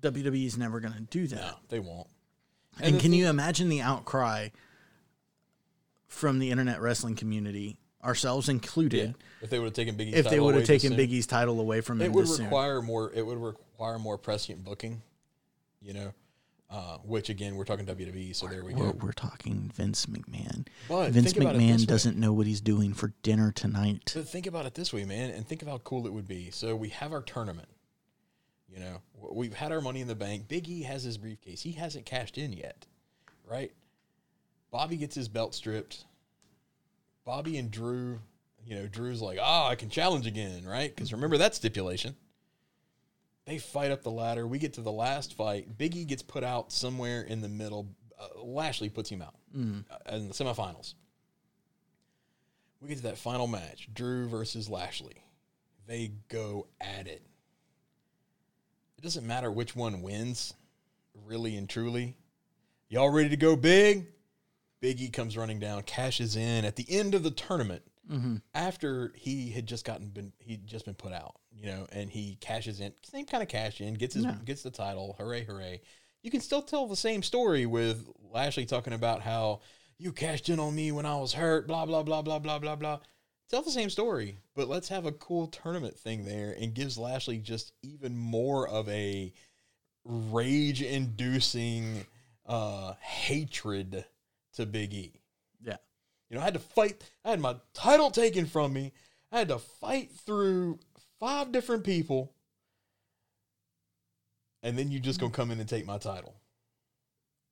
WWE 0.00 0.46
is 0.46 0.56
never 0.58 0.80
going 0.80 0.94
to 0.94 1.00
do 1.00 1.26
that. 1.28 1.36
No, 1.40 1.54
they 1.68 1.78
won't. 1.78 2.08
And, 2.80 2.96
the 2.96 3.00
can 3.00 3.10
thing- 3.10 3.20
you 3.20 3.28
imagine 3.28 3.68
the 3.68 3.82
outcry 3.82 4.48
from 6.08 6.38
the 6.38 6.50
internet 6.50 6.80
wrestling 6.80 7.16
community, 7.16 7.78
ourselves 8.04 8.48
included, 8.48 9.14
If 9.40 9.50
they 9.50 9.58
would 9.58 9.66
have 9.66 9.74
taken 9.74 9.96
Big 9.96 10.08
E's 10.08 10.14
if 10.14 10.24
they 10.24 10.30
title 10.30 10.46
would 10.46 10.54
have 10.54 10.62
away 10.62 10.66
taken 10.66 10.88
soon? 10.90 10.96
Big 10.96 11.12
E's 11.12 11.26
title 11.26 11.60
away 11.60 11.80
from 11.80 12.00
him 12.00 12.06
it 12.06 12.12
would 12.12 12.24
this 12.24 12.36
soon? 12.36 12.46
require 12.46 12.82
more. 12.82 13.12
It 13.14 13.24
would 13.24 13.38
require 13.38 13.98
more 13.98 14.18
prescient 14.18 14.64
booking. 14.64 15.02
You 15.80 15.94
know, 15.94 16.12
uh, 16.70 16.98
which 17.04 17.28
again 17.28 17.56
we're 17.56 17.64
talking 17.64 17.84
WWE, 17.86 18.34
so 18.34 18.46
there 18.46 18.64
we 18.64 18.72
We're, 18.72 18.92
go. 18.92 18.98
we're 19.02 19.12
talking 19.12 19.70
Vince 19.74 20.06
McMahon. 20.06 20.66
But 20.88 21.10
Vince 21.10 21.32
think 21.32 21.42
about 21.42 21.56
it 21.56 21.58
this 21.58 21.82
McMahon 21.82 21.86
doesn't 21.86 22.16
know 22.16 22.32
what 22.32 22.46
he's 22.46 22.60
doing 22.60 22.94
for 22.94 23.12
dinner 23.22 23.50
tonight. 23.52 24.12
But 24.14 24.28
think 24.28 24.46
about 24.46 24.64
it 24.66 24.74
this 24.74 24.92
way, 24.92 25.04
man, 25.04 25.30
and 25.30 25.46
think 25.46 25.62
of 25.62 25.68
how 25.68 25.78
cool 25.78 26.06
it 26.06 26.12
would 26.12 26.28
be. 26.28 26.50
So 26.50 26.76
we 26.76 26.90
have 26.90 27.12
our 27.12 27.20
tournament. 27.22 27.68
You 28.72 28.80
know, 28.80 29.02
we've 29.32 29.52
had 29.52 29.70
our 29.70 29.80
money 29.82 30.00
in 30.00 30.08
the 30.08 30.14
bank. 30.14 30.48
Big 30.48 30.66
E 30.68 30.82
has 30.84 31.02
his 31.02 31.18
briefcase. 31.18 31.60
He 31.60 31.72
hasn't 31.72 32.06
cashed 32.06 32.38
in 32.38 32.52
yet, 32.54 32.86
right? 33.44 33.70
Bobby 34.70 34.96
gets 34.96 35.14
his 35.14 35.28
belt 35.28 35.54
stripped. 35.54 36.04
Bobby 37.24 37.56
and 37.58 37.70
Drew, 37.70 38.18
you 38.64 38.74
know, 38.76 38.86
Drew's 38.86 39.20
like, 39.20 39.38
ah, 39.40 39.68
I 39.68 39.74
can 39.74 39.88
challenge 39.90 40.26
again, 40.26 40.64
right? 40.64 40.94
Because 40.94 41.12
remember 41.12 41.38
that 41.38 41.54
stipulation. 41.54 42.16
They 43.44 43.58
fight 43.58 43.90
up 43.90 44.02
the 44.02 44.10
ladder. 44.10 44.46
We 44.46 44.58
get 44.58 44.74
to 44.74 44.82
the 44.82 44.92
last 44.92 45.34
fight. 45.34 45.76
Big 45.76 45.96
E 45.96 46.04
gets 46.04 46.22
put 46.22 46.44
out 46.44 46.70
somewhere 46.72 47.22
in 47.22 47.40
the 47.40 47.48
middle. 47.48 47.88
Uh, 48.18 48.42
Lashley 48.42 48.88
puts 48.88 49.10
him 49.10 49.20
out 49.22 49.34
uh, 49.90 50.16
in 50.16 50.28
the 50.28 50.34
semifinals. 50.34 50.94
We 52.80 52.88
get 52.88 52.98
to 52.98 53.02
that 53.04 53.18
final 53.18 53.46
match 53.46 53.88
Drew 53.92 54.28
versus 54.28 54.68
Lashley. 54.68 55.22
They 55.86 56.12
go 56.28 56.66
at 56.80 57.06
it. 57.08 57.22
It 58.98 59.02
doesn't 59.02 59.26
matter 59.26 59.50
which 59.50 59.74
one 59.74 60.02
wins, 60.02 60.54
really 61.26 61.56
and 61.56 61.68
truly. 61.68 62.16
Y'all 62.88 63.10
ready 63.10 63.28
to 63.30 63.36
go 63.36 63.56
big? 63.56 64.06
Big 64.82 65.00
E 65.00 65.08
comes 65.08 65.36
running 65.36 65.60
down, 65.60 65.80
cashes 65.84 66.36
in 66.36 66.66
at 66.66 66.76
the 66.76 66.84
end 66.90 67.14
of 67.14 67.22
the 67.22 67.30
tournament 67.30 67.82
after 68.52 69.12
he 69.16 69.48
had 69.50 69.64
just 69.64 69.86
gotten 69.86 70.08
been 70.08 70.32
he'd 70.40 70.66
just 70.66 70.84
been 70.84 70.94
put 70.94 71.12
out, 71.12 71.36
you 71.50 71.64
know, 71.66 71.86
and 71.92 72.10
he 72.10 72.36
cashes 72.40 72.80
in, 72.80 72.92
same 73.04 73.24
kind 73.24 73.42
of 73.42 73.48
cash 73.48 73.80
in, 73.80 73.94
gets 73.94 74.14
his 74.14 74.24
gets 74.44 74.62
the 74.62 74.70
title, 74.70 75.14
hooray, 75.18 75.44
hooray. 75.44 75.80
You 76.22 76.30
can 76.30 76.40
still 76.40 76.62
tell 76.62 76.86
the 76.86 76.96
same 76.96 77.22
story 77.22 77.64
with 77.64 78.06
Lashley 78.30 78.66
talking 78.66 78.92
about 78.92 79.22
how 79.22 79.60
you 79.98 80.12
cashed 80.12 80.48
in 80.48 80.58
on 80.58 80.74
me 80.74 80.90
when 80.92 81.06
I 81.06 81.14
was 81.14 81.32
hurt, 81.32 81.66
blah 81.68 81.86
blah 81.86 82.02
blah 82.02 82.22
blah 82.22 82.40
blah 82.40 82.58
blah 82.58 82.76
blah. 82.76 82.98
Tell 83.48 83.62
the 83.62 83.70
same 83.70 83.88
story, 83.88 84.38
but 84.56 84.68
let's 84.68 84.88
have 84.88 85.06
a 85.06 85.12
cool 85.12 85.46
tournament 85.46 85.96
thing 85.96 86.24
there 86.24 86.56
and 86.60 86.74
gives 86.74 86.98
Lashley 86.98 87.38
just 87.38 87.72
even 87.82 88.16
more 88.18 88.68
of 88.68 88.88
a 88.88 89.32
rage 90.04 90.82
inducing 90.82 92.04
uh 92.46 92.94
hatred 93.00 94.04
to 94.54 94.66
Big 94.66 94.92
E. 94.94 95.12
Yeah. 95.64 95.76
You 96.30 96.36
know, 96.36 96.42
I 96.42 96.44
had 96.44 96.54
to 96.54 96.60
fight. 96.60 97.02
I 97.24 97.30
had 97.30 97.40
my 97.40 97.56
title 97.74 98.10
taken 98.10 98.46
from 98.46 98.72
me. 98.72 98.92
I 99.30 99.38
had 99.38 99.48
to 99.48 99.58
fight 99.58 100.10
through 100.26 100.78
five 101.20 101.52
different 101.52 101.84
people. 101.84 102.32
And 104.62 104.78
then 104.78 104.90
you 104.90 105.00
just 105.00 105.18
gonna 105.20 105.32
come 105.32 105.50
in 105.50 105.58
and 105.58 105.68
take 105.68 105.86
my 105.86 105.98
title. 105.98 106.34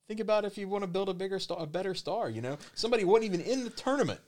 Think 0.09 0.21
about 0.21 0.45
if 0.45 0.59
you 0.59 0.69
want 0.69 0.83
to 0.83 0.89
build 0.89 1.09
a 1.09 1.15
bigger 1.15 1.39
star, 1.39 1.59
a 1.61 1.67
better 1.67 1.95
star. 1.95 2.29
You 2.31 2.41
know, 2.43 2.59
somebody 2.75 3.05
wasn't 3.05 3.33
even 3.33 3.41
in 3.41 3.65
the 3.65 3.71
tournament 3.71 4.21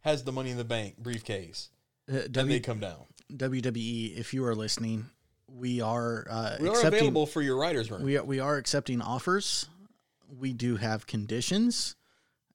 has 0.00 0.22
the 0.22 0.30
Money 0.32 0.50
in 0.50 0.56
the 0.56 0.64
Bank 0.64 0.96
briefcase, 0.98 1.70
Uh, 2.08 2.18
and 2.18 2.32
w- 2.32 2.48
they 2.54 2.60
come 2.60 2.78
down. 2.78 3.06
WWE, 3.32 4.16
if 4.16 4.32
you 4.32 4.44
are 4.44 4.54
listening, 4.54 5.06
we 5.48 5.80
are 5.80 6.26
uh, 6.30 6.56
We 6.60 6.68
are 6.68 6.72
accepting. 6.72 6.98
available 7.00 7.26
for 7.26 7.42
your 7.42 7.56
writers' 7.56 7.90
room. 7.90 8.02
We 8.04 8.16
are, 8.16 8.22
we 8.22 8.38
are 8.38 8.56
accepting 8.56 9.02
offers. 9.02 9.66
We 10.28 10.52
do 10.52 10.76
have 10.76 11.06
conditions, 11.06 11.96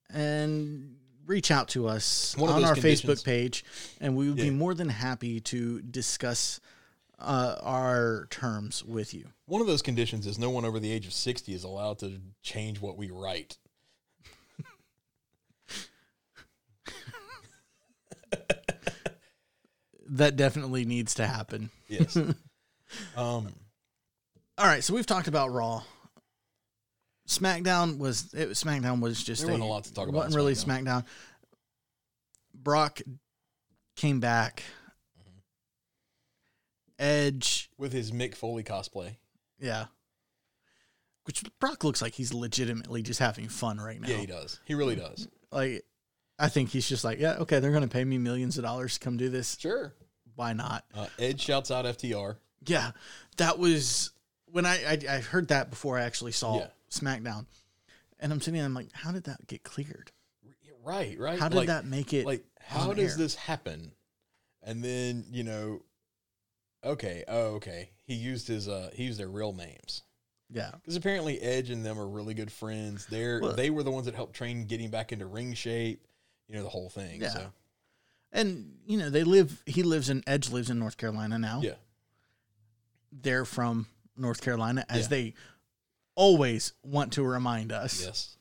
and 0.09 0.95
reach 1.25 1.51
out 1.51 1.69
to 1.69 1.87
us 1.87 2.35
on 2.37 2.63
our 2.63 2.73
conditions- 2.73 3.01
Facebook 3.01 3.23
page, 3.23 3.63
and 3.99 4.15
we 4.15 4.27
would 4.27 4.37
be 4.37 4.49
more 4.49 4.73
than 4.73 4.89
happy 4.89 5.39
to 5.41 5.81
discuss 5.81 6.59
uh, 7.19 7.55
our 7.61 8.27
terms 8.29 8.83
with 8.83 9.13
you. 9.13 9.27
One 9.45 9.61
of 9.61 9.67
those 9.67 9.81
conditions 9.81 10.25
is 10.25 10.39
no 10.39 10.49
one 10.49 10.65
over 10.65 10.79
the 10.79 10.91
age 10.91 11.05
of 11.05 11.13
sixty 11.13 11.53
is 11.53 11.63
allowed 11.63 11.99
to 11.99 12.19
change 12.41 12.81
what 12.81 12.97
we 12.97 13.11
write. 13.11 13.57
That 20.11 20.35
definitely 20.35 20.83
needs 20.83 21.13
to 21.15 21.25
happen. 21.25 21.69
Yes. 21.87 22.15
um, 22.17 22.35
All 23.15 24.65
right, 24.65 24.83
so 24.83 24.93
we've 24.93 25.05
talked 25.05 25.29
about 25.29 25.53
Raw. 25.53 25.83
SmackDown 27.27 27.97
was 27.97 28.33
it, 28.33 28.47
was- 28.49 28.63
SmackDown 28.63 28.99
was 29.01 29.23
just 29.23 29.41
There 29.41 29.51
wasn't 29.51 29.63
a 29.63 29.67
lot 29.67 29.83
to 29.85 29.93
talk 29.93 30.07
about 30.07 30.17
wasn't 30.25 30.35
really 30.35 30.53
SmackDown. 30.53 30.83
SmackDown. 30.85 31.05
Brock 32.53 33.01
came 33.95 34.19
back. 34.19 34.63
Edge, 36.99 37.69
with 37.77 37.91
his 37.93 38.11
Mick 38.11 38.35
Foley 38.35 38.63
cosplay. 38.63 39.15
yeah. 39.59 39.85
Which 41.25 41.43
Brock 41.59 41.83
looks 41.83 42.01
like 42.01 42.13
he's 42.15 42.33
legitimately 42.33 43.03
just 43.03 43.19
having 43.19 43.47
fun 43.47 43.79
right 43.79 44.01
now. 44.01 44.07
Yeah, 44.09 44.17
he 44.17 44.25
does. 44.25 44.59
He 44.65 44.73
really 44.73 44.95
does. 44.95 45.27
Like 45.51 45.85
I 46.39 46.49
think 46.49 46.69
he's 46.69 46.89
just 46.89 47.03
like, 47.03 47.19
yeah, 47.19 47.33
okay, 47.41 47.59
they're 47.59 47.71
going 47.71 47.83
to 47.83 47.87
pay 47.89 48.03
me 48.03 48.17
millions 48.17 48.57
of 48.57 48.63
dollars 48.63 48.95
to 48.95 48.99
come 48.99 49.17
do 49.17 49.29
this. 49.29 49.55
Sure. 49.59 49.93
Why 50.35 50.53
not? 50.53 50.83
Uh, 50.93 51.05
Edge 51.19 51.39
shouts 51.39 51.69
out 51.69 51.85
FTR. 51.85 52.37
Yeah, 52.65 52.91
that 53.37 53.59
was 53.59 54.11
when 54.47 54.65
I 54.65 54.83
I, 54.83 54.97
I 55.09 55.19
heard 55.19 55.49
that 55.49 55.69
before 55.69 55.97
I 55.99 56.01
actually 56.01 56.31
saw 56.31 56.57
Yeah. 56.57 56.67
SmackDown, 56.91 57.45
and 58.19 58.31
I'm 58.31 58.39
sitting 58.39 58.55
there, 58.59 58.65
I'm 58.65 58.73
like, 58.73 58.91
how 58.93 59.11
did 59.11 59.23
that 59.23 59.47
get 59.47 59.63
cleared? 59.63 60.11
Right, 60.83 61.17
right. 61.19 61.39
How 61.39 61.47
did 61.49 61.55
Like- 61.57 61.67
that 61.67 61.85
make 61.85 62.13
it? 62.13 62.25
like 62.25 62.43
how 62.59 62.93
does 62.93 63.11
air? 63.13 63.17
this 63.17 63.35
happen 63.35 63.91
and 64.63 64.83
then 64.83 65.25
you 65.31 65.43
know 65.43 65.81
okay 66.83 67.23
oh 67.27 67.55
okay 67.55 67.89
he 68.05 68.13
used 68.13 68.47
his 68.47 68.67
uh 68.67 68.89
he 68.93 69.05
used 69.05 69.19
their 69.19 69.27
real 69.29 69.51
names 69.53 70.03
yeah, 70.53 70.71
because 70.73 70.95
apparently 70.95 71.39
edge 71.41 71.69
and 71.71 71.83
them 71.85 71.99
are 71.99 72.07
really 72.07 72.33
good 72.35 72.51
friends 72.51 73.05
they're 73.07 73.39
Well- 73.41 73.55
they 73.55 73.69
were 73.71 73.81
the 73.83 73.89
ones 73.91 74.05
that 74.05 74.13
helped 74.15 74.35
train 74.35 74.65
getting 74.65 74.89
back 74.91 75.11
into 75.11 75.25
ring 75.25 75.53
shape 75.55 76.05
you 76.47 76.55
know 76.55 76.61
the 76.63 76.69
whole 76.69 76.89
thing 76.89 77.21
Yeah. 77.21 77.29
so 77.29 77.51
and 78.31 78.75
you 78.85 78.97
know 78.97 79.09
they 79.09 79.23
live. 79.23 79.61
He 79.65 79.81
lives 79.83 80.09
in 80.09 80.23
Edge 80.27 80.49
lives 80.51 80.69
in 80.69 80.77
North 80.79 80.97
Carolina 80.97 81.37
now. 81.39 81.61
yeah 81.63 81.73
they're 83.11 83.45
from 83.45 83.87
North 84.15 84.41
Carolina, 84.41 84.85
as 84.89 85.01
Yeah. 85.03 85.07
they 85.07 85.33
always 86.15 86.73
want 86.83 87.13
to 87.13 87.23
remind 87.23 87.71
us. 87.71 88.01
yes 88.03 88.37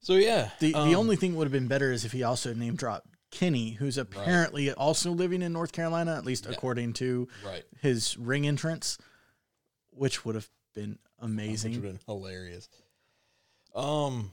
so 0.00 0.14
yeah 0.14 0.50
The 0.60 0.74
um, 0.74 0.88
the 0.88 0.94
only 0.96 1.16
thing 1.16 1.34
would 1.36 1.44
have 1.46 1.52
been 1.52 1.68
better 1.68 1.90
is 1.92 2.04
if 2.04 2.12
he 2.12 2.22
also 2.22 2.52
name 2.54 2.76
dropped 2.76 3.08
Kenny, 3.32 3.72
who's 3.72 3.98
apparently 3.98 4.72
also 4.72 5.10
living 5.10 5.42
in 5.42 5.52
North 5.52 5.72
Carolina, 5.72 6.16
at 6.16 6.24
least 6.24 6.46
Yeah. 6.46 6.52
according 6.52 6.92
to 6.94 7.28
right 7.44 7.64
his 7.82 8.16
ring 8.16 8.46
entrance, 8.46 8.98
which 9.90 10.24
would 10.24 10.34
have 10.36 10.48
been 10.74 10.90
which 10.90 10.98
amazing. 11.30 11.72
would 11.72 11.84
have 11.84 11.92
been 11.94 12.00
hilarious 12.06 12.68
um 13.74 14.32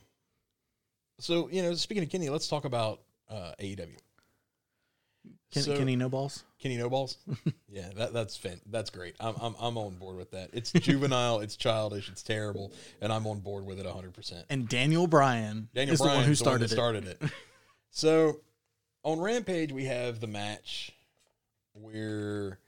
so 1.18 1.48
you 1.50 1.62
know 1.62 1.74
speaking 1.74 2.02
of 2.02 2.08
kenny 2.10 2.28
let's 2.30 2.48
talk 2.48 2.64
about 2.64 3.00
uh 3.30 3.52
aew 3.60 3.96
Ken, 5.52 5.62
So- 5.62 5.76
Kenny 5.76 5.96
No 5.96 6.08
Balls. 6.08 6.42
Kenny 6.58 6.76
No 6.76 6.88
Balls. 6.88 7.18
yeah, 7.68 7.90
that 7.96 8.12
that's 8.12 8.36
fan, 8.36 8.60
that's 8.70 8.90
great. 8.90 9.14
I'm, 9.20 9.34
I'm 9.40 9.54
I'm 9.60 9.76
on 9.78 9.94
board 9.96 10.16
with 10.16 10.30
that. 10.32 10.50
It's 10.52 10.72
juvenile, 10.72 11.40
it's 11.40 11.56
childish, 11.56 12.08
it's 12.08 12.22
terrible, 12.22 12.72
and 13.02 13.12
I'm 13.12 13.26
on 13.26 13.40
board 13.40 13.66
with 13.66 13.78
it 13.78 13.84
100. 13.84 14.14
percent 14.14 14.46
And 14.50 14.68
Daniel 14.68 15.06
Bryan 15.06 15.68
Daniel 15.74 15.94
is 15.94 16.00
Bryan 16.00 16.12
the 16.14 16.18
one 16.18 16.26
who 16.26 16.32
is 16.32 16.38
the 16.38 16.44
one 16.44 16.58
started 16.58 16.64
it. 16.64 16.74
started 16.74 17.06
it. 17.06 17.22
so 17.90 18.40
on 19.04 19.20
Rampage, 19.20 19.72
we 19.72 19.84
have 19.84 20.20
the 20.20 20.26
match 20.26 20.92
where 21.74 22.58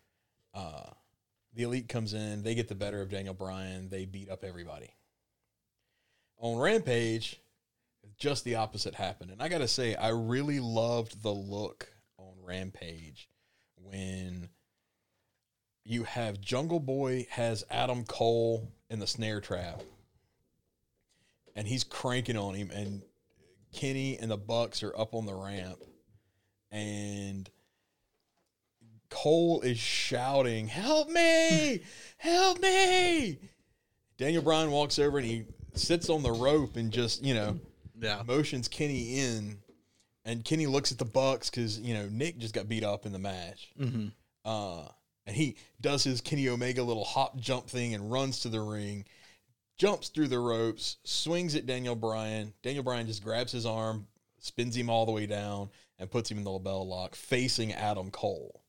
uh, 0.55 0.91
the 1.55 1.63
Elite 1.63 1.89
comes 1.89 2.13
in. 2.13 2.43
They 2.43 2.55
get 2.55 2.69
the 2.69 2.75
better 2.75 3.01
of 3.01 3.09
Daniel 3.09 3.33
Bryan. 3.35 3.89
They 3.89 4.05
beat 4.05 4.29
up 4.31 4.45
everybody. 4.45 4.91
On 6.39 6.59
Rampage, 6.59 7.41
just 8.19 8.45
the 8.45 8.57
opposite 8.57 8.95
happened. 8.95 9.31
And 9.31 9.43
I 9.43 9.49
got 9.49 9.59
to 9.59 9.69
say, 9.69 9.95
I 9.95 10.09
really 10.11 10.61
loved 10.61 11.23
the 11.23 11.33
look 11.33 11.89
Rampage 12.47 13.29
when 13.77 14.49
you 15.85 16.05
have 16.05 16.41
Jungle 16.41 16.81
Boy 16.81 17.27
has 17.31 17.65
Adam 17.71 18.05
Cole 18.05 18.73
in 18.89 18.99
the 18.99 19.07
snare 19.07 19.41
trap. 19.41 19.83
And 21.55 21.67
he's 21.67 21.85
cranking 21.85 22.37
on 22.37 22.55
him, 22.55 22.71
and 22.71 23.03
Kenny 23.73 24.19
and 24.19 24.31
the 24.31 24.37
Bucks 24.37 24.83
are 24.83 24.97
up 24.99 25.15
on 25.15 25.27
the 25.27 25.35
ramp, 25.35 25.79
and 26.71 27.49
Cole 29.09 29.63
is 29.63 29.79
shouting, 29.79 30.67
"Help 30.67 31.09
me! 31.09 31.83
Help 32.19 32.61
me!" 32.61 33.39
Daniel 34.19 34.43
Bryan 34.43 34.71
walks 34.71 34.99
over 34.99 35.19
and 35.19 35.27
he 35.27 35.45
sits 35.75 36.09
on 36.09 36.23
the 36.23 36.33
rope 36.33 36.77
and 36.77 36.91
just 36.93 37.23
you 37.23 37.35
know 37.35 37.61
Yeah. 37.99 38.23
motions 38.27 38.69
Kenny 38.69 39.19
in, 39.19 39.63
and 40.27 40.45
Kenny 40.45 40.67
looks 40.67 40.93
at 40.93 40.99
the 40.99 41.07
Bucks 41.07 41.49
because 41.49 41.81
you 41.81 41.95
know 41.95 42.09
Nick 42.11 42.39
just 42.39 42.53
got 42.53 42.69
beat 42.69 42.85
up 42.85 43.07
in 43.07 43.13
the 43.13 43.19
match. 43.19 43.71
hmm 43.79 44.09
Uh, 44.45 44.89
and 45.27 45.35
he 45.35 45.57
does 45.81 46.05
his 46.05 46.21
Kenny 46.21 46.49
Omega 46.49 46.83
little 46.83 47.05
hop 47.05 47.39
jump 47.39 47.67
thing 47.69 47.95
and 47.95 48.13
runs 48.13 48.41
to 48.41 48.49
the 48.49 48.61
ring, 48.61 49.05
jumps 49.79 50.09
through 50.09 50.29
the 50.29 50.39
ropes, 50.39 50.99
swings 51.05 51.55
at 51.55 51.67
Daniel 51.67 51.97
Bryan. 51.97 52.53
Daniel 52.63 52.85
Bryan 52.85 53.07
just 53.07 53.25
grabs 53.25 53.53
his 53.53 53.67
arm, 53.67 54.07
spins 54.39 54.77
him 54.77 54.91
all 54.91 55.07
the 55.07 55.13
way 55.13 55.27
down, 55.27 55.71
and 55.99 56.11
puts 56.11 56.31
him 56.31 56.39
in 56.39 56.45
the 56.45 56.51
LeBell 56.51 56.87
Lock, 56.87 57.15
facing 57.15 57.73
Adam 57.73 58.11
Cole. 58.11 58.63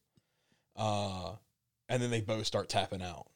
Uh, 0.75 1.33
and 1.89 2.01
then 2.01 2.09
they 2.09 2.21
both 2.21 2.45
start 2.45 2.69
tapping 2.69 3.01
out. 3.01 3.27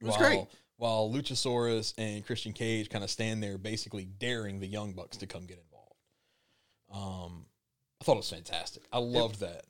It 0.00 0.04
was 0.04 0.16
while, 0.18 0.28
great. 0.28 0.46
While 0.76 1.10
Luchasaurus 1.10 1.94
and 1.98 2.24
Christian 2.24 2.52
Cage 2.52 2.90
kind 2.90 3.02
of 3.02 3.10
stand 3.10 3.42
there, 3.42 3.58
basically 3.58 4.04
daring 4.04 4.60
the 4.60 4.66
Young 4.66 4.92
Bucks 4.92 5.16
to 5.18 5.26
come 5.26 5.46
get 5.46 5.58
involved. 5.58 5.65
Um, 6.92 7.46
I 8.00 8.04
thought 8.04 8.14
it 8.14 8.16
was 8.18 8.30
fantastic. 8.30 8.84
I 8.92 8.98
loved 8.98 9.40
that. 9.40 9.64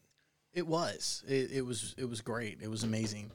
It 0.52 0.66
was. 0.66 1.22
It, 1.28 1.50
it 1.52 1.62
was. 1.66 1.94
It 1.98 2.04
was 2.08 2.20
great. 2.20 2.58
It 2.62 2.68
was 2.70 2.82
amazing. 2.82 3.30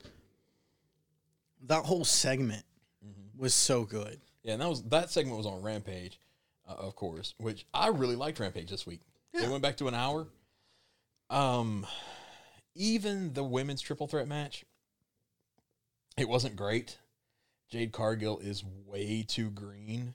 That 1.67 1.85
whole 1.85 2.05
segment 2.05 2.63
Mm-hmm. 3.03 3.41
was 3.41 3.53
so 3.55 3.83
good. 3.83 4.19
Yeah, 4.43 4.53
and 4.53 4.61
that 4.61 4.69
was 4.69 4.83
that 4.83 5.09
segment 5.09 5.35
was 5.37 5.47
on 5.47 5.63
Rampage, 5.63 6.19
uh, 6.69 6.73
of 6.73 6.95
course, 6.95 7.33
which 7.39 7.65
I 7.73 7.87
really 7.87 8.15
liked 8.15 8.39
Rampage 8.39 8.69
this 8.69 8.85
week. 8.85 9.01
They 9.33 9.47
went 9.47 9.63
back 9.63 9.77
to 9.77 9.87
an 9.87 9.95
hour. 9.95 10.27
Um, 11.31 11.87
even 12.75 13.33
the 13.33 13.43
women's 13.43 13.81
triple 13.81 14.05
threat 14.05 14.27
match, 14.27 14.65
it 16.17 16.29
wasn't 16.29 16.55
great. 16.55 16.97
Jade 17.71 17.91
Cargill 17.91 18.37
is 18.39 18.63
way 18.85 19.23
too 19.27 19.49
green. 19.49 20.13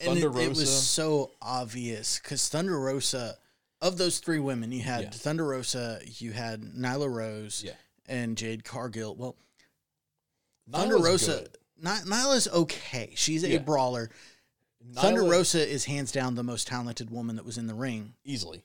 And 0.00 0.16
it, 0.16 0.20
Thunder 0.22 0.28
Rosa, 0.30 0.42
it 0.46 0.48
was 0.48 0.86
so 0.88 1.32
obvious 1.42 2.18
because 2.18 2.48
Thunder 2.48 2.78
Rosa, 2.78 3.36
of 3.82 3.98
those 3.98 4.18
three 4.18 4.38
women, 4.40 4.72
you 4.72 4.80
had 4.82 5.02
Yeah. 5.04 5.10
Thunder 5.10 5.44
Rosa, 5.46 6.00
you 6.18 6.32
had 6.32 6.62
Nyla 6.62 7.12
Rose, 7.12 7.62
Yeah. 7.64 7.74
and 8.06 8.36
Jade 8.36 8.64
Cargill. 8.64 9.14
Well, 9.14 9.36
Nyla's 10.68 10.80
Thunder 10.80 10.98
Rosa. 10.98 11.46
Ny- 11.82 12.00
Nyla's 12.06 12.48
okay. 12.48 13.12
She's 13.14 13.44
a 13.44 13.50
Yeah. 13.50 13.58
brawler. 13.58 14.10
Thunder 14.94 15.22
Rosa 15.24 15.66
is 15.66 15.84
hands 15.84 16.10
down 16.12 16.34
the 16.34 16.42
most 16.42 16.66
talented 16.66 17.10
woman 17.10 17.36
that 17.36 17.44
was 17.44 17.58
in 17.58 17.66
the 17.66 17.74
ring, 17.74 18.14
easily, 18.24 18.64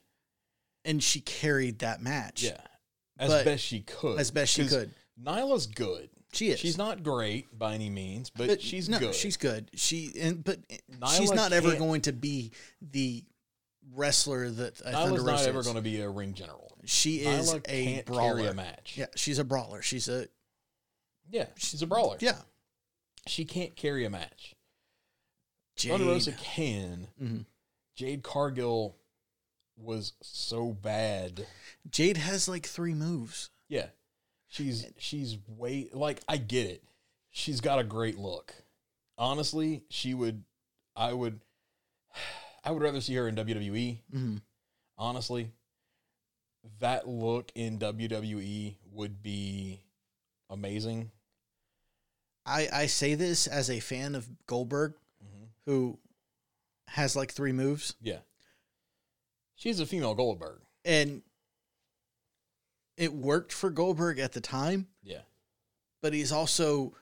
and 0.86 1.04
she 1.04 1.20
carried 1.20 1.80
that 1.80 2.02
match. 2.02 2.44
yeah, 2.44 2.62
as 3.20 3.30
But- 3.30 3.46
best 3.46 3.64
she 3.66 3.82
could, 3.82 4.20
as 4.20 4.32
best 4.32 4.54
she 4.54 4.66
could. 4.68 4.94
Nyla's 5.22 5.68
good. 5.68 6.10
She 6.36 6.50
is. 6.50 6.60
She's 6.60 6.78
not 6.78 7.02
great 7.02 7.58
by 7.58 7.74
any 7.76 7.90
means, 7.90 8.30
but, 8.30 8.48
but 8.48 8.62
she's 8.62 8.90
no, 8.90 9.00
good. 9.00 9.16
She's 9.16 9.38
good. 9.38 9.72
She 9.76 10.12
and 10.20 10.44
but 10.44 10.60
Nyla 11.00 11.18
she's 11.18 11.32
not 11.32 11.54
ever 11.54 11.76
going 11.76 12.02
to 12.02 12.14
be 12.14 12.52
the 12.82 13.24
wrestler 13.94 14.50
that 14.50 14.82
uh, 14.82 14.90
Nyla's 14.92 14.94
Thunder 14.94 15.24
not 15.24 15.32
Rosa 15.32 15.50
ever 15.50 15.60
is. 15.60 15.66
going 15.66 15.78
to 15.78 15.82
be 15.82 16.02
a 16.02 16.10
ring 16.10 16.34
general. 16.34 16.78
She 16.86 17.18
is 17.20 17.54
Nyla 17.54 17.62
a 17.70 17.86
can't 17.86 18.06
brawler. 18.06 18.50
a 18.50 18.54
match. 18.54 18.96
Yeah, 18.98 19.06
she's 19.16 19.40
a 19.40 19.44
brawler. 19.46 19.82
She's 19.82 20.08
a 20.10 20.28
Yeah, 21.30 21.46
she's 21.58 21.82
a 21.82 21.88
brawler. 21.88 22.18
yeah. 22.20 22.40
She 23.28 23.46
can't 23.46 23.76
carry 23.76 24.06
a 24.06 24.10
match. 24.10 24.56
Jade. 25.78 25.92
Thunder 25.94 26.06
Rosa 26.08 26.32
can. 26.34 27.08
Mhm. 27.22 27.46
Jade 27.96 28.24
Cargill 28.24 28.98
was 29.78 30.14
so 30.22 30.74
bad. 30.74 31.48
Jade 31.90 32.18
has 32.18 32.48
like 32.48 32.66
three 32.66 32.94
moves. 32.94 33.50
Yeah. 33.68 33.88
She's 34.48 34.86
she's 34.98 35.38
way 35.48 35.90
like 35.92 36.22
I 36.28 36.38
get 36.38 36.68
it. 36.68 36.84
She's 37.32 37.62
got 37.62 37.80
a 37.80 37.84
great 37.84 38.18
look. 38.18 38.54
Honestly, 39.18 39.84
she 39.90 40.14
would 40.14 40.44
I 40.96 41.14
would 41.14 41.40
I 42.64 42.72
would 42.72 42.82
rather 42.82 43.02
see 43.02 43.16
her 43.16 43.28
in 43.28 43.36
WWE. 43.36 44.00
Mhm. 44.14 44.42
Honestly, 44.98 45.52
that 46.80 47.08
look 47.08 47.52
in 47.56 47.78
WWE 47.80 48.76
would 48.94 49.22
be 49.22 49.82
amazing. 50.50 51.12
I 52.46 52.68
I 52.72 52.86
say 52.86 53.16
this 53.16 53.48
as 53.48 53.70
a 53.70 53.80
fan 53.80 54.16
of 54.16 54.28
Goldberg, 54.48 54.94
who 55.66 55.98
has 56.88 57.16
like 57.16 57.32
three 57.32 57.52
moves, 57.52 57.96
Yeah. 58.02 58.20
She's 59.56 59.80
a 59.80 59.86
female 59.86 60.14
Goldberg. 60.16 60.60
and 60.86 61.24
it 62.98 63.14
worked 63.14 63.52
for 63.54 63.70
Goldberg 63.70 64.20
at 64.20 64.32
the 64.34 64.42
time. 64.42 64.88
Yeah. 65.04 65.22
but 66.02 66.14
he's 66.14 66.32
also 66.32 66.94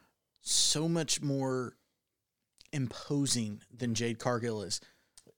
so 0.42 0.88
much 0.90 1.22
more 1.22 1.76
imposing 2.72 3.62
than 3.76 3.94
Jade 3.94 4.20
Cargill 4.20 4.64
is. 4.64 4.82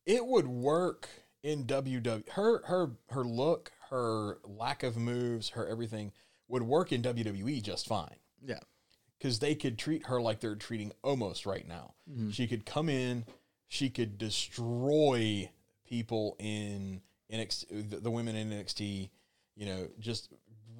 it 0.06 0.26
would 0.26 0.48
work 0.48 1.08
in 1.44 1.66
WWE. 1.66 2.30
Her 2.30 2.64
her 2.66 2.92
her 3.10 3.24
look, 3.24 3.72
her 3.90 4.40
lack 4.44 4.84
of 4.84 4.98
moves, 4.98 5.50
her 5.50 5.68
everything 5.68 6.12
would 6.48 6.64
work 6.64 6.92
in 6.92 7.02
WWE 7.02 7.62
just 7.62 7.88
fine 7.88 8.16
Yeah. 8.44 8.60
because 9.18 9.40
they 9.40 9.56
could 9.56 9.78
treat 9.80 10.06
her 10.08 10.22
like 10.22 10.40
they're 10.40 10.56
treating 10.56 10.92
Omos 11.04 11.46
right 11.46 11.68
now. 11.68 11.94
Mm-hmm. 12.10 12.30
She 12.32 12.48
could 12.48 12.66
come 12.66 12.88
in, 12.90 13.26
she 13.68 13.90
could 13.90 14.18
destroy 14.18 15.50
people 15.88 16.36
in 16.40 17.02
NXT, 17.32 17.90
the, 17.90 17.98
the 17.98 18.12
women 18.12 18.36
in 18.36 18.50
NXT. 18.52 19.10
You 19.58 19.66
know, 19.66 19.88
just 20.00 20.30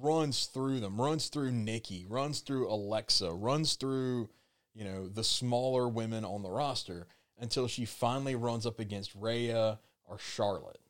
runs 0.00 0.46
through 0.46 0.80
them, 0.80 1.00
runs 1.00 1.28
through 1.28 1.52
Nikki, 1.52 2.06
runs 2.08 2.40
through 2.40 2.68
Alexa, 2.68 3.32
runs 3.32 3.74
through 3.74 4.28
you 4.74 4.84
know 4.84 5.08
the 5.08 5.24
smaller 5.24 5.88
women 5.88 6.24
on 6.24 6.42
the 6.42 6.50
roster, 6.50 7.06
until 7.38 7.68
she 7.68 7.84
finally 7.84 8.34
runs 8.34 8.66
up 8.66 8.78
against 8.78 9.14
Rhea 9.14 9.78
or 10.04 10.18
Charlotte. 10.18 10.80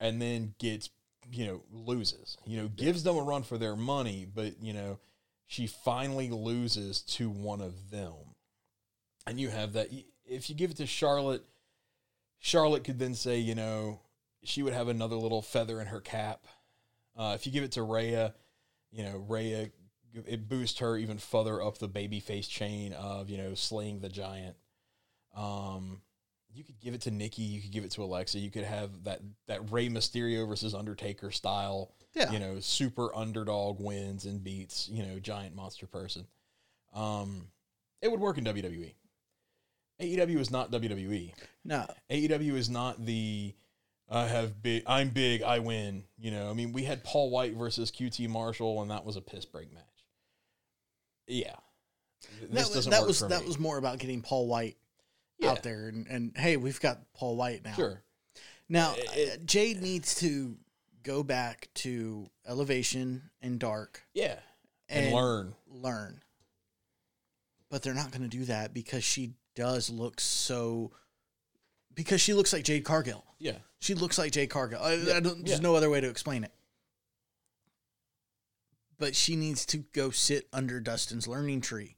And 0.00 0.22
then 0.22 0.54
gets, 0.58 0.90
you 1.32 1.46
know, 1.46 1.62
loses. 1.72 2.36
You 2.46 2.62
know, 2.62 2.68
gives 2.68 3.02
them 3.02 3.16
a 3.16 3.22
run 3.22 3.42
for 3.42 3.58
their 3.58 3.74
money, 3.74 4.26
but, 4.32 4.62
you 4.62 4.72
know, 4.72 5.00
she 5.46 5.66
finally 5.66 6.30
loses 6.30 7.00
to 7.02 7.28
one 7.28 7.60
of 7.60 7.90
them. 7.90 8.14
And 9.26 9.40
you 9.40 9.48
have 9.48 9.72
that. 9.72 9.88
If 10.24 10.48
you 10.48 10.54
give 10.54 10.70
it 10.70 10.76
to 10.76 10.86
Charlotte, 10.86 11.44
Charlotte 12.38 12.84
could 12.84 12.98
then 12.98 13.14
say, 13.14 13.38
you 13.38 13.54
know, 13.54 14.00
she 14.44 14.62
would 14.62 14.72
have 14.72 14.88
another 14.88 15.16
little 15.16 15.42
feather 15.42 15.80
in 15.80 15.88
her 15.88 16.00
cap. 16.00 16.46
Uh, 17.18 17.32
if 17.34 17.46
you 17.46 17.52
give 17.52 17.64
it 17.64 17.72
to 17.72 17.82
Rhea, 17.82 18.32
you 18.92 19.04
know, 19.04 19.18
Rhea, 19.28 19.70
it 20.26 20.48
boosts 20.48 20.78
her 20.78 20.96
even 20.96 21.18
further 21.18 21.60
up 21.62 21.78
the 21.78 21.88
babyface 21.88 22.48
chain 22.48 22.92
of, 22.92 23.28
you 23.28 23.36
know, 23.38 23.54
slaying 23.54 24.00
the 24.00 24.08
giant. 24.08 24.56
Um, 25.36 26.00
you 26.54 26.64
could 26.64 26.80
give 26.80 26.94
it 26.94 27.02
to 27.02 27.10
Nikki. 27.10 27.42
You 27.42 27.60
could 27.60 27.72
give 27.72 27.84
it 27.84 27.90
to 27.92 28.02
Alexa. 28.02 28.38
You 28.38 28.50
could 28.50 28.64
have 28.64 29.04
that 29.04 29.20
that 29.46 29.70
Rey 29.70 29.88
Mysterio 29.88 30.48
versus 30.48 30.74
Undertaker 30.74 31.30
style. 31.30 31.92
Yeah. 32.14 32.30
You 32.30 32.38
know, 32.38 32.60
super 32.60 33.14
underdog 33.14 33.80
wins 33.80 34.24
and 34.24 34.42
beats 34.42 34.88
you 34.88 35.04
know 35.04 35.18
giant 35.18 35.54
monster 35.54 35.86
person. 35.86 36.26
Um, 36.94 37.48
it 38.00 38.10
would 38.10 38.20
work 38.20 38.38
in 38.38 38.44
WWE. 38.44 38.94
AEW 40.00 40.38
is 40.38 40.50
not 40.50 40.70
WWE. 40.70 41.32
No, 41.64 41.86
AEW 42.10 42.54
is 42.54 42.70
not 42.70 43.04
the 43.04 43.54
I 44.10 44.26
have 44.26 44.62
big. 44.62 44.82
I'm 44.86 45.10
big. 45.10 45.42
I 45.42 45.58
win. 45.58 46.04
You 46.18 46.30
know. 46.30 46.48
I 46.50 46.54
mean, 46.54 46.72
we 46.72 46.84
had 46.84 47.04
Paul 47.04 47.30
White 47.30 47.54
versus 47.54 47.90
QT 47.90 48.28
Marshall, 48.28 48.80
and 48.82 48.90
that 48.90 49.04
was 49.04 49.16
a 49.16 49.20
piss 49.20 49.44
break 49.44 49.72
match. 49.72 49.84
Yeah. 51.26 51.54
This 52.50 52.68
that, 52.70 52.90
that 52.90 53.06
was 53.06 53.20
that 53.20 53.40
me. 53.42 53.46
was 53.46 53.58
more 53.58 53.78
about 53.78 53.98
getting 53.98 54.22
Paul 54.22 54.46
White 54.46 54.76
Yeah. 55.38 55.50
out 55.50 55.62
there, 55.62 55.88
and, 55.88 56.06
and 56.08 56.32
hey, 56.36 56.56
we've 56.56 56.80
got 56.80 57.00
Paul 57.14 57.36
White 57.36 57.64
now. 57.64 57.74
sure. 57.74 58.02
Now, 58.68 58.94
It- 58.96 59.40
uh, 59.40 59.42
Jade 59.44 59.80
needs 59.82 60.14
to 60.16 60.56
go 61.02 61.22
back 61.22 61.68
to 61.74 62.28
Elevation 62.46 63.30
and 63.40 63.58
Dark 63.60 64.02
Yeah. 64.14 64.38
And, 64.88 65.06
and, 65.06 65.14
learn. 65.14 65.54
learn. 65.66 66.22
But 67.70 67.82
they're 67.82 67.94
not 67.94 68.10
going 68.10 68.22
to 68.22 68.28
do 68.28 68.46
that 68.46 68.72
because 68.74 69.04
she 69.04 69.34
does 69.54 69.90
look 69.90 70.20
so. 70.20 70.92
Because 71.98 72.20
she 72.20 72.32
looks 72.32 72.52
like 72.52 72.62
Jade 72.62 72.84
Cargill. 72.84 73.24
Yeah. 73.40 73.56
She 73.80 73.94
looks 73.94 74.18
like 74.18 74.30
Jade 74.30 74.50
Cargill. 74.50 74.80
I, 74.80 74.92
Yeah, 74.94 75.16
I 75.16 75.20
don't, 75.20 75.44
there's 75.44 75.58
yeah. 75.58 75.62
no 75.64 75.74
other 75.74 75.90
way 75.90 76.00
to 76.00 76.08
explain 76.08 76.44
it. 76.44 76.52
But 78.98 79.16
she 79.16 79.34
needs 79.34 79.66
to 79.66 79.78
go 79.78 80.10
sit 80.10 80.46
under 80.52 80.78
Dustin's 80.78 81.26
learning 81.26 81.60
tree 81.62 81.96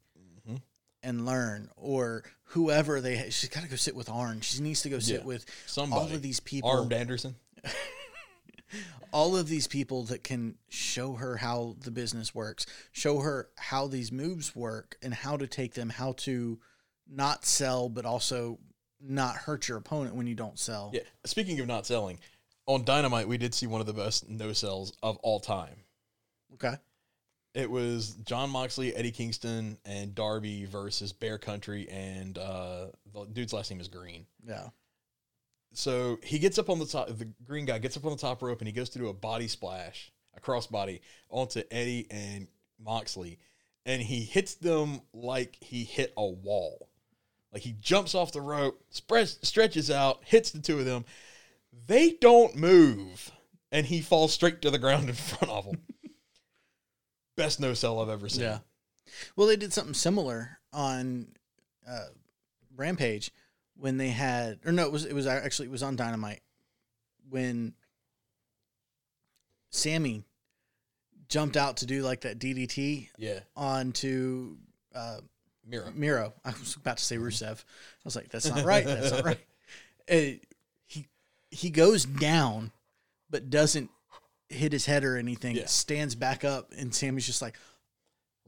Mhm. 0.48 0.62
and 1.02 1.26
learn, 1.26 1.68
or 1.76 2.24
whoever 2.44 3.02
they. 3.02 3.28
She's 3.28 3.50
got 3.50 3.62
to 3.62 3.68
go 3.68 3.76
sit 3.76 3.94
with 3.94 4.08
Arn. 4.08 4.40
She 4.40 4.60
needs 4.62 4.80
to 4.82 4.88
go 4.88 5.00
sit 5.00 5.20
Yeah. 5.20 5.26
with 5.26 5.44
Somebody. 5.66 6.00
all 6.08 6.14
of 6.14 6.22
these 6.22 6.40
people. 6.40 6.70
Armed 6.70 6.94
Anderson. 6.94 7.36
all 9.12 9.36
of 9.36 9.48
these 9.48 9.66
people 9.66 10.04
that 10.04 10.24
can 10.24 10.56
show 10.70 11.12
her 11.16 11.36
how 11.36 11.76
the 11.80 11.90
business 11.90 12.34
works, 12.34 12.64
show 12.90 13.18
her 13.20 13.50
how 13.58 13.86
these 13.86 14.10
moves 14.10 14.56
work 14.56 14.96
and 15.02 15.12
how 15.12 15.36
to 15.36 15.46
take 15.46 15.74
them, 15.74 15.90
how 15.90 16.12
to 16.12 16.58
not 17.06 17.44
sell, 17.44 17.90
but 17.90 18.06
also 18.06 18.58
not 19.00 19.34
hurt 19.36 19.68
your 19.68 19.78
opponent 19.78 20.14
when 20.14 20.26
you 20.26 20.34
don't 20.34 20.58
sell. 20.58 20.90
Yeah. 20.94 21.00
Speaking 21.24 21.58
of 21.60 21.66
not 21.66 21.86
selling, 21.86 22.18
on 22.66 22.84
Dynamite, 22.84 23.26
we 23.28 23.38
did 23.38 23.54
see 23.54 23.66
one 23.66 23.80
of 23.80 23.86
the 23.86 23.92
best 23.92 24.28
no 24.28 24.52
sells 24.52 24.92
of 25.02 25.16
all 25.18 25.40
time. 25.40 25.76
Okay. 26.54 26.74
It 27.54 27.68
was 27.70 28.10
Jon 28.26 28.50
Moxley, 28.50 28.94
Eddie 28.94 29.10
Kingston, 29.10 29.76
and 29.84 30.14
Darby 30.14 30.66
versus 30.66 31.12
Bear 31.12 31.36
Country, 31.36 31.88
and 31.90 32.38
uh, 32.38 32.86
the 33.12 33.24
dude's 33.32 33.52
last 33.52 33.70
name 33.72 33.80
is 33.80 33.88
Green. 33.88 34.24
Yeah. 34.46 34.68
so 35.72 36.18
he 36.22 36.38
gets 36.38 36.58
up 36.58 36.68
on 36.70 36.78
the 36.78 36.86
top 36.86 37.08
the 37.08 37.28
green 37.44 37.64
guy 37.64 37.78
gets 37.78 37.96
up 37.96 38.04
on 38.04 38.10
the 38.12 38.18
top 38.18 38.42
rope 38.42 38.60
and 38.60 38.68
he 38.68 38.72
goes 38.72 38.88
to 38.90 38.98
do 38.98 39.08
a 39.08 39.12
body 39.12 39.46
splash 39.48 40.10
a 40.36 40.40
crossbody 40.40 41.00
onto 41.28 41.62
eddie 41.70 42.06
and 42.10 42.48
moxley 42.82 43.38
and 43.86 44.02
he 44.02 44.20
hits 44.24 44.54
them 44.56 45.00
like 45.12 45.56
he 45.60 45.84
hit 45.84 46.12
a 46.16 46.26
wall 46.26 46.88
like 47.52 47.62
he 47.62 47.74
jumps 47.80 48.14
off 48.14 48.32
the 48.32 48.40
rope 48.40 48.82
spreads, 48.90 49.38
stretches 49.42 49.90
out 49.90 50.20
hits 50.24 50.50
the 50.50 50.60
two 50.60 50.78
of 50.78 50.84
them. 50.84 51.04
They 51.86 52.16
don't 52.20 52.56
move 52.56 53.30
and 53.72 53.86
he 53.86 54.00
falls 54.00 54.32
straight 54.32 54.62
to 54.62 54.70
the 54.70 54.78
ground 54.78 55.08
in 55.08 55.14
front 55.14 55.50
of 55.50 55.64
them 55.66 55.80
best 57.36 57.60
no 57.60 57.74
sell 57.74 58.00
i've 58.00 58.08
ever 58.08 58.28
seen. 58.28 58.42
Yeah. 58.42 58.58
Well, 59.36 59.46
they 59.46 59.56
did 59.56 59.72
something 59.72 59.94
similar 59.94 60.58
on 60.72 61.28
uh, 61.88 62.06
Rampage 62.76 63.32
when 63.76 63.96
they 63.96 64.08
had, 64.08 64.60
or 64.64 64.72
no, 64.72 64.84
it 64.84 64.92
was 64.92 65.04
it 65.04 65.14
was 65.14 65.26
actually 65.26 65.66
it 65.68 65.72
was 65.72 65.82
on 65.82 65.96
Dynamite 65.96 66.42
when 67.28 67.74
Sammy 69.70 70.24
jumped 71.28 71.56
out 71.56 71.78
to 71.78 71.86
do 71.86 72.02
like 72.02 72.22
that 72.22 72.38
DDT 72.38 73.08
yeah. 73.16 73.40
onto 73.56 74.56
uh, 74.94 75.18
miro 75.66 75.90
Miro. 75.94 76.34
I 76.44 76.50
was 76.50 76.76
about 76.76 76.98
to 76.98 77.04
say 77.04 77.16
Rusev. 77.16 77.60
I 77.60 77.64
was 78.04 78.16
like, 78.16 78.28
that's 78.28 78.48
not 78.48 78.64
right. 78.64 78.84
That's 78.84 79.12
not 79.12 79.24
right. 79.24 79.38
Uh, 80.10 80.40
he 80.86 81.06
he 81.52 81.70
goes 81.70 82.04
down, 82.04 82.72
but 83.28 83.48
doesn't 83.48 83.90
hit 84.48 84.72
his 84.72 84.86
head 84.86 85.04
or 85.04 85.16
anything. 85.16 85.54
Yeah. 85.54 85.66
Stands 85.66 86.16
back 86.16 86.42
up, 86.44 86.72
and 86.76 86.92
Sammy's 86.92 87.26
just 87.26 87.40
like, 87.40 87.56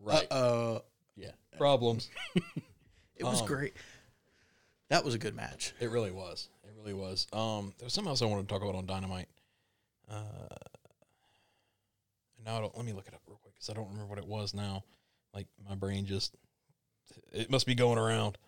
right 0.01 0.27
uh, 0.33 0.81
yeah 1.15 1.31
problems 1.59 2.09
it 3.17 3.23
was 3.23 3.43
Um, 3.43 3.47
great. 3.47 3.75
That 4.89 5.05
was 5.05 5.15
a 5.15 5.19
good 5.19 5.37
match. 5.37 5.73
It 5.79 5.91
really 5.91 6.11
was. 6.11 6.49
It 6.65 6.73
really 6.77 6.95
was. 6.95 7.29
Um, 7.33 7.73
there 7.79 7.87
was 7.87 7.93
something 7.93 8.09
else 8.09 8.23
I 8.23 8.25
wanted 8.25 8.49
to 8.49 8.53
talk 8.53 8.63
about 8.63 8.75
on 8.75 8.85
Dynamite. 8.87 9.29
Uh, 10.11 10.23
now 12.45 12.57
I 12.57 12.61
don't. 12.61 12.77
Let 12.77 12.85
me 12.85 12.93
look 12.93 13.07
it 13.07 13.15
up 13.15 13.21
real 13.29 13.39
quick 13.41 13.55
because 13.55 13.71
I 13.71 13.75
don't 13.75 13.87
remember 13.89 14.07
what 14.07 14.19
it 14.19 14.27
was 14.27 14.53
now. 14.53 14.83
Like 15.33 15.47
my 15.69 15.77
brain 15.77 16.07
just, 16.07 16.35
it 17.33 17.51
must 17.51 17.67
be 17.67 17.75
going 17.75 17.99
around. 17.99 18.39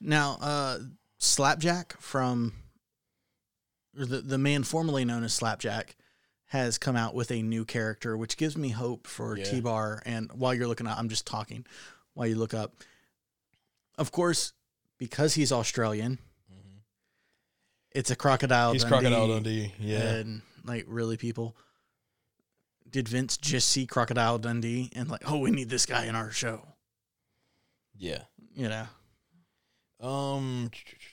Now, 0.00 0.38
uh, 0.40 0.78
Slapjack 1.18 2.00
from, 2.00 2.52
or 3.98 4.04
the 4.06 4.20
the 4.20 4.38
man 4.38 4.62
formerly 4.62 5.04
known 5.04 5.24
as 5.24 5.34
Slapjack, 5.34 5.96
has 6.46 6.78
come 6.78 6.96
out 6.96 7.14
with 7.14 7.30
a 7.30 7.42
new 7.42 7.64
character, 7.64 8.16
which 8.16 8.36
gives 8.36 8.56
me 8.56 8.70
hope 8.70 9.06
for 9.06 9.36
Yeah. 9.36 9.44
T 9.44 9.60
Bar. 9.60 10.02
And 10.06 10.30
while 10.32 10.54
you're 10.54 10.68
looking 10.68 10.86
up, 10.86 10.98
I'm 10.98 11.08
just 11.08 11.26
talking 11.26 11.66
while 12.14 12.26
you 12.26 12.36
look 12.36 12.54
up. 12.54 12.74
Of 13.98 14.12
course, 14.12 14.52
because 14.98 15.34
he's 15.34 15.50
Australian, 15.52 16.18
it's 17.90 18.10
a 18.10 18.16
crocodile. 18.16 18.72
He's 18.72 18.82
Dundee, 18.82 18.94
Crocodile 18.94 19.28
Dundee. 19.28 19.74
Yeah. 19.80 20.14
and 20.16 20.42
like 20.64 20.84
really, 20.86 21.16
people. 21.16 21.56
Did 22.88 23.08
Vince 23.08 23.36
just 23.36 23.68
see 23.68 23.86
Crocodile 23.86 24.38
Dundee 24.38 24.90
and 24.94 25.10
like, 25.10 25.30
oh, 25.30 25.38
we 25.38 25.50
need 25.50 25.68
this 25.68 25.84
guy 25.84 26.06
in 26.06 26.14
our 26.14 26.30
show? 26.30 26.66
Yeah. 27.98 28.22
You 28.54 28.68
know, 28.68 28.86
Um. 30.00 30.70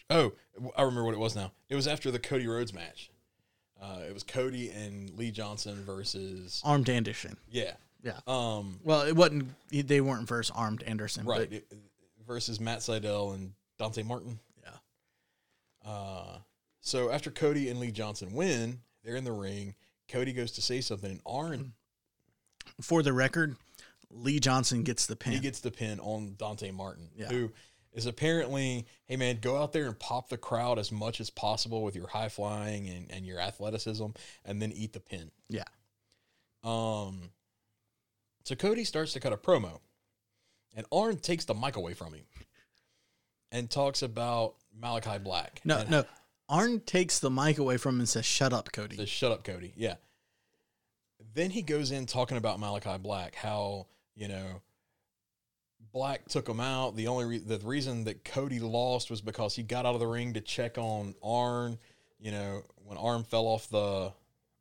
Oh, 0.10 0.32
I 0.78 0.82
remember 0.84 1.04
what 1.06 1.14
it 1.14 1.20
was 1.20 1.36
now. 1.36 1.52
It 1.70 1.76
was 1.76 1.88
after 1.88 2.12
the 2.12 2.20
Cody 2.20 2.48
Rhodes 2.48 2.74
match. 2.74 3.10
Uh, 3.82 4.02
it 4.08 4.14
was 4.14 4.24
Cody 4.24 4.70
and 4.72 5.10
Lee 5.18 5.32
Johnson 5.32 5.84
versus 5.84 6.62
armed 6.64 6.90
Anderson. 6.90 7.38
yeah. 7.50 7.74
Yeah. 8.04 8.20
Um. 8.28 8.80
Well, 8.84 9.02
it 9.02 9.16
wasn't. 9.16 9.50
They 9.72 10.00
weren't 10.02 10.28
versus 10.28 10.56
armed 10.56 10.84
Anderson, 10.84 11.26
Right. 11.26 11.52
It- 11.52 11.68
versus 12.28 12.60
Matt 12.60 12.80
Sydal 12.80 13.34
and 13.36 13.54
Dante 13.78 14.02
Martin. 14.04 14.40
yeah. 14.64 15.90
Uh, 15.92 16.38
so 16.82 17.12
after 17.12 17.30
Cody 17.32 17.70
and 17.70 17.80
Lee 17.80 17.92
Johnson 17.92 18.34
win, 18.34 18.80
they're 19.04 19.16
in 19.16 19.24
the 19.24 19.32
ring. 19.32 19.76
Cody 20.10 20.34
goes 20.34 20.52
to 20.54 20.62
say 20.62 20.82
something, 20.82 21.12
and 21.12 21.22
Arn 21.26 21.74
For 22.82 23.04
the 23.04 23.14
record, 23.14 23.58
Lee 24.12 24.40
Johnson 24.40 24.84
gets 24.84 25.06
the 25.06 25.16
pin. 25.16 25.34
he 25.34 25.40
gets 25.40 25.60
the 25.60 25.72
pin 25.72 26.00
on 26.00 26.36
Dante 26.38 26.72
Martin, 26.72 27.10
Yeah. 27.16 27.28
who 27.30 27.52
is 27.94 28.06
apparently, 28.06 28.86
hey 29.06 29.16
man, 29.16 29.40
go 29.42 29.58
out 29.58 29.72
there 29.74 29.86
and 29.86 29.98
pop 29.98 30.30
the 30.30 30.38
crowd 30.38 30.78
as 30.80 30.92
much 30.92 31.20
as 31.22 31.30
possible 31.30 31.82
with 31.84 31.96
your 31.96 32.08
high 32.08 32.30
flying 32.30 32.90
and, 32.90 33.10
and 33.12 33.26
your 33.26 33.40
athleticism, 33.40 34.08
and 34.44 34.62
then 34.62 34.72
eat 34.74 34.94
the 34.94 35.00
pin. 35.00 35.32
yeah. 35.50 35.64
Um, 36.64 37.30
so 38.44 38.56
Cody 38.56 38.84
starts 38.84 39.14
to 39.14 39.20
cut 39.20 39.32
a 39.34 39.38
promo, 39.38 39.80
and 40.76 40.86
Arn 40.92 41.18
takes 41.18 41.46
the 41.46 41.54
mic 41.54 41.76
away 41.76 41.94
from 41.94 42.14
him 42.14 42.26
and 43.52 43.70
talks 43.70 44.02
about 44.02 44.56
Malachi 44.78 45.18
Black. 45.20 45.62
No, 45.64 45.78
and 45.80 45.90
no. 45.90 46.04
Arn 46.50 46.80
takes 46.82 47.20
the 47.20 47.30
mic 47.30 47.58
away 47.60 47.78
from 47.78 47.96
him 47.96 48.00
and 48.02 48.10
says, 48.10 48.26
"Shut 48.26 48.52
up, 48.52 48.72
Cody." 48.72 48.96
The 48.98 49.06
shut 49.06 49.32
up, 49.32 49.44
Cody. 49.44 49.74
Yeah. 49.76 49.96
Then 51.34 51.52
he 51.52 51.62
goes 51.62 51.92
in 51.92 52.06
talking 52.06 52.38
about 52.38 52.60
Malachi 52.60 52.98
Black, 52.98 53.36
how 53.36 53.88
you 54.16 54.28
know 54.28 54.62
Black 55.94 56.28
took 56.28 56.48
him 56.48 56.60
out. 56.60 56.96
The 56.98 57.08
only 57.08 57.26
re- 57.26 57.38
the 57.38 57.60
reason 57.60 58.04
that 58.04 58.26
Cody 58.26 58.60
lost 58.60 59.10
was 59.10 59.22
because 59.22 59.56
he 59.56 59.64
got 59.64 59.86
out 59.86 59.94
of 59.94 60.02
the 60.02 60.08
ring 60.08 60.34
to 60.34 60.42
check 60.42 60.78
on 60.78 61.16
Arn. 61.24 61.78
You 62.20 62.32
know, 62.32 62.64
when 62.84 62.98
Arn 62.98 63.24
fell 63.24 63.46
off 63.46 63.70
the 63.70 64.12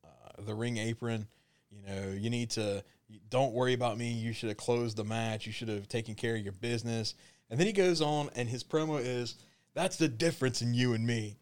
uh, 0.05 0.43
the 0.45 0.55
ring 0.55 0.77
apron. 0.77 1.27
You 1.71 1.83
know, 1.83 2.11
you 2.13 2.31
need 2.31 2.51
to 2.51 2.85
don't 3.31 3.53
worry 3.53 3.75
about 3.75 3.99
me. 3.99 4.13
You 4.13 4.33
should 4.33 4.49
have 4.49 4.59
closed 4.59 4.97
the 4.97 5.05
match. 5.05 5.47
You 5.47 5.53
should 5.53 5.69
have 5.69 5.89
taken 5.89 6.15
care 6.15 6.37
of 6.37 6.43
your 6.43 6.53
business. 6.53 7.15
And 7.51 7.59
then 7.59 7.67
he 7.67 7.73
goes 7.73 8.01
on, 8.01 8.31
and 8.35 8.49
his 8.49 8.65
promo 8.65 9.01
is, 9.01 9.37
That's 9.75 9.97
the 9.97 10.09
difference 10.09 10.63
in 10.63 10.75
you 10.75 10.95
and 10.95 11.07
me. 11.07 11.37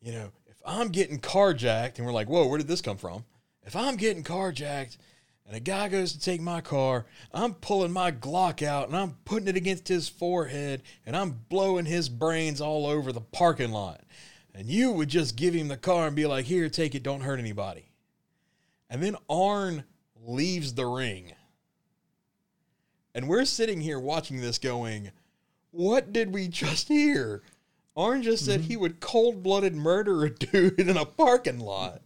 You 0.00 0.12
know, 0.12 0.30
if 0.46 0.56
I'm 0.64 0.88
getting 0.88 1.18
carjacked 1.18 1.96
and 1.96 2.06
we're 2.06 2.12
like, 2.12 2.28
whoa, 2.28 2.46
where 2.46 2.58
did 2.58 2.68
this 2.68 2.80
come 2.80 2.96
from? 2.96 3.24
If 3.62 3.76
I'm 3.76 3.96
getting 3.96 4.24
carjacked 4.24 4.96
and 5.50 5.56
a 5.56 5.60
guy 5.60 5.88
goes 5.88 6.12
to 6.12 6.20
take 6.20 6.40
my 6.40 6.60
car, 6.60 7.06
I'm 7.34 7.54
pulling 7.54 7.90
my 7.90 8.12
Glock 8.12 8.62
out 8.62 8.86
and 8.86 8.96
I'm 8.96 9.16
putting 9.24 9.48
it 9.48 9.56
against 9.56 9.88
his 9.88 10.08
forehead 10.08 10.80
and 11.04 11.16
I'm 11.16 11.40
blowing 11.48 11.86
his 11.86 12.08
brains 12.08 12.60
all 12.60 12.86
over 12.86 13.10
the 13.10 13.20
parking 13.20 13.72
lot. 13.72 14.02
And 14.54 14.68
you 14.68 14.92
would 14.92 15.08
just 15.08 15.34
give 15.34 15.52
him 15.52 15.66
the 15.66 15.76
car 15.76 16.06
and 16.06 16.14
be 16.14 16.24
like, 16.24 16.44
here, 16.44 16.68
take 16.68 16.94
it, 16.94 17.02
don't 17.02 17.22
hurt 17.22 17.40
anybody. 17.40 17.90
And 18.88 19.02
then 19.02 19.16
Arn 19.28 19.82
leaves 20.24 20.74
the 20.74 20.86
ring. 20.86 21.32
And 23.12 23.28
we're 23.28 23.44
sitting 23.44 23.80
here 23.80 23.98
watching 23.98 24.40
this 24.40 24.58
going, 24.58 25.10
what 25.72 26.12
did 26.12 26.32
we 26.32 26.46
just 26.46 26.86
hear? 26.86 27.42
Arn 27.96 28.22
just 28.22 28.44
said 28.44 28.60
he 28.60 28.76
would 28.76 29.00
cold 29.00 29.42
blooded 29.42 29.74
murder 29.74 30.24
a 30.24 30.30
dude 30.32 30.78
in 30.78 30.96
a 30.96 31.04
parking 31.04 31.58
lot. 31.58 32.02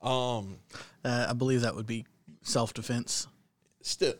Um, 0.00 0.58
Uh, 1.04 1.26
I 1.28 1.32
believe 1.32 1.62
that 1.62 1.74
would 1.74 1.86
be 1.86 2.06
self 2.44 2.72
defense. 2.72 3.26
still, 3.82 4.14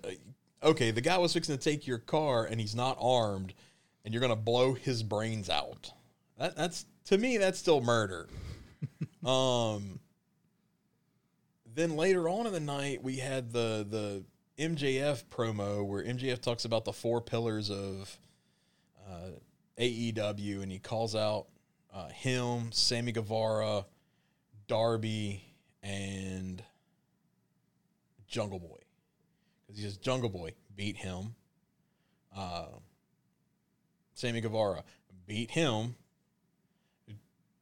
okay, 0.63 0.91
the 0.91 1.01
guy 1.01 1.17
was 1.19 1.33
fixing 1.33 1.57
to 1.57 1.63
take 1.63 1.87
your 1.87 1.99
car 1.99 2.45
and 2.45 2.61
he's 2.61 2.75
not 2.75 2.99
armed, 3.01 3.55
and 4.05 4.13
you're 4.13 4.21
gonna 4.21 4.35
blow 4.35 4.75
his 4.75 5.03
brains 5.03 5.49
out. 5.49 5.93
That, 6.39 6.57
that's 6.57 6.87
to 7.07 7.19
me, 7.19 7.39
that's 7.39 7.59
still 7.59 7.81
murder. 7.81 8.29
um. 9.25 10.01
Then 11.77 11.97
later 11.97 12.29
on 12.29 12.47
in 12.47 12.53
the 12.53 12.61
night, 12.61 13.03
we 13.03 13.17
had 13.17 13.53
the 13.53 13.87
the 13.89 14.25
MJF 14.63 15.25
promo 15.25 15.85
where 15.85 16.05
MJF 16.05 16.41
talks 16.41 16.65
about 16.65 16.85
the 16.85 16.93
four 16.93 17.21
pillars 17.21 17.71
of 17.71 18.17
uh, 19.09 19.31
AEW, 19.79 20.63
and 20.63 20.71
he 20.71 20.79
calls 20.79 21.17
out 21.17 21.47
uh, 21.93 22.09
him, 22.09 22.71
Sammy 22.71 23.13
Guevara, 23.13 23.87
Darby, 24.69 25.43
and 25.83 26.63
Jungle 28.35 28.59
Boy 28.59 28.79
because 29.65 29.79
he 29.81 29.85
says 29.89 29.97
Jungle 29.97 30.29
Boy 30.29 30.55
beat 30.75 30.97
him. 30.97 31.37
Uh, 32.37 32.67
Sammy 34.15 34.41
Guevara 34.41 34.83
beat 35.29 35.53
him. 35.53 35.95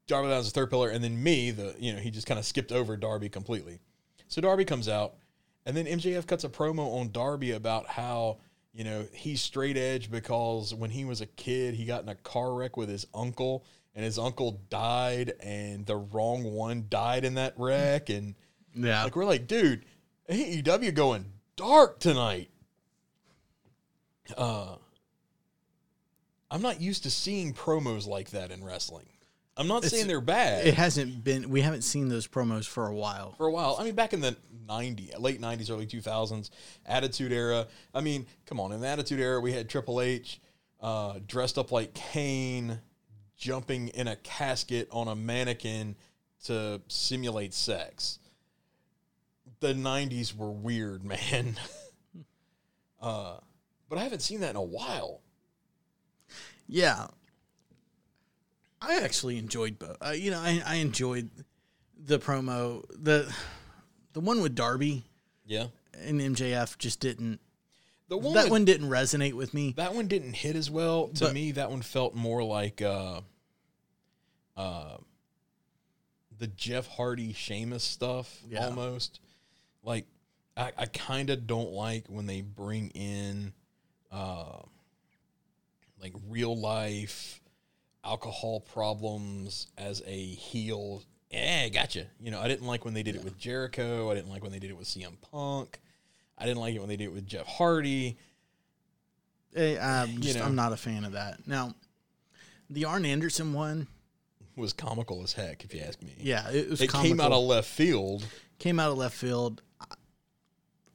Darby 0.07 0.29
Allin's 0.31 0.47
the 0.51 0.59
third 0.59 0.71
pillar, 0.71 0.89
and 0.89 1.05
then 1.05 1.23
me, 1.23 1.51
the 1.51 1.75
you 1.79 1.93
know 1.93 1.99
he 2.01 2.11
just 2.11 2.27
kind 2.27 2.39
of 2.41 2.47
skipped 2.47 2.73
over 2.73 2.97
Darby 2.97 3.29
completely. 3.29 3.81
So 4.29 4.41
Darby 4.41 4.65
comes 4.65 4.89
out, 4.89 5.15
and 5.67 5.77
then 5.77 5.85
MJF 5.85 6.27
cuts 6.27 6.45
a 6.45 6.49
promo 6.49 6.99
on 7.01 7.13
Darby 7.13 7.51
about 7.53 7.87
how 7.87 8.39
you 8.73 8.83
know 8.85 9.07
he's 9.13 9.43
straight 9.43 9.77
edge 9.77 10.11
because 10.11 10.75
when 10.75 10.89
he 10.89 11.05
was 11.05 11.21
a 11.21 11.27
kid 11.27 11.75
he 11.75 11.85
got 11.85 12.03
in 12.03 12.09
a 12.09 12.15
car 12.15 12.55
wreck 12.55 12.79
with 12.79 12.89
his 12.89 13.07
uncle, 13.15 13.65
and 13.95 14.05
his 14.07 14.19
uncle 14.19 14.61
died, 14.71 15.35
and 15.41 15.85
the 15.85 15.97
wrong 15.97 16.45
one 16.45 16.87
died 16.89 17.25
in 17.27 17.35
that 17.35 17.53
wreck, 17.59 18.09
and 18.09 18.35
Yeah. 18.75 19.05
like 19.05 19.15
we're 19.17 19.27
like, 19.27 19.47
dude, 19.47 19.85
AEW 20.33 20.95
going 20.95 21.27
dark 21.57 22.01
tonight. 22.01 22.51
Uh 24.37 24.77
I'm 26.51 26.63
not 26.63 26.81
used 26.81 27.05
to 27.05 27.11
seeing 27.11 27.55
promos 27.55 28.07
like 28.07 28.31
that 28.31 28.51
in 28.51 28.63
wrestling. 28.63 29.07
I'm 29.57 29.69
not 29.69 29.85
saying 29.85 30.07
they're 30.07 30.21
bad 30.21 30.67
it 30.67 30.75
hasn't 30.75 31.25
been, 31.25 31.51
we 31.51 31.61
haven't 31.61 31.83
seen 31.83 32.09
those 32.09 32.27
promos 32.27 32.67
for 32.67 32.87
a 32.87 32.95
while. 32.95 33.35
for 33.37 33.47
a 33.47 33.53
while. 33.53 33.77
I 33.79 33.85
mean, 33.85 33.95
back 33.95 34.13
in 34.13 34.21
the 34.21 34.37
90s, 34.67 35.19
late 35.19 35.41
90s, 35.41 35.71
early 35.71 35.87
2000s, 35.87 36.51
Attitude 36.87 37.33
Era. 37.33 37.67
I 37.95 38.01
mean, 38.01 38.27
come 38.47 38.61
on, 38.61 38.73
in 38.73 38.81
the 38.81 38.87
Attitude 38.87 39.21
Era, 39.21 39.41
we 39.41 39.53
had 39.53 39.69
Triple 39.69 40.01
H 40.01 40.41
uh, 40.81 41.19
dressed 41.27 41.59
up 41.59 41.71
like 41.71 41.93
Kane, 41.95 42.81
jumping 43.37 43.89
in 43.89 44.09
a 44.09 44.17
casket 44.17 44.89
on 44.91 45.09
a 45.09 45.15
mannequin 45.15 45.97
to 46.45 46.81
simulate 46.89 47.53
sex. 47.55 48.19
The 49.63 49.75
90s 49.75 50.37
were 50.37 50.51
weird, 50.51 51.05
man. 51.35 51.57
uh, 53.01 53.37
but 53.89 53.97
I 53.99 54.03
haven't 54.03 54.23
seen 54.23 54.41
that 54.41 54.51
in 54.51 54.57
a 54.57 54.63
while. 54.63 55.21
Yeah. 56.67 57.07
I 58.81 59.01
actually 59.03 59.39
enjoyed 59.39 59.79
both. 59.79 59.97
Uh, 60.05 60.11
you 60.11 60.33
know, 60.33 60.41
I, 60.41 60.61
I 60.67 60.75
enjoyed 60.77 61.31
the 61.97 62.19
promo. 62.19 62.83
The 62.91 63.33
the 64.15 64.21
one 64.21 64.43
with 64.43 64.57
Darby 64.57 65.05
Yeah. 65.47 65.67
and 65.95 66.21
MJF 66.21 66.77
just 66.79 66.99
didn't 66.99 67.39
The 68.09 68.19
one 68.19 68.35
that 68.35 68.45
with- 68.47 68.51
one 68.51 68.65
didn't 68.65 68.89
resonate 68.89 69.35
with 69.35 69.55
me. 69.55 69.75
That 69.77 69.95
one 69.95 70.09
didn't 70.09 70.35
hit 70.35 70.57
as 70.57 70.69
well. 70.71 71.07
To 71.09 71.27
But- 71.27 71.35
me, 71.35 71.53
that 71.53 71.71
one 71.71 71.83
felt 71.83 72.17
more 72.17 72.43
like 72.43 72.83
uh, 72.83 73.21
uh, 74.57 74.97
the 76.37 76.49
Jeff 76.49 76.89
Hardy 76.89 77.33
Sheamus 77.33 77.85
stuff 77.85 78.41
Yeah. 78.51 78.67
almost. 78.67 79.21
Like, 79.83 80.07
I, 80.57 80.73
I 80.77 80.87
kind 80.87 81.31
of 81.31 81.47
don't 81.47 81.73
like 81.73 82.07
when 82.09 82.27
they 82.27 82.41
bring 82.41 82.91
in 82.91 83.53
uh, 84.11 84.59
like 86.01 86.13
real 86.29 86.57
life 86.59 87.41
alcohol 88.05 88.61
problems 88.61 89.69
as 89.79 90.03
a 90.07 90.27
heel. 90.27 91.03
Yeah, 91.31 91.69
gotcha. 91.69 92.07
You 92.21 92.31
know, 92.31 92.41
I 92.41 92.49
didn't 92.49 92.67
like 92.67 92.85
when 92.85 92.95
they 92.95 93.03
did 93.03 93.17
it 93.17 93.25
with 93.25 93.39
Jericho. 93.39 94.11
I 94.11 94.15
didn't 94.15 94.31
like 94.31 94.43
when 94.43 94.53
they 94.53 94.59
did 94.59 94.71
it 94.71 94.77
with 94.77 94.87
CM 94.87 95.15
Punk. 95.31 95.81
I 96.37 96.45
didn't 96.45 96.61
like 96.61 96.75
it 96.75 96.81
when 96.81 96.89
they 96.89 96.97
did 96.97 97.05
it 97.05 97.13
with 97.13 97.27
Jeff 97.27 97.47
Hardy. 97.47 98.19
Eh, 99.55 99.79
I'm, 99.81 100.21
just, 100.21 100.39
know. 100.39 100.45
I'm 100.45 100.55
not 100.55 100.73
a 100.73 100.77
fan 100.77 101.05
of 101.05 101.13
that. 101.13 101.47
Now, 101.47 101.75
the 102.69 102.85
Arn 102.87 103.05
Anderson 103.05 103.53
one, 103.53 103.87
was 104.57 104.73
comical 104.73 105.23
as 105.23 105.33
heck, 105.33 105.65
if 105.65 105.75
you 105.75 105.81
ask 105.81 106.03
me. 106.03 106.13
yeah, 106.19 106.51
it 106.51 106.71
was 106.71 106.81
it 106.81 106.93
came 106.93 107.21
out 107.21 107.33
of 107.33 107.43
left 107.45 107.69
field. 107.69 108.25
came 108.59 108.79
out 108.79 108.91
of 108.91 108.99
left 108.99 109.15
field. 109.15 109.63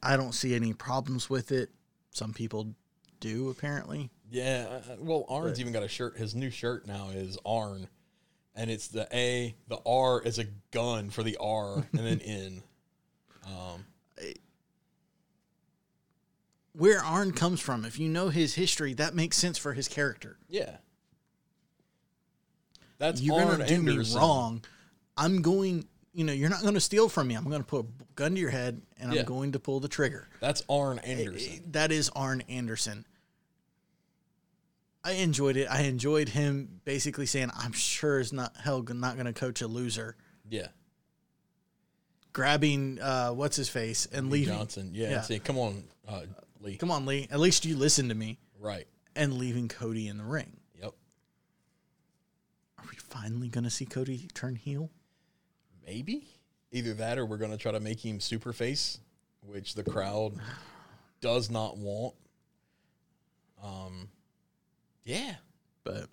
I- 0.01 0.17
don't 0.17 0.33
see 0.33 0.53
any 0.55 0.73
problems 0.73 1.29
with 1.29 1.51
it. 1.51 1.69
Some 2.11 2.33
people 2.33 2.73
do 3.19 3.49
apparently. 3.49 4.09
Yeah, 4.29 4.81
uh, 4.89 4.95
well, 4.99 5.25
Arn's 5.29 5.59
even 5.59 5.71
got 5.73 5.83
a 5.83 5.87
shirt. 5.87 6.17
His 6.17 6.35
new 6.35 6.49
shirt 6.49 6.85
now 6.87 7.09
is 7.09 7.37
Arn, 7.45 7.87
and 8.55 8.69
it's 8.69 8.87
the 8.89 9.07
A, 9.13 9.55
the 9.69 9.79
R 9.85 10.21
is 10.21 10.37
a 10.39 10.45
gun 10.71 11.09
for 11.09 11.23
the 11.23 11.37
R, 11.39 11.87
and 11.93 12.05
then 12.05 12.19
N. 12.25 12.63
Um, 13.45 13.85
Where 16.73 16.99
Arn 17.03 17.31
comes 17.31 17.59
from, 17.59 17.85
if 17.85 17.97
you 17.97 18.07
know 18.09 18.29
his 18.29 18.53
history, 18.55 18.93
that 18.95 19.15
makes 19.15 19.37
sense 19.37 19.57
for 19.57 19.73
his 19.73 19.87
character. 19.87 20.37
yeah, 20.47 20.77
that's 22.99 23.21
You're 23.21 23.35
Arn 23.39 23.47
gonna 23.47 23.67
do 23.67 23.75
Anderson. 23.75 24.13
me 24.15 24.19
wrong. 24.19 24.63
I'm 25.15 25.41
going. 25.41 25.87
You 26.17 26.23
know, 26.23 26.33
you're 26.33 26.49
not 26.49 26.63
going 26.63 26.73
to 26.73 26.81
steal 26.81 27.09
from 27.09 27.27
me. 27.27 27.35
I'm 27.35 27.43
going 27.43 27.61
to 27.61 27.67
put 27.67 27.85
a 27.85 28.03
gun 28.15 28.33
to 28.33 28.41
your 28.41 28.49
head, 28.49 28.81
and 28.99 29.13
Yeah. 29.13 29.19
I'm 29.19 29.25
going 29.27 29.51
to 29.51 29.59
pull 29.59 29.79
the 29.79 29.87
trigger. 29.87 30.27
That's 30.39 30.63
Arn 30.67 30.97
Anderson. 30.97 31.61
That 31.73 31.91
is 31.91 32.09
Arn 32.15 32.41
Anderson. 32.49 33.05
I 35.03 35.11
enjoyed 35.11 35.57
it. 35.57 35.67
I 35.69 35.81
enjoyed 35.81 36.29
him 36.29 36.81
basically 36.85 37.27
saying, 37.27 37.51
"I'm 37.55 37.71
sure 37.71 38.19
is 38.19 38.33
not 38.33 38.57
hell 38.57 38.81
not 38.81 39.13
going 39.13 39.27
to 39.27 39.31
coach 39.33 39.61
a 39.61 39.67
loser." 39.67 40.15
yeah, 40.49 40.69
Grabbing 42.33 42.99
uh, 42.99 43.29
what's 43.29 43.55
his 43.55 43.69
face 43.69 44.07
and 44.11 44.31
leaving. 44.31 44.55
Johnson. 44.55 44.89
Yeah, 44.95 45.11
Yeah. 45.11 45.21
say, 45.21 45.37
come 45.37 45.59
on, 45.59 45.83
uh, 46.07 46.21
Lee. 46.61 46.77
Come 46.77 46.89
on, 46.89 47.05
Lee. 47.05 47.27
At 47.29 47.39
least 47.39 47.63
you 47.63 47.77
listen 47.77 48.09
to 48.09 48.15
me. 48.15 48.39
Right. 48.59 48.87
And 49.15 49.33
leaving 49.33 49.67
Cody 49.67 50.07
in 50.07 50.17
the 50.17 50.23
ring. 50.23 50.57
Yep. 50.81 50.93
Are 52.79 52.85
we 52.89 52.95
finally 52.97 53.49
going 53.49 53.65
to 53.65 53.69
see 53.69 53.85
Cody 53.85 54.27
turn 54.33 54.55
heel? 54.55 54.89
Maybe 55.87 56.27
either 56.71 56.93
that, 56.95 57.17
or 57.17 57.25
we're 57.25 57.37
gonna 57.37 57.57
try 57.57 57.71
to 57.71 57.79
make 57.79 58.03
him 58.05 58.19
super 58.19 58.51
face, 58.53 58.99
which 59.41 59.73
the 59.73 59.83
crowd 59.83 60.33
does 61.21 61.49
not 61.49 61.77
want. 61.77 62.13
Um, 63.63 64.09
yeah. 65.05 65.35
But 65.83 66.07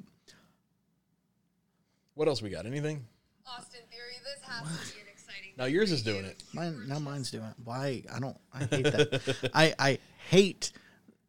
What 2.15 2.29
else 2.29 2.41
we 2.41 2.49
got? 2.51 2.65
Anything? 2.65 3.05
Austin 3.47 3.81
Theory, 3.91 4.15
this 4.23 4.41
has 4.49 4.89
to 4.89 4.95
be 4.95 5.01
an 5.01 5.07
exciting. 5.13 5.53
Now 5.59 5.65
yours 5.65 5.91
is 5.91 6.03
doing 6.05 6.25
it. 6.25 6.43
mine 6.53 6.87
now 6.87 7.01
mine's 7.01 7.33
doing 7.33 7.45
it. 7.45 7.55
Why? 7.65 8.05
I 8.15 8.21
don't. 8.21 8.37
I 8.53 8.59
hate 8.65 8.85
that. 8.85 9.51
I 9.55 9.75
I 9.79 9.99
hate 10.31 10.71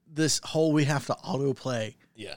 this 0.07 0.39
whole 0.43 0.71
we 0.71 0.83
have 0.85 1.07
to 1.07 1.13
autoplay. 1.25 1.95
Yeah. 2.15 2.35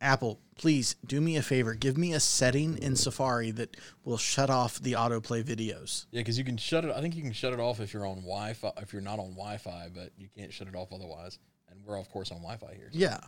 Apple, 0.00 0.40
please 0.56 0.96
do 1.06 1.20
me 1.20 1.36
a 1.36 1.42
favor. 1.42 1.74
Give 1.74 1.96
me 1.98 2.12
a 2.14 2.20
setting 2.20 2.78
in 2.78 2.96
Safari 2.96 3.50
that 3.52 3.76
will 4.04 4.16
shut 4.18 4.48
off 4.50 4.80
the 4.80 4.92
autoplay 4.92 5.42
videos. 5.44 6.06
Yeah, 6.10 6.20
because 6.20 6.38
you 6.38 6.44
can 6.44 6.56
shut 6.56 6.84
it. 6.84 6.90
I 6.94 7.00
think 7.00 7.14
you 7.14 7.22
can 7.22 7.32
shut 7.32 7.52
it 7.52 7.60
off 7.60 7.80
if 7.80 7.92
you're 7.92 8.06
on 8.06 8.16
Wi-Fi. 8.16 8.72
If 8.78 8.92
you're 8.92 9.02
not 9.02 9.18
on 9.18 9.30
Wi-Fi, 9.32 9.90
but 9.94 10.10
you 10.16 10.28
can't 10.36 10.52
shut 10.52 10.66
it 10.68 10.74
off 10.74 10.92
otherwise. 10.92 11.38
And 11.70 11.80
we're 11.84 11.98
of 11.98 12.08
course 12.10 12.30
on 12.30 12.38
Wi-Fi 12.38 12.74
here. 12.74 12.88
so- 12.92 12.98
Yeah. 12.98 13.18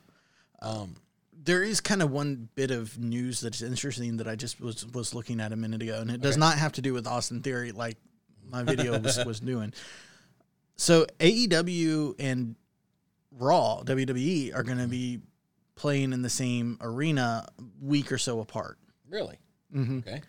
Um, 0.63 0.97
there 1.41 1.63
is 1.63 1.81
kind 1.81 2.03
of 2.03 2.11
one 2.11 2.49
bit 2.57 2.71
of 2.73 2.99
news 2.99 3.41
that's 3.41 3.63
interesting 3.63 4.17
that 4.17 4.27
I 4.27 4.35
just 4.35 4.61
was 4.61 4.85
was 4.89 5.15
looking 5.15 5.39
at 5.41 5.53
a 5.53 5.57
minute 5.57 5.83
ago, 5.83 6.01
and 6.01 6.11
it 6.11 6.21
does 6.21 6.37
not 6.37 6.59
have 6.59 6.73
to 6.73 6.83
do 6.83 6.93
with 6.93 7.07
Austin 7.07 7.43
Theory, 7.43 7.71
like 7.71 7.97
my 8.45 8.65
video 8.65 8.99
was, 8.99 9.25
was 9.27 9.39
doing. 9.39 9.73
So 10.77 11.07
AEW 11.21 12.17
and 12.19 12.57
Raw 13.31 13.83
WWE 13.85 14.55
are 14.57 14.63
going 14.65 14.79
to 14.79 14.89
be 14.89 15.21
playing 15.79 16.13
in 16.13 16.23
the 16.23 16.29
same 16.29 16.77
arena 16.81 17.47
week 17.81 18.11
or 18.13 18.19
so 18.19 18.41
apart. 18.41 18.79
Really? 19.09 19.39
Mm-hmm. 19.75 19.99
Okay. 19.99 20.21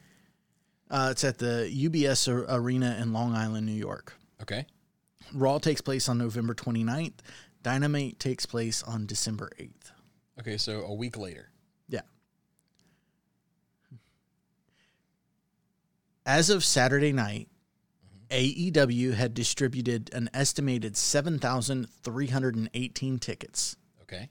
Uh, 0.89 1.09
it's 1.11 1.23
at 1.23 1.37
the 1.37 1.69
UBS 1.73 2.27
Arena 2.49 2.97
in 3.01 3.13
Long 3.13 3.35
Island, 3.35 3.65
New 3.65 3.73
York. 3.73 4.13
Okay. 4.41 4.65
Raw 5.33 5.57
takes 5.59 5.81
place 5.81 6.07
on 6.07 6.17
November 6.17 6.53
29th. 6.55 7.19
Dynamite 7.61 8.19
takes 8.19 8.45
place 8.45 8.81
on 8.83 9.05
December 9.05 9.51
8th. 9.59 9.91
Okay. 10.39 10.57
So 10.57 10.81
a 10.81 10.93
week 10.93 11.17
later. 11.17 11.49
Yeah. 11.89 12.01
As 16.25 16.49
of 16.49 16.63
Saturday 16.63 17.11
night, 17.11 17.49
AEW 18.29 19.15
had 19.15 19.33
distributed 19.33 20.09
an 20.13 20.29
estimated 20.33 20.95
7,318 20.95 23.19
tickets, 23.19 23.75
Okay. 24.03 24.29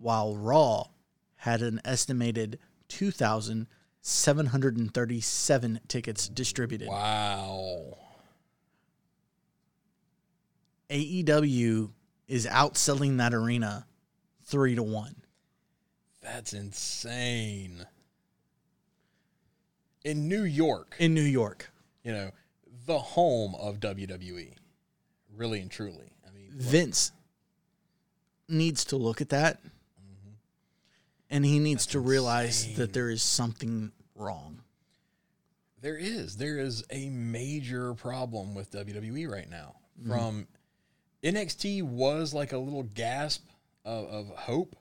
While 0.00 0.36
Raw 0.36 0.84
had 1.36 1.62
an 1.62 1.80
estimated 1.84 2.58
2,737 2.88 5.80
tickets 5.88 6.28
distributed. 6.28 6.88
Wow. 6.88 7.96
AEW 10.90 11.90
is 12.26 12.46
outselling 12.46 13.18
that 13.18 13.32
arena 13.32 13.86
three 14.44 14.74
to 14.74 14.82
one. 14.82 15.14
That's 16.20 16.52
insane. 16.52 17.86
In 20.04 20.28
New 20.28 20.44
York, 20.44 20.96
in 20.98 21.14
New 21.14 21.22
York. 21.22 21.70
you 22.02 22.12
know, 22.12 22.30
the 22.86 22.98
home 22.98 23.54
of 23.54 23.80
WWE, 23.80 24.54
really 25.34 25.60
and 25.60 25.70
truly. 25.70 26.12
I 26.26 26.30
mean, 26.32 26.50
Vince 26.52 27.12
needs 28.48 28.84
to 28.86 28.96
look 28.96 29.20
at 29.20 29.28
that 29.28 29.60
and 31.30 31.44
he 31.44 31.58
needs 31.58 31.84
That's 31.84 31.92
to 31.92 32.00
realize 32.00 32.62
insane. 32.64 32.76
that 32.78 32.92
there 32.92 33.08
is 33.10 33.22
something 33.22 33.92
wrong. 34.14 34.60
there 35.80 35.96
is 35.96 36.36
there 36.36 36.58
is 36.58 36.84
a 36.90 37.08
major 37.08 37.94
problem 37.94 38.54
with 38.54 38.70
WWE 38.72 39.28
right 39.30 39.48
now. 39.48 39.76
From 40.06 40.46
NXT 41.22 41.82
was 41.82 42.32
like 42.34 42.52
a 42.52 42.58
little 42.58 42.82
gasp 42.82 43.46
of, 43.84 44.06
of 44.08 44.28
hope, 44.30 44.76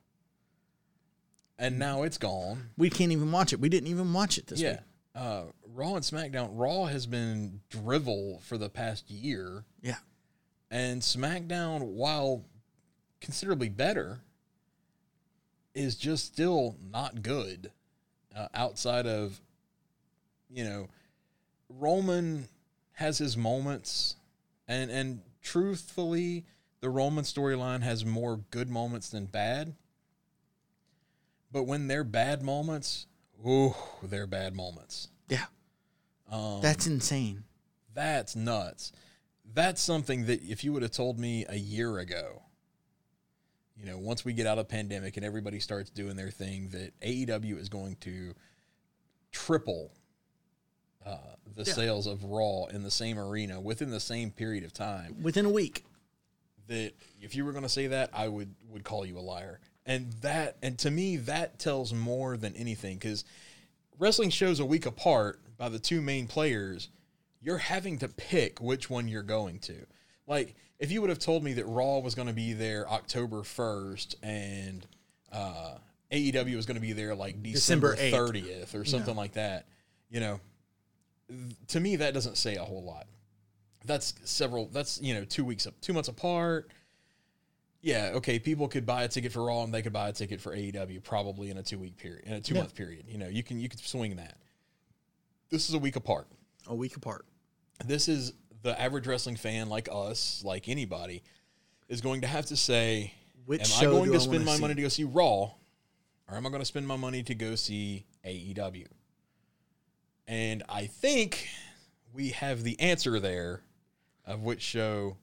and 1.57 1.77
now 1.77 2.03
it's 2.03 2.17
gone. 2.17 2.69
We 2.77 2.89
can't 2.89 3.11
even 3.11 3.31
watch 3.31 3.51
it. 3.53 3.59
We 3.59 3.69
didn't 3.69 3.89
even 3.89 4.13
watch 4.13 4.37
it 4.37 4.47
this 4.47 4.59
yeah. 4.61 4.71
week. 4.71 4.79
Uh, 5.15 5.43
Raw 5.73 5.95
and 5.95 6.03
SmackDown. 6.05 6.51
Raw 6.53 6.85
has 6.85 7.05
been 7.05 7.59
drivel 7.69 8.39
for 8.45 8.57
the 8.57 8.69
past 8.69 9.09
year, 9.11 9.65
Yeah. 9.81 9.97
and 10.71 11.01
SmackDown, 11.01 11.81
while 11.81 12.45
considerably 13.19 13.67
better, 13.69 14.21
is 15.74 15.95
just 15.95 16.26
still 16.26 16.76
not 16.91 17.22
good. 17.22 17.72
Uh, 18.36 18.47
outside 18.53 19.05
of, 19.07 19.41
you 20.49 20.63
know, 20.63 20.88
Roman 21.70 22.47
has 22.93 23.17
his 23.17 23.36
moments, 23.38 24.15
and 24.67 24.91
and 24.91 25.22
truthfully, 25.41 26.45
the 26.82 26.89
Roman 26.89 27.24
storyline 27.24 27.82
has 27.82 28.05
more 28.05 28.38
good 28.51 28.70
moments 28.70 29.09
than 29.09 29.26
bad. 29.26 29.76
But 31.51 31.63
when 31.63 31.88
they're 31.88 32.03
bad 32.03 32.43
moments, 32.43 33.07
ooh, 33.45 33.74
they're 34.03 34.28
bad 34.28 34.55
moments. 34.55 35.07
Yeah. 35.28 35.45
Um, 36.32 36.59
That's 36.61 36.86
insane. 36.86 37.43
that's 37.93 38.36
nuts. 38.36 38.91
That's 39.51 39.82
something 39.82 40.28
that 40.28 40.43
if 40.43 40.63
you 40.63 40.72
would 40.74 40.84
have 40.84 40.91
told 40.91 41.17
me 41.20 41.45
a 41.49 41.55
year 41.55 41.97
ago, 41.97 42.43
you 43.80 43.86
know, 43.86 43.97
once 43.97 44.25
we 44.25 44.34
get 44.34 44.45
out 44.45 44.59
of 44.59 44.67
pandemic 44.67 45.15
and 45.17 45.25
everybody 45.25 45.59
starts 45.59 45.89
doing 45.89 46.15
their 46.15 46.30
thing, 46.32 46.69
that 46.69 46.99
AEW 47.01 47.57
is 47.57 47.69
going 47.69 47.95
to 48.01 48.34
triple 49.32 49.91
uh, 51.05 51.17
the 51.55 51.63
Yeah. 51.63 51.73
sales 51.73 52.07
of 52.07 52.23
Raw 52.23 52.65
in 52.65 52.84
the 52.84 52.91
same 52.91 53.17
arena 53.17 53.59
within 53.61 53.89
the 53.89 53.99
same 54.01 54.32
period 54.32 54.63
of 54.63 54.73
time. 54.73 55.21
Within 55.23 55.45
a 55.45 55.49
week. 55.49 55.86
That 56.67 56.93
if 57.19 57.34
you 57.36 57.45
were 57.45 57.51
going 57.51 57.63
to 57.63 57.69
say 57.69 57.88
that, 57.88 58.09
I 58.13 58.27
would 58.27 58.53
would 58.67 58.84
call 58.84 59.05
you 59.05 59.17
a 59.17 59.21
liar. 59.21 59.59
And 59.86 60.11
that, 60.21 60.57
and 60.61 60.77
to 60.80 60.91
me, 60.91 61.17
that 61.17 61.57
tells 61.57 61.93
more 61.93 62.38
than 62.38 62.55
anything 62.55 62.97
because 62.97 63.23
wrestling 63.97 64.30
shows 64.30 64.59
a 64.59 64.65
week 64.65 64.86
apart 64.86 65.39
by 65.57 65.69
the 65.69 65.80
two 65.80 65.99
main 66.01 66.27
players. 66.27 66.89
You're 67.41 67.57
having 67.57 67.97
to 67.99 68.07
pick 68.09 68.59
which 68.61 68.89
one 68.89 69.07
you're 69.07 69.23
going 69.23 69.59
to. 69.59 69.88
Like, 70.30 70.55
if 70.77 70.91
you 70.91 71.01
would 71.01 71.09
have 71.09 71.19
told 71.19 71.43
me 71.43 71.53
that 71.53 71.65
Raw 71.65 71.97
was 71.99 72.15
going 72.15 72.27
to 72.27 72.34
be 72.34 72.53
there 72.53 72.88
October 72.89 73.38
1st 73.38 74.15
and 74.23 74.86
uh, 75.34 75.73
AEW 76.11 76.55
was 76.55 76.65
going 76.65 76.75
to 76.75 76.82
be 76.82 76.93
there 76.93 77.15
like 77.15 77.41
December, 77.43 77.95
December 77.95 78.32
30th 78.32 78.75
or 78.80 78.86
something 78.86 79.15
like 79.15 79.34
that, 79.34 79.65
you 80.09 80.19
know, 80.19 80.39
th- 81.27 81.55
to 81.69 81.80
me, 81.80 81.97
that 81.97 82.13
doesn't 82.13 82.38
say 82.38 82.55
a 82.55 82.63
whole 82.63 82.84
lot. 82.84 83.07
That's 83.86 84.13
several, 84.23 84.67
that's, 84.67 85.01
you 85.01 85.15
know, 85.15 85.25
two 85.25 85.43
weeks, 85.43 85.65
up, 85.65 85.73
two 85.82 85.93
months 85.93 86.09
apart. 86.09 86.69
Yeah, 87.82 88.11
okay, 88.15 88.39
people 88.39 88.67
could 88.67 88.86
buy 88.86 89.03
a 89.03 89.07
ticket 89.07 89.32
for 89.32 89.45
Raw 89.45 89.63
and 89.63 89.73
they 89.73 89.82
could 89.82 89.93
buy 89.93 90.09
a 90.09 90.13
ticket 90.13 90.41
for 90.41 90.55
AEW 90.55 91.01
probably 91.03 91.49
in 91.49 91.57
a 91.57 91.63
two 91.63 91.80
week 91.80 91.97
period, 91.97 92.25
in 92.25 92.34
a 92.34 92.41
two 92.41 92.53
month 92.55 92.75
period. 92.75 93.05
You 93.07 93.17
know, 93.17 93.27
you 93.27 93.41
can, 93.41 93.59
you 93.59 93.67
could 93.69 93.80
swing 93.80 94.17
that. 94.17 94.36
This 95.49 95.69
is 95.69 95.73
a 95.75 95.80
week 95.80 95.95
apart 95.95 96.27
A 96.67 96.75
week 96.75 96.95
apart. 96.97 97.25
this 97.86 98.07
is 98.07 98.34
the 98.62 98.80
average 98.80 99.07
wrestling 99.07 99.36
fan 99.36 99.70
like 99.70 99.88
us, 99.91 100.41
like 100.43 100.68
anybody, 100.68 101.24
is 101.88 102.01
going 102.01 102.22
to 102.22 102.28
have 102.28 102.45
to 102.47 102.55
say, 102.55 103.14
Which 103.45 103.72
am 103.82 103.88
I 103.88 103.91
going 103.91 104.12
to 104.12 104.20
spend 104.20 104.45
my 104.45 104.55
see? 104.55 104.62
money 104.62 104.76
to 104.76 104.82
go 104.82 104.88
see 104.88 105.03
Raw, 105.03 105.51
or 106.30 106.36
am 106.36 106.45
I 106.45 106.49
going 106.49 106.62
to 106.62 106.66
spend 106.66 106.88
my 106.88 106.97
money 106.97 107.24
to 107.24 107.36
go 107.36 107.55
see 107.55 108.05
AEW? 108.26 108.88
And 110.28 110.64
I 110.70 110.86
think 110.86 111.47
we 112.14 112.30
have 112.30 112.64
the 112.64 112.80
answer 112.80 113.20
there 113.20 113.62
of 114.26 114.43
which 114.43 114.62
show 114.62 115.18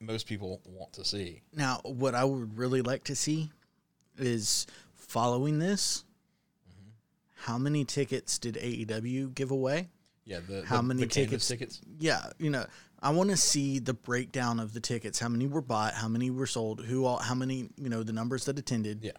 most 0.00 0.26
people 0.26 0.60
want 0.64 0.92
to 0.94 1.04
see. 1.04 1.42
Now, 1.52 1.80
what 1.84 2.14
I 2.14 2.24
would 2.24 2.56
really 2.56 2.82
like 2.82 3.04
to 3.04 3.14
see 3.14 3.50
is 4.18 4.66
following 4.94 5.58
this. 5.58 6.04
Mm-hmm. 6.68 6.90
How 7.50 7.58
many 7.58 7.84
tickets 7.84 8.38
did 8.38 8.54
AEW 8.54 9.34
give 9.34 9.50
away? 9.50 9.88
Yeah, 10.26 10.40
the 10.46 10.64
How 10.66 10.78
the- 10.78 10.82
many 10.82 11.00
the 11.02 11.06
tickets? 11.06 11.46
tickets? 11.48 11.80
Yeah, 11.98 12.20
you 12.38 12.50
know, 12.50 12.66
I 13.00 13.10
want 13.10 13.30
to 13.30 13.36
see 13.36 13.78
the 13.78 13.94
breakdown 13.94 14.58
of 14.60 14.72
the 14.72 14.80
tickets. 14.80 15.18
How 15.20 15.28
many 15.28 15.46
were 15.46 15.62
bought? 15.62 15.94
How 15.94 16.08
many 16.08 16.30
were 16.30 16.46
sold? 16.46 16.84
Who 16.84 17.04
all? 17.04 17.18
How 17.18 17.34
many? 17.34 17.68
You 17.76 17.88
know, 17.88 18.02
the 18.02 18.12
numbers 18.12 18.44
that 18.46 18.58
attended. 18.58 19.00
Yeah. 19.02 19.12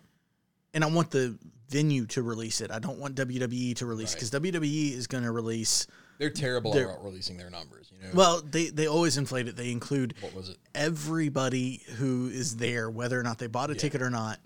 And 0.73 0.83
I 0.83 0.87
want 0.87 1.09
the 1.11 1.37
venue 1.69 2.05
to 2.07 2.21
release 2.21 2.59
it. 2.61 2.71
I 2.71 2.79
don't 2.79 2.99
want 2.99 3.15
WWE 3.15 3.73
to 3.77 3.85
release 3.85 4.09
Right. 4.13 4.15
because 4.15 4.29
WWE 4.31 4.93
is 4.93 5.07
going 5.07 5.23
to 5.23 5.31
release. 5.31 5.87
They're 6.19 6.29
terrible 6.29 6.73
They're- 6.73 6.89
about 6.89 7.03
releasing 7.03 7.37
their 7.37 7.49
numbers. 7.49 7.89
You 7.95 8.07
know, 8.07 8.13
Well, 8.13 8.41
they 8.41 8.69
they 8.69 8.87
always 8.87 9.17
inflate 9.17 9.47
it. 9.47 9.55
They 9.55 9.71
include 9.71 10.13
what 10.19 10.33
was 10.33 10.49
it? 10.49 10.57
everybody 10.75 11.81
who 11.97 12.27
is 12.27 12.57
there, 12.57 12.89
whether 12.89 13.19
or 13.19 13.23
not 13.23 13.37
they 13.37 13.47
bought 13.47 13.69
a 13.71 13.75
ticket 13.75 14.01
or 14.01 14.09
not. 14.09 14.39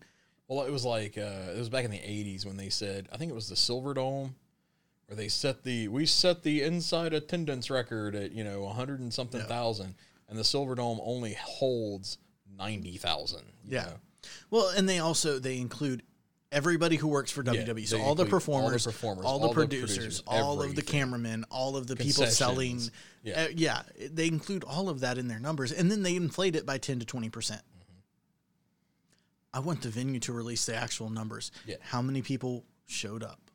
Well, 0.47 0.66
it 0.66 0.72
was 0.72 0.84
like 0.86 1.18
uh, 1.18 1.53
it 1.55 1.57
was 1.57 1.70
back 1.70 1.86
in 1.86 1.91
the 1.91 1.97
'80s 1.97 2.45
when 2.45 2.57
they 2.57 2.70
said 2.70 3.07
I 3.12 3.18
think 3.18 3.32
it 3.32 3.36
was 3.36 3.47
the 3.49 3.55
Silver 3.55 3.93
Dome, 3.93 4.36
where 5.12 5.18
they 5.18 5.28
set 5.28 5.64
the 5.64 5.89
we 5.89 6.05
set 6.05 6.41
the 6.41 6.64
inside 6.64 7.12
attendance 7.12 7.70
record 7.70 8.16
at 8.16 8.32
you 8.32 8.45
know 8.45 8.62
100 8.62 9.01
and 9.01 9.14
something 9.14 9.41
thousand, 9.41 9.95
and 10.30 10.39
the 10.39 10.43
Silver 10.45 10.74
Dome 10.74 11.01
only 11.03 11.34
holds 11.34 12.18
ninety 12.57 12.95
thousand. 12.95 13.43
Yeah. 13.68 13.89
Well, 14.49 14.70
and 14.70 14.88
they 14.88 14.99
also 14.99 15.38
they 15.38 15.57
include 15.57 16.03
everybody 16.49 16.95
who 16.95 17.09
works 17.09 17.30
for 17.30 17.43
WWE. 17.43 17.51
so 17.53 17.57
all 17.57 17.66
the, 17.68 17.74
include 17.74 17.99
all 17.99 18.16
the 18.16 18.26
performers, 18.26 18.86
performers, 18.86 19.26
all 19.26 19.39
the 19.39 19.47
all 19.47 19.53
producers, 19.53 19.97
producers, 19.97 20.24
all 20.26 20.62
of 20.62 20.76
the 20.76 20.82
cameramen, 20.82 21.43
all 21.51 21.76
of 21.76 21.88
the 21.88 21.97
people 21.97 22.26
selling. 22.26 22.80
Yeah. 23.22 23.47
Yeah. 23.53 23.82
yeah, 23.97 24.07
they 24.14 24.28
include 24.28 24.64
all 24.64 24.88
of 24.88 25.01
that 25.01 25.18
in 25.18 25.28
their 25.28 25.41
numbers, 25.41 25.74
and 25.74 25.91
then 25.91 26.03
they 26.03 26.16
inflate 26.16 26.55
it 26.55 26.66
by 26.66 26.78
ten 26.78 26.99
to 26.99 27.05
twenty 27.05 27.30
percent. 27.30 27.64
Mm-hmm. 27.78 27.99
I 29.55 29.59
want 29.59 29.82
the 29.82 29.89
venue 29.89 30.22
to 30.22 30.32
release 30.32 30.66
the 30.66 30.76
actual 30.76 31.09
numbers. 31.09 31.51
Yeah. 31.66 31.76
How 31.82 32.01
many 32.01 32.22
people 32.22 32.64
showed 32.86 33.24
up? 33.24 33.51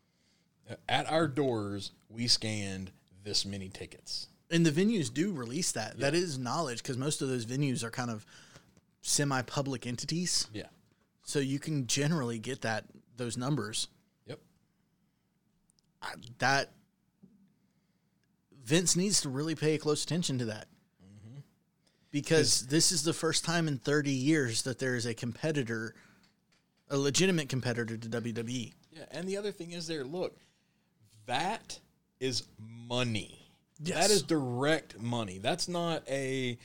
At 0.89 1.11
our 1.11 1.29
doors, 1.29 1.93
we 2.09 2.27
scanned 2.29 2.91
this 3.25 3.45
many 3.45 3.69
tickets. 3.69 4.29
And 4.51 4.65
the 4.65 4.71
venues 4.71 5.13
do 5.13 5.33
release 5.33 5.73
that. 5.73 5.99
That 5.99 6.15
is 6.15 6.39
knowledge 6.39 6.79
because 6.83 6.97
most 6.97 7.21
of 7.23 7.29
those 7.29 7.47
venues 7.47 7.83
are 7.83 7.91
kind 7.91 8.11
of 8.11 8.25
semi-public 9.03 9.87
entities, 9.87 10.47
Yeah. 10.53 10.67
so 11.23 11.39
you 11.39 11.59
can 11.59 11.87
generally 11.87 12.39
get 12.39 12.63
that 12.63 12.85
those 13.17 13.37
numbers. 13.37 13.89
Yep. 14.27 14.41
I- 16.03 16.15
that 16.39 16.73
Vince 18.65 18.97
needs 18.97 19.21
to 19.21 19.29
really 19.29 19.55
pay 19.55 19.79
close 19.79 20.03
attention 20.05 20.39
to 20.39 20.45
that. 20.47 20.67
Mm-hmm. 21.05 21.41
Because 22.11 22.67
this 22.67 22.91
is 22.91 23.05
the 23.05 23.13
first 23.13 23.45
time 23.45 23.69
in 23.69 23.79
30 23.79 24.11
years 24.11 24.63
that 24.63 24.79
there 24.81 24.97
is 24.97 25.07
a 25.07 25.15
competitor, 25.15 25.95
a 26.89 26.99
legitimate 26.99 27.49
competitor 27.49 27.97
to. 27.97 28.09
WWE. 28.09 28.73
Yeah, 28.93 29.05
and 29.13 29.29
the 29.29 29.37
other 29.37 29.53
thing 29.53 29.73
is 29.73 29.87
there, 29.87 30.05
look, 30.05 30.37
that 31.27 31.79
is 32.21 32.45
money. 32.89 33.53
Yes. 33.83 34.09
That 34.09 34.11
is 34.15 34.23
direct 34.23 35.01
money. 35.01 35.39
That's 35.39 35.69
not 35.69 36.03
a 36.09 36.59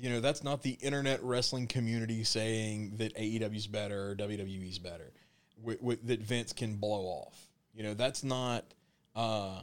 you 0.00 0.08
know, 0.08 0.20
that's 0.20 0.42
not 0.42 0.62
the 0.62 0.78
internet 0.80 1.22
wrestling 1.22 1.66
community 1.66 2.24
saying 2.24 2.94
that 2.96 3.14
AEW's 3.16 3.66
better 3.66 4.10
or 4.10 4.16
WWE's 4.16 4.78
better. 4.78 5.12
that 6.04 6.20
Vince 6.20 6.54
can 6.54 6.76
blow 6.76 7.02
off. 7.02 7.48
You 7.74 7.82
know, 7.82 7.94
that's 7.94 8.24
not 8.24 8.64
uh, 9.14 9.60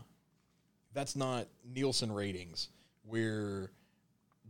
that's 0.93 1.16
not 1.16 1.48
Nielsen 1.66 2.12
ratings 2.12 2.70
where 3.04 3.72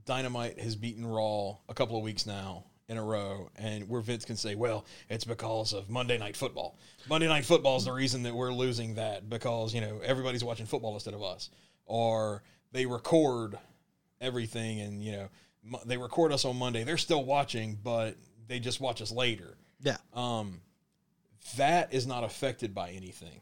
Dynamite 0.06 0.60
has 0.60 0.76
beaten 0.76 1.06
Raw 1.06 1.58
a 1.70 1.74
couple 1.74 1.98
of 1.98 2.04
weeks 2.04 2.26
now 2.26 2.66
in 2.90 2.98
a 2.98 3.04
row, 3.04 3.50
and 3.58 3.88
where 3.90 4.02
Vince 4.02 4.26
can 4.26 4.38
say, 4.38 4.56
"Well, 4.56 4.86
it's 5.10 5.26
because 5.26 5.74
of 5.74 5.90
Monday 5.90 6.18
Night 6.18 6.38
Football. 6.38 6.78
Monday 7.10 7.28
Night 7.28 7.46
Football 7.46 7.78
is 7.78 7.86
the 7.86 7.92
reason 7.92 8.24
that 8.24 8.34
we're 8.34 8.54
losing 8.54 8.96
that 8.96 9.30
because 9.30 9.74
you 9.74 9.82
know 9.82 10.00
everybody's 10.04 10.44
watching 10.44 10.66
football 10.66 10.94
instead 10.94 11.14
of 11.14 11.22
us, 11.24 11.50
or 11.86 12.44
they 12.72 12.86
record 12.86 13.58
everything 14.22 14.80
and 14.82 15.04
you 15.04 15.12
know 15.12 15.30
mo- 15.64 15.82
they 15.86 15.98
record 15.98 16.32
us 16.32 16.46
on 16.46 16.58
Monday. 16.58 16.84
They're 16.84 16.98
still 16.98 17.24
watching, 17.24 17.78
but 17.84 18.16
they 18.48 18.60
just 18.60 18.80
watch 18.80 19.02
us 19.02 19.12
later. 19.12 19.58
Yeah. 19.82 19.98
Um, 20.14 20.62
that 21.58 21.94
is 21.94 22.08
not 22.08 22.24
affected 22.24 22.74
by 22.74 22.92
anything. 22.92 23.42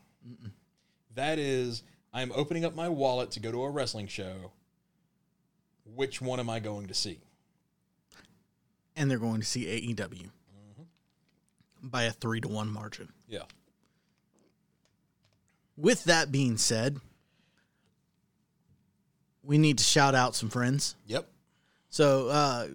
That 1.15 1.39
is, 1.39 1.83
I'm 2.13 2.31
opening 2.35 2.65
up 2.65 2.75
my 2.75 2.89
wallet 2.89 3.31
to 3.31 3.39
go 3.39 3.51
to 3.51 3.63
a 3.63 3.69
wrestling 3.69 4.07
show. 4.07 4.51
Which 5.95 6.21
one 6.21 6.39
am 6.39 6.49
I 6.49 6.59
going 6.59 6.87
to 6.87 6.93
see? 6.93 7.19
And 8.95 9.09
they're 9.09 9.17
going 9.19 9.41
to 9.41 9.45
see 9.45 9.65
AEW 9.65 10.29
by 11.83 12.03
a 12.03 12.11
three 12.11 12.41
to 12.41 12.47
one 12.47 12.69
margin. 12.71 13.09
Yeah. 13.27 13.43
With 15.77 16.05
that 16.05 16.31
being 16.31 16.57
said, 16.57 16.99
we 19.43 19.57
need 19.57 19.77
to 19.77 19.83
shout 19.83 20.15
out 20.15 20.35
some 20.35 20.49
friends. 20.49 20.95
Yep. 21.07 21.27
So 21.89 22.27
uh, 22.29 22.67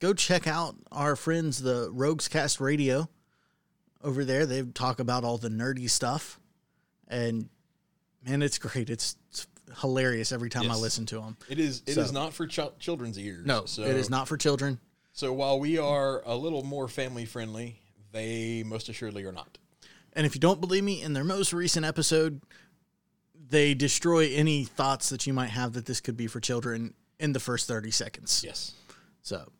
go 0.00 0.12
check 0.12 0.46
out 0.46 0.76
our 0.92 1.16
friends, 1.16 1.60
the 1.62 1.90
Rogues 1.92 2.28
Cast 2.28 2.60
Radio, 2.60 3.08
over 4.02 4.24
there. 4.24 4.46
They 4.46 4.62
talk 4.62 5.00
about 5.00 5.24
all 5.24 5.38
the 5.38 5.48
nerdy 5.48 5.88
stuff, 5.88 6.38
and 7.08 7.48
man, 8.26 8.42
it's 8.42 8.58
great. 8.58 8.90
It's, 8.90 9.16
it's 9.30 9.46
hilarious 9.80 10.30
every 10.32 10.50
time 10.50 10.70
I 10.70 10.76
listen 10.76 11.06
to 11.06 11.16
them. 11.20 11.36
It 11.48 11.58
is. 11.58 11.82
It 11.86 11.96
is 11.96 12.08
So- 12.08 12.12
not 12.12 12.34
for 12.34 12.46
ch- 12.46 12.60
children's 12.78 13.18
ears. 13.18 13.44
No, 13.46 13.64
so, 13.64 13.82
it 13.82 13.96
is 13.96 14.10
not 14.10 14.28
for 14.28 14.36
children. 14.36 14.78
So 15.20 15.34
while 15.34 15.60
we 15.60 15.76
are 15.76 16.22
a 16.24 16.34
little 16.34 16.62
more 16.62 16.88
family 16.88 17.26
friendly, 17.26 17.78
they 18.10 18.62
most 18.64 18.88
assuredly 18.88 19.22
are 19.26 19.32
not. 19.32 19.58
And 20.14 20.24
if 20.24 20.34
you 20.34 20.40
don't 20.40 20.62
believe 20.62 20.82
me, 20.82 21.02
in 21.02 21.12
their 21.12 21.24
most 21.24 21.52
recent 21.52 21.84
episode, 21.84 22.40
they 23.50 23.74
destroy 23.74 24.32
any 24.32 24.64
thoughts 24.64 25.10
that 25.10 25.26
you 25.26 25.34
might 25.34 25.50
have 25.50 25.74
that 25.74 25.84
this 25.84 26.00
could 26.00 26.16
be 26.16 26.26
for 26.26 26.40
children 26.40 26.94
in 27.18 27.34
the 27.34 27.38
first 27.38 27.68
30 27.68 27.90
seconds. 27.90 28.42
Yes. 28.42 28.72
So 29.20 29.52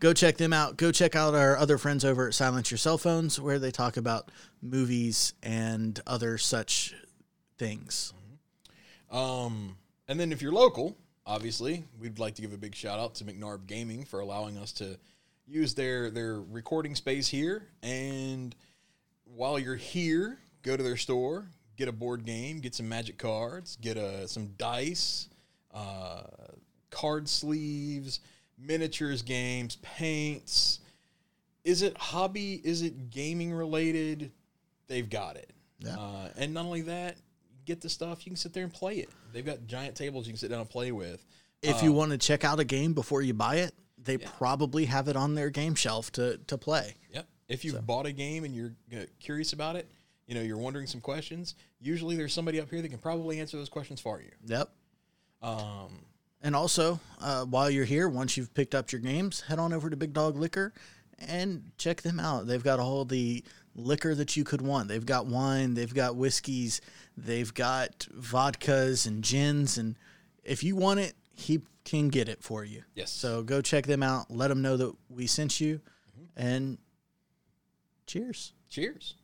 go 0.00 0.12
check 0.14 0.36
them 0.36 0.52
out. 0.52 0.76
Go 0.76 0.90
check 0.90 1.14
out 1.14 1.36
our 1.36 1.56
other 1.56 1.78
friends 1.78 2.04
over 2.04 2.26
at 2.26 2.34
Silence 2.34 2.72
Your 2.72 2.78
Cell 2.78 2.98
Phones, 2.98 3.40
where 3.40 3.60
they 3.60 3.70
talk 3.70 3.96
about 3.96 4.32
movies 4.60 5.32
and 5.44 6.00
other 6.08 6.38
such 6.38 6.92
things. 7.56 8.12
Um, 9.12 9.76
and 10.08 10.18
then 10.18 10.32
if 10.32 10.42
you're 10.42 10.50
local, 10.50 10.96
obviously, 11.26 11.84
we'd 12.00 12.18
like 12.18 12.34
to 12.36 12.42
give 12.42 12.52
a 12.52 12.58
big 12.58 12.74
shout 12.74 12.98
out 12.98 13.14
to 13.16 13.24
McNarb 13.24 13.66
Gaming 13.66 14.04
for 14.04 14.20
allowing 14.20 14.58
us 14.58 14.72
to 14.72 14.98
use 15.46 15.74
their 15.74 16.10
their 16.10 16.40
recording 16.40 16.94
space 16.94 17.28
here. 17.28 17.66
And 17.82 18.54
while 19.24 19.58
you're 19.58 19.76
here, 19.76 20.38
go 20.62 20.76
to 20.76 20.82
their 20.82 20.96
store, 20.96 21.46
get 21.76 21.88
a 21.88 21.92
board 21.92 22.24
game, 22.24 22.60
get 22.60 22.74
some 22.74 22.88
magic 22.88 23.18
cards, 23.18 23.76
get 23.76 23.96
a 23.96 24.28
some 24.28 24.48
dice, 24.56 25.28
uh, 25.72 26.22
card 26.90 27.28
sleeves, 27.28 28.20
miniatures 28.58 29.22
games, 29.22 29.76
paints. 29.82 30.80
Is 31.64 31.82
it 31.82 31.96
hobby? 31.96 32.60
Is 32.62 32.82
it 32.82 33.10
gaming 33.10 33.52
related? 33.52 34.30
They've 34.86 35.08
got 35.08 35.36
it. 35.36 35.50
Yeah. 35.78 35.96
Uh, 35.98 36.28
and 36.36 36.52
not 36.52 36.66
only 36.66 36.82
that, 36.82 37.16
get 37.64 37.80
the 37.80 37.88
stuff. 37.88 38.26
You 38.26 38.30
can 38.30 38.36
sit 38.36 38.52
there 38.52 38.64
and 38.64 38.72
play 38.72 38.96
it. 38.96 39.08
They've 39.34 39.44
got 39.44 39.66
giant 39.66 39.96
tables 39.96 40.26
you 40.26 40.32
can 40.32 40.38
sit 40.38 40.50
down 40.50 40.60
and 40.60 40.70
play 40.70 40.92
with. 40.92 41.26
If 41.60 41.82
you 41.82 41.92
want 41.92 42.12
to 42.12 42.18
check 42.18 42.44
out 42.44 42.60
a 42.60 42.64
game 42.64 42.94
before 42.94 43.20
you 43.20 43.34
buy 43.34 43.56
it, 43.56 43.74
they 43.98 44.16
probably 44.16 44.84
have 44.84 45.08
it 45.08 45.16
on 45.16 45.34
their 45.34 45.50
game 45.50 45.74
shelf 45.74 46.12
to, 46.12 46.38
to 46.46 46.56
play. 46.56 46.94
Yep. 47.12 47.26
If 47.48 47.64
you've 47.64 47.86
bought 47.86 48.06
a 48.06 48.12
game 48.12 48.44
and 48.44 48.54
you're 48.54 48.74
curious 49.18 49.52
about 49.52 49.76
it, 49.76 49.90
you 50.26 50.34
know, 50.34 50.40
you're 50.40 50.58
wondering 50.58 50.86
some 50.86 51.00
questions. 51.00 51.54
Usually, 51.80 52.16
there's 52.16 52.32
somebody 52.32 52.60
up 52.60 52.70
here 52.70 52.80
that 52.80 52.88
can 52.88 52.98
probably 52.98 53.40
answer 53.40 53.56
those 53.56 53.68
questions 53.68 54.00
for 54.00 54.20
you. 54.20 54.30
Yep. 54.46 54.70
Um, 55.42 56.04
And 56.42 56.54
also, 56.54 57.00
uh, 57.20 57.44
while 57.44 57.70
you're 57.70 57.84
here, 57.84 58.08
once 58.08 58.36
you've 58.36 58.54
picked 58.54 58.74
up 58.74 58.92
your 58.92 59.00
games, 59.00 59.40
head 59.40 59.58
on 59.58 59.72
over 59.72 59.90
to 59.90 59.96
Big 59.96 60.12
Dog 60.12 60.36
Liquor 60.36 60.72
and 61.18 61.72
check 61.78 62.02
them 62.02 62.20
out. 62.20 62.46
They've 62.46 62.62
got 62.62 62.78
all 62.78 63.04
the 63.04 63.42
liquor 63.74 64.14
that 64.14 64.36
you 64.36 64.44
could 64.44 64.62
want. 64.62 64.88
They've 64.88 65.04
got 65.04 65.26
wine, 65.26 65.74
they've 65.74 65.92
got 65.92 66.16
whiskeys, 66.16 66.80
they've 67.16 67.52
got 67.52 68.06
vodkas 68.16 69.06
and 69.06 69.22
gins. 69.22 69.78
And 69.78 69.96
if 70.42 70.62
you 70.62 70.76
want 70.76 71.00
it, 71.00 71.14
he 71.32 71.60
can 71.84 72.08
get 72.08 72.28
it 72.28 72.42
for 72.42 72.64
you. 72.64 72.82
Yes. 72.94 73.10
So 73.10 73.42
go 73.42 73.60
check 73.60 73.86
them 73.86 74.02
out. 74.02 74.30
Let 74.30 74.48
them 74.48 74.62
know 74.62 74.76
that 74.76 74.92
we 75.08 75.26
sent 75.26 75.60
you. 75.60 75.80
Mm-hmm. 76.10 76.24
And 76.36 76.78
cheers. 78.06 78.52
cheers. 78.68 79.14